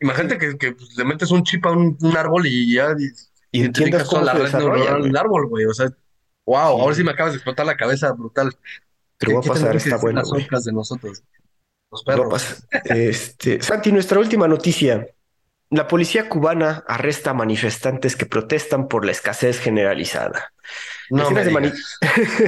[0.00, 3.04] imagínate que, que, pues, le metes un chip a un, un árbol y ya y-
[3.52, 5.64] Y identificas toda la red neuronal del árbol, güey.
[5.66, 5.86] O sea,
[6.46, 6.80] wow, Sí.
[6.82, 8.52] ahora sí me acabas de explotar la cabeza brutal.
[9.18, 11.22] Te voy a ¿Qué pasar, está bueno, las de nosotros?
[11.90, 12.64] Los perros.
[12.86, 15.06] Este, Santi, nuestra última noticia.
[15.74, 20.52] La policía cubana arresta a manifestantes que protestan por la escasez generalizada.
[21.10, 21.72] No me Decenas de.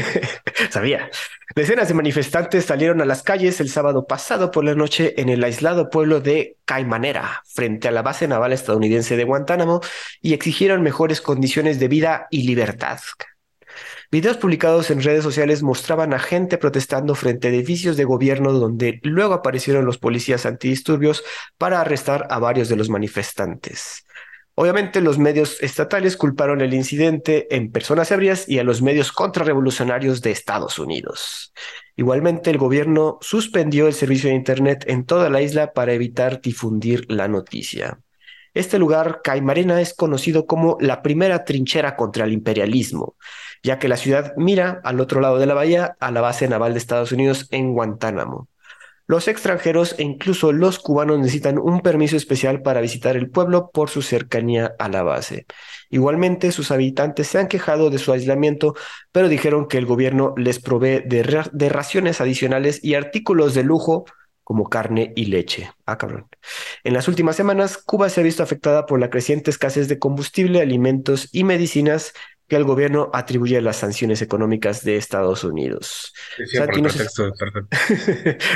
[0.70, 1.10] Sabía.
[1.56, 5.42] Decenas de manifestantes salieron a las calles el sábado pasado por la noche en el
[5.42, 9.80] aislado pueblo de Caimanera, frente a la base naval estadounidense de Guantánamo,
[10.22, 13.00] y exigieron mejores condiciones de vida y libertad.
[14.10, 19.00] Videos publicados en redes sociales mostraban a gente protestando frente a edificios de gobierno donde
[19.02, 21.24] luego aparecieron los policías antidisturbios
[21.58, 24.04] para arrestar a varios de los manifestantes.
[24.54, 30.22] Obviamente los medios estatales culparon el incidente en personas ebrias y a los medios contrarrevolucionarios
[30.22, 31.52] de Estados Unidos.
[31.94, 37.04] Igualmente el gobierno suspendió el servicio de Internet en toda la isla para evitar difundir
[37.12, 37.98] la noticia.
[38.54, 43.16] Este lugar, Caimarena, es conocido como la primera trinchera contra el imperialismo,
[43.66, 46.72] ya que la ciudad mira al otro lado de la bahía a la base naval
[46.72, 48.48] de Estados Unidos en Guantánamo.
[49.08, 53.90] Los extranjeros e incluso los cubanos necesitan un permiso especial para visitar el pueblo por
[53.90, 55.46] su cercanía a la base.
[55.90, 58.74] Igualmente, sus habitantes se han quejado de su aislamiento,
[59.10, 64.04] pero dijeron que el gobierno les provee de, de raciones adicionales y artículos de lujo
[64.44, 65.72] como carne y leche.
[65.86, 66.28] Ah, cabrón.
[66.84, 70.60] En las últimas semanas, Cuba se ha visto afectada por la creciente escasez de combustible,
[70.60, 72.12] alimentos y medicinas
[72.48, 76.12] que el gobierno atribuye a las sanciones económicas de Estados Unidos.
[76.36, 77.06] Sí, Santi, no sé-.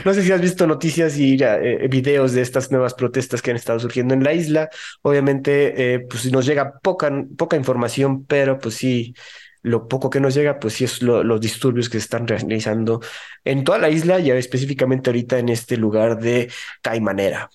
[0.04, 3.80] No si has visto noticias y eh, videos de estas nuevas protestas que han estado
[3.80, 4.68] surgiendo en la isla.
[5.02, 9.14] Obviamente, eh, pues nos llega poca, poca información, pero pues sí,
[9.62, 13.00] lo poco que nos llega, pues sí es lo- los disturbios que se están realizando
[13.44, 16.50] en toda la isla y específicamente ahorita en este lugar de
[16.82, 17.50] Caimanera.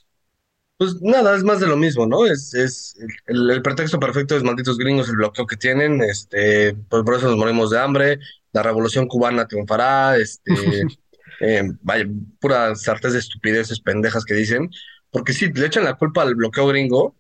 [0.78, 2.26] Pues nada, es más de lo mismo, ¿no?
[2.26, 2.98] Es, es
[3.28, 7.28] el, el pretexto perfecto es malditos gringos, el bloqueo que tienen, este, pues por eso
[7.28, 8.20] nos morimos de hambre,
[8.52, 10.52] la revolución cubana triunfará, este,
[11.40, 12.06] eh, vaya,
[12.42, 14.70] pura sartén de estupideces pendejas que dicen,
[15.12, 17.16] porque sí, le echan la culpa al bloqueo gringo,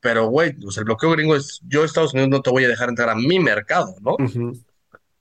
[0.00, 2.88] pero güey, pues el bloqueo gringo es, yo Estados Unidos no te voy a dejar
[2.88, 4.16] entrar a mi mercado, ¿no?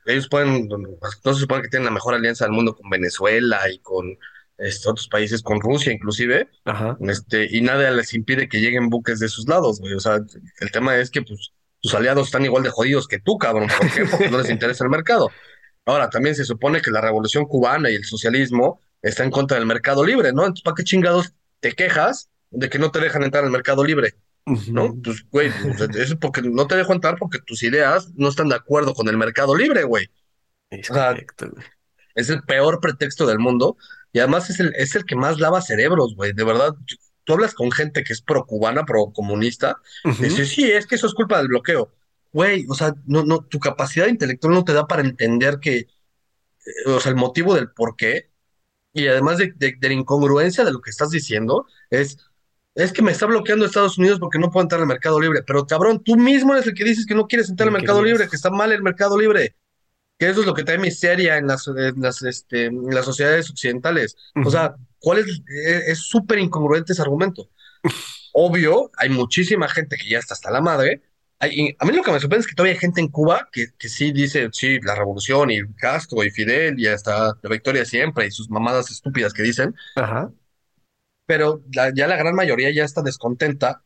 [0.06, 3.80] Ellos pueden, no se supone que tienen la mejor alianza del mundo con Venezuela y
[3.80, 4.18] con
[4.62, 6.98] este, otros países, con Rusia inclusive, Ajá.
[7.02, 9.94] este, y nada les impide que lleguen buques de sus lados, güey.
[9.94, 10.20] O sea,
[10.60, 11.52] el tema es que pues,
[11.82, 13.70] tus aliados están igual de jodidos que tú, cabrón.
[13.78, 14.06] ¿Por qué?
[14.06, 15.30] Porque no les interesa el mercado.
[15.86, 19.66] Ahora, también se supone que la revolución cubana y el socialismo está en contra del
[19.66, 20.42] mercado libre, ¿no?
[20.42, 24.16] Entonces, ¿para qué chingados te quejas de que no te dejan entrar al mercado libre?
[24.46, 24.96] ¿No?
[25.04, 28.56] Pues, güey, pues, es porque no te dejo entrar porque tus ideas no están de
[28.56, 30.10] acuerdo con el mercado libre, güey.
[30.70, 31.16] Es O sea.
[32.14, 33.78] Es el peor pretexto del mundo
[34.14, 36.34] y además es el, es el que más lava cerebros, güey.
[36.34, 36.76] De verdad,
[37.24, 40.24] tú hablas con gente que es pro cubana, pro comunista, Ujú.
[40.24, 41.92] dice, sí, es que eso es culpa del bloqueo.
[42.34, 45.88] Güey, o sea, no, no, tu capacidad intelectual no te da para entender que, eh,
[46.88, 48.30] o sea, el motivo del por qué
[48.94, 52.18] y además de, de- de la incongruencia de lo que estás diciendo es,
[52.76, 55.44] es que me está bloqueando Estados Unidos porque no puedo entrar al mercado libre.
[55.46, 58.28] Pero cabrón, tú mismo eres el que dices que no quieres entrar al mercado libre,
[58.30, 59.56] que está mal el mercado libre
[60.22, 63.50] que eso es lo que trae miseria en las, en las, este, en las sociedades
[63.50, 64.16] occidentales.
[64.46, 65.26] O sea, ¿cuál es?
[65.48, 67.50] Es es súper incongruente ese argumento.
[68.34, 71.02] Obvio, hay muchísima gente que ya está hasta la madre.
[71.40, 73.70] Hay- a mí lo que me sorprende es que todavía hay gente en Cuba que,
[73.80, 78.28] que sí dice, sí, la revolución y Castro y Fidel y hasta la victoria siempre
[78.28, 80.32] y sus mamadas estúpidas que dicen, Ajá.
[81.26, 83.84] pero la- ya la gran mayoría ya está descontenta.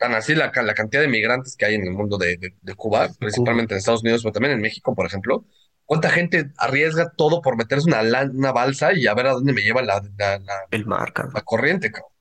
[0.00, 2.74] Tan así la, la cantidad de migrantes que hay en el mundo de, de- de
[2.76, 5.46] Cuba, principalmente en Estados Unidos, pero también en México, por ejemplo.
[5.86, 8.02] ¿Cuánta gente arriesga todo por meterse una,
[8.32, 11.42] una balsa y a ver a dónde me lleva la, la, la- El mar, la
[11.42, 12.12] corriente, cabrón?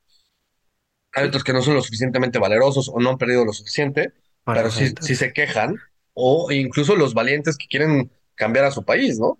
[1.13, 4.61] Hay otros que no son lo suficientemente valerosos o no han perdido lo suficiente, Para
[4.61, 5.75] pero sí, sí se quejan,
[6.13, 9.39] o incluso los valientes que quieren cambiar a su país, ¿no?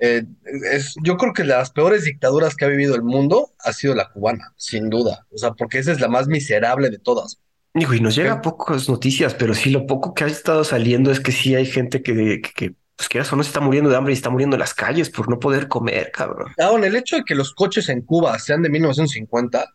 [0.00, 0.24] Eh,
[0.72, 4.10] es, yo creo que las peores dictaduras que ha vivido el mundo ha sido la
[4.10, 5.26] cubana, sin duda.
[5.30, 7.40] O sea, porque esa es la más miserable de todas.
[7.74, 8.42] Digo, y nos llega ¿Qué?
[8.42, 12.02] pocas noticias, pero sí lo poco que ha estado saliendo es que sí hay gente
[12.02, 14.56] que, que, que, pues quieras o no se está muriendo de hambre y está muriendo
[14.56, 16.52] en las calles por no poder comer, cabrón.
[16.58, 19.66] Ahora, el hecho de que los coches en Cuba sean de 1950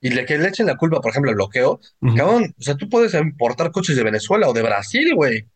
[0.00, 2.16] y le, que le echen la culpa, por ejemplo, al bloqueo, Ujú.
[2.16, 5.46] cabrón, o sea, tú puedes importar coches de Venezuela o de Brasil, güey.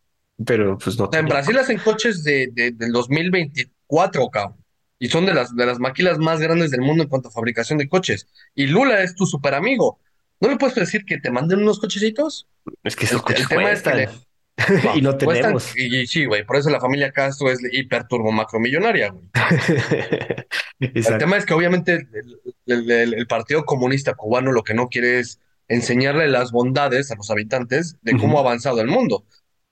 [0.45, 2.91] Pero pues no O sea, en Brasil hacen coches de, de- del
[3.89, 4.63] 2024, cabrón.
[4.99, 7.77] Y son de las, de las maquilas más grandes del mundo en cuanto a fabricación
[7.77, 8.27] de coches.
[8.55, 9.99] Y Lula es tu super amigo.
[10.39, 12.47] ¿No le puedes decir que te manden unos cochecitos?
[12.83, 14.21] Es que esos el- coches el tema es que cuestan.
[14.97, 15.27] y no cuestan-
[15.57, 15.77] tenemos.
[15.77, 19.25] y, y sí, güey, por eso la familia Castro es hiper turbo macromillonaria, güey.
[20.79, 24.89] El tema es que obviamente el, el- el- el Partido Comunista Cubano lo que no
[24.89, 29.25] quiere es enseñarle las bondades a los habitantes de cómo ha avanzado el mundo.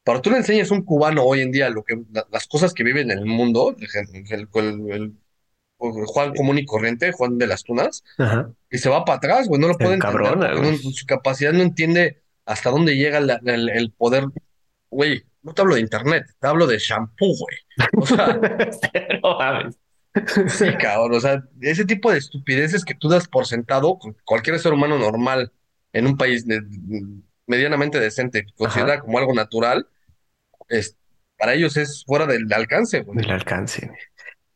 [0.06, 2.74] Para tú le enseñas a un cubano hoy en día lo que, la- las cosas
[2.74, 5.14] que viven en el mundo, el,
[5.78, 8.50] Juan común y corriente, Juan de las Tunas, Ajá.
[8.72, 11.06] y se va para atrás, güey, no lo Se puede entender encabrona, porque no- su
[11.06, 14.24] capacidad no entiende hasta dónde llega la- el, el poder.
[14.90, 17.58] Güey, no te hablo de internet, te hablo de shampoo, güey.
[17.98, 18.40] O sea,
[19.24, 19.78] No mames.
[20.48, 24.58] Sí, cabrón, o sea, ese tipo de estupideces que tú das por sentado, cu- cualquier
[24.60, 25.52] ser humano normal
[25.92, 26.62] en un país de-
[27.48, 29.88] medianamente decente, considera como algo natural,
[30.68, 30.98] es,
[31.38, 33.18] para ellos es fuera del alcance, güey.
[33.20, 33.92] del alcance.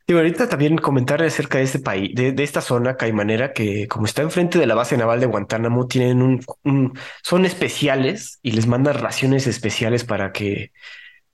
[0.07, 4.05] Y ahorita también comentar acerca de este país, de, de esta zona caimanera que como
[4.05, 8.65] está enfrente de la base naval de Guantánamo, tienen un, un- son especiales y les
[8.65, 10.71] mandan raciones especiales para que,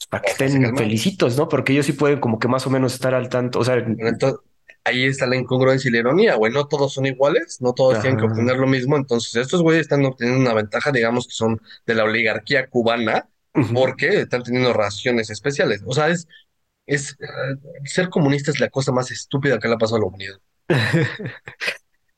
[0.09, 1.47] para que estén felicitos, ¿no?
[1.49, 4.39] Porque ellos sí pueden como que más o menos estar al tanto, o sea, entonces,
[4.83, 8.19] ahí está la incongruencia y la ironía, güey, no todos son iguales, no todos tienen
[8.19, 11.95] que obtener lo mismo, entonces estos güeyes están obteniendo una ventaja, digamos que son de
[11.95, 13.29] la oligarquía cubana,
[13.73, 15.81] porque están teniendo raciones especiales.
[15.85, 16.27] O sea, es,
[16.85, 17.25] es, eh,
[17.85, 20.37] ser comunista es la cosa más estúpida que le ha pasado a la humanidad.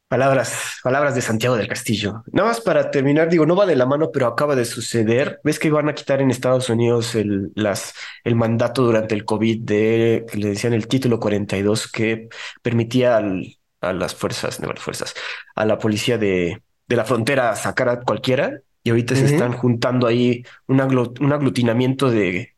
[0.10, 2.24] Palabras, palabras de Santiago del Castillo.
[2.32, 5.42] Nada más para terminar, digo, no va de la mano, pero acaba de suceder.
[5.44, 7.94] ¿Ves que iban a quitar en Estados Unidos el, las,
[8.24, 12.30] el mandato durante el COVID de, que le decían el título 42 que
[12.62, 15.14] permitía al- a las fuerzas, no a las fuerzas,
[15.56, 18.62] a la policía de, de la frontera sacar a cualquiera?
[18.88, 22.56] Y ahorita se están juntando ahí un, un aglutinamiento de,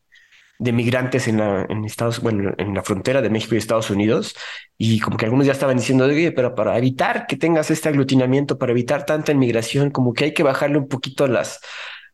[0.60, 4.36] de migrantes en la, en Estados, bueno, en la frontera de México y Estados Unidos,
[4.78, 8.58] y como que algunos ya estaban diciendo, oye, pero para evitar que tengas este aglutinamiento,
[8.58, 11.58] para evitar tanta inmigración, como que hay que bajarle un poquito a las,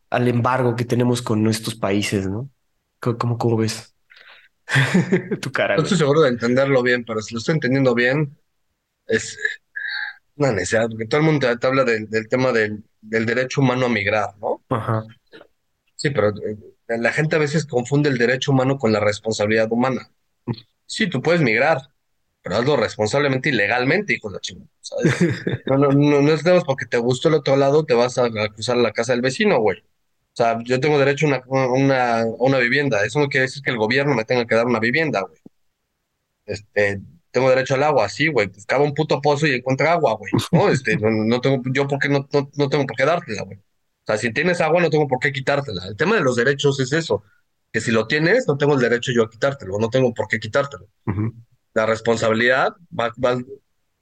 [0.09, 2.49] al embargo que tenemos con nuestros países, ¿no?
[3.01, 3.95] ¿Cómo, cómo, ves?
[5.43, 8.35] Tu cara, No estoy seguro de entenderlo bien, pero si lo estoy entendiendo bien,
[9.07, 9.37] es
[10.37, 13.61] una necesidad, porque todo el mundo te, te habla del, del tema del, del derecho
[13.61, 14.63] humano a migrar, ¿no?
[14.69, 15.05] Ajá.
[15.95, 16.57] Sí, pero eh,
[16.99, 20.11] la gente a veces confunde el derecho humano con la responsabilidad humana.
[20.87, 21.79] Sí, tú puedes migrar,
[22.43, 25.63] pero hazlo responsablemente y legalmente, hijo de la.
[25.67, 28.77] No, no, no, no es porque te gustó el otro lado, te vas a acusar
[28.77, 29.81] a la casa del vecino, güey.
[29.81, 33.05] O sea, yo tengo derecho a una, una, a una vivienda.
[33.05, 35.41] Eso no quiere decir que el gobierno me tenga que dar una vivienda, güey.
[36.45, 37.01] Este,
[37.37, 38.49] tengo derecho al agua, sí, güey.
[38.49, 40.33] Pues cava un puto pozo y encuentra agua, güey.
[40.53, 43.43] No, este, no, no tengo, yo por qué no, no, no tengo por qué dártela,
[43.43, 43.59] güey.
[43.59, 43.63] O
[44.07, 45.87] sea, si tienes agua, no tengo por qué quitártela.
[45.87, 47.23] El tema de los derechos es eso.
[47.71, 50.39] Que si lo tienes, no tengo el derecho yo a quitártelo, no tengo por qué
[50.41, 50.87] quitártelo.
[51.75, 53.37] La responsabilidad va, va-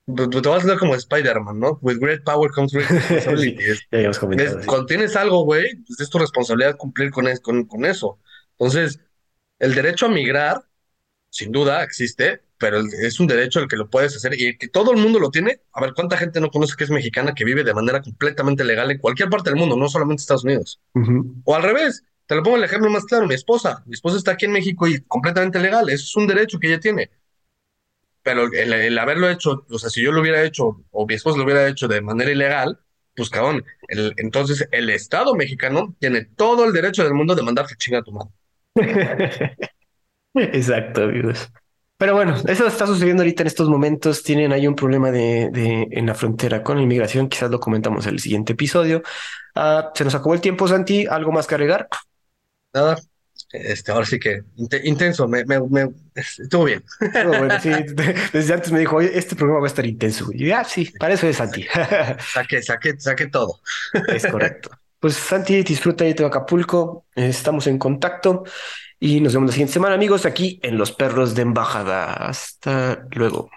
[0.06, 1.78] te vas a hacer como Spider-Man, ¿no?
[1.82, 3.64] With great power comes great responsibility.
[4.60, 4.66] Sí.
[4.66, 8.20] cuando tienes algo, güey, pues es tu responsabilidad cumplir con, es- con, con eso.
[8.58, 9.00] Entonces,
[9.58, 10.62] el derecho a migrar,
[11.30, 14.92] sin duda, existe, pero es un derecho el que lo puedes hacer y que todo
[14.92, 15.60] el mundo lo tiene.
[15.72, 18.90] A ver, ¿cuánta gente no conoce que es mexicana que vive de manera completamente legal
[18.90, 20.80] en cualquier parte del mundo, no solamente Estados Unidos?
[21.44, 23.82] O al revés, te lo pongo el ejemplo más claro, mi esposa.
[23.86, 26.80] Mi esposa está aquí en México y completamente legal, eso es un derecho que ella
[26.80, 27.10] tiene.
[28.22, 31.36] Pero el, el haberlo hecho, o sea, si yo lo hubiera hecho o mi esposa
[31.38, 32.78] lo hubiera hecho de manera ilegal,
[33.14, 37.74] pues cabrón, el- entonces el Estado mexicano tiene todo el derecho del mundo de mandarte
[37.76, 38.30] chinga a tu madre.
[40.34, 41.50] Exacto, amigos.
[42.04, 44.22] Pero bueno, eso está sucediendo ahorita en estos momentos.
[44.22, 47.30] Tienen ahí un problema de, de en la frontera con la inmigración.
[47.30, 49.02] Quizás lo comentamos en el siguiente episodio.
[49.54, 51.06] Ah, se nos acabó el tiempo, Santi.
[51.06, 51.88] ¿Algo más que agregar?
[52.74, 52.98] Nada,
[53.52, 56.84] este, ahora sí que inte- intenso, me, me, me- estuvo bien.
[57.00, 57.70] Bueno, sí,
[58.34, 60.26] desde antes me dijo, "Oye, este programa va a estar intenso.
[60.34, 61.64] Y ah, sí, para eso es Santi.
[62.34, 63.60] Saqué, saqué, saqué todo.
[64.08, 64.68] Es correcto.
[65.00, 67.06] Pues Santi, disfruta de tu Acapulco.
[67.14, 68.44] Estamos en contacto
[69.04, 72.14] y nos vemos la siguiente semana, amigos, aquí en Los Perros de Embajada.
[72.14, 73.50] Hasta luego.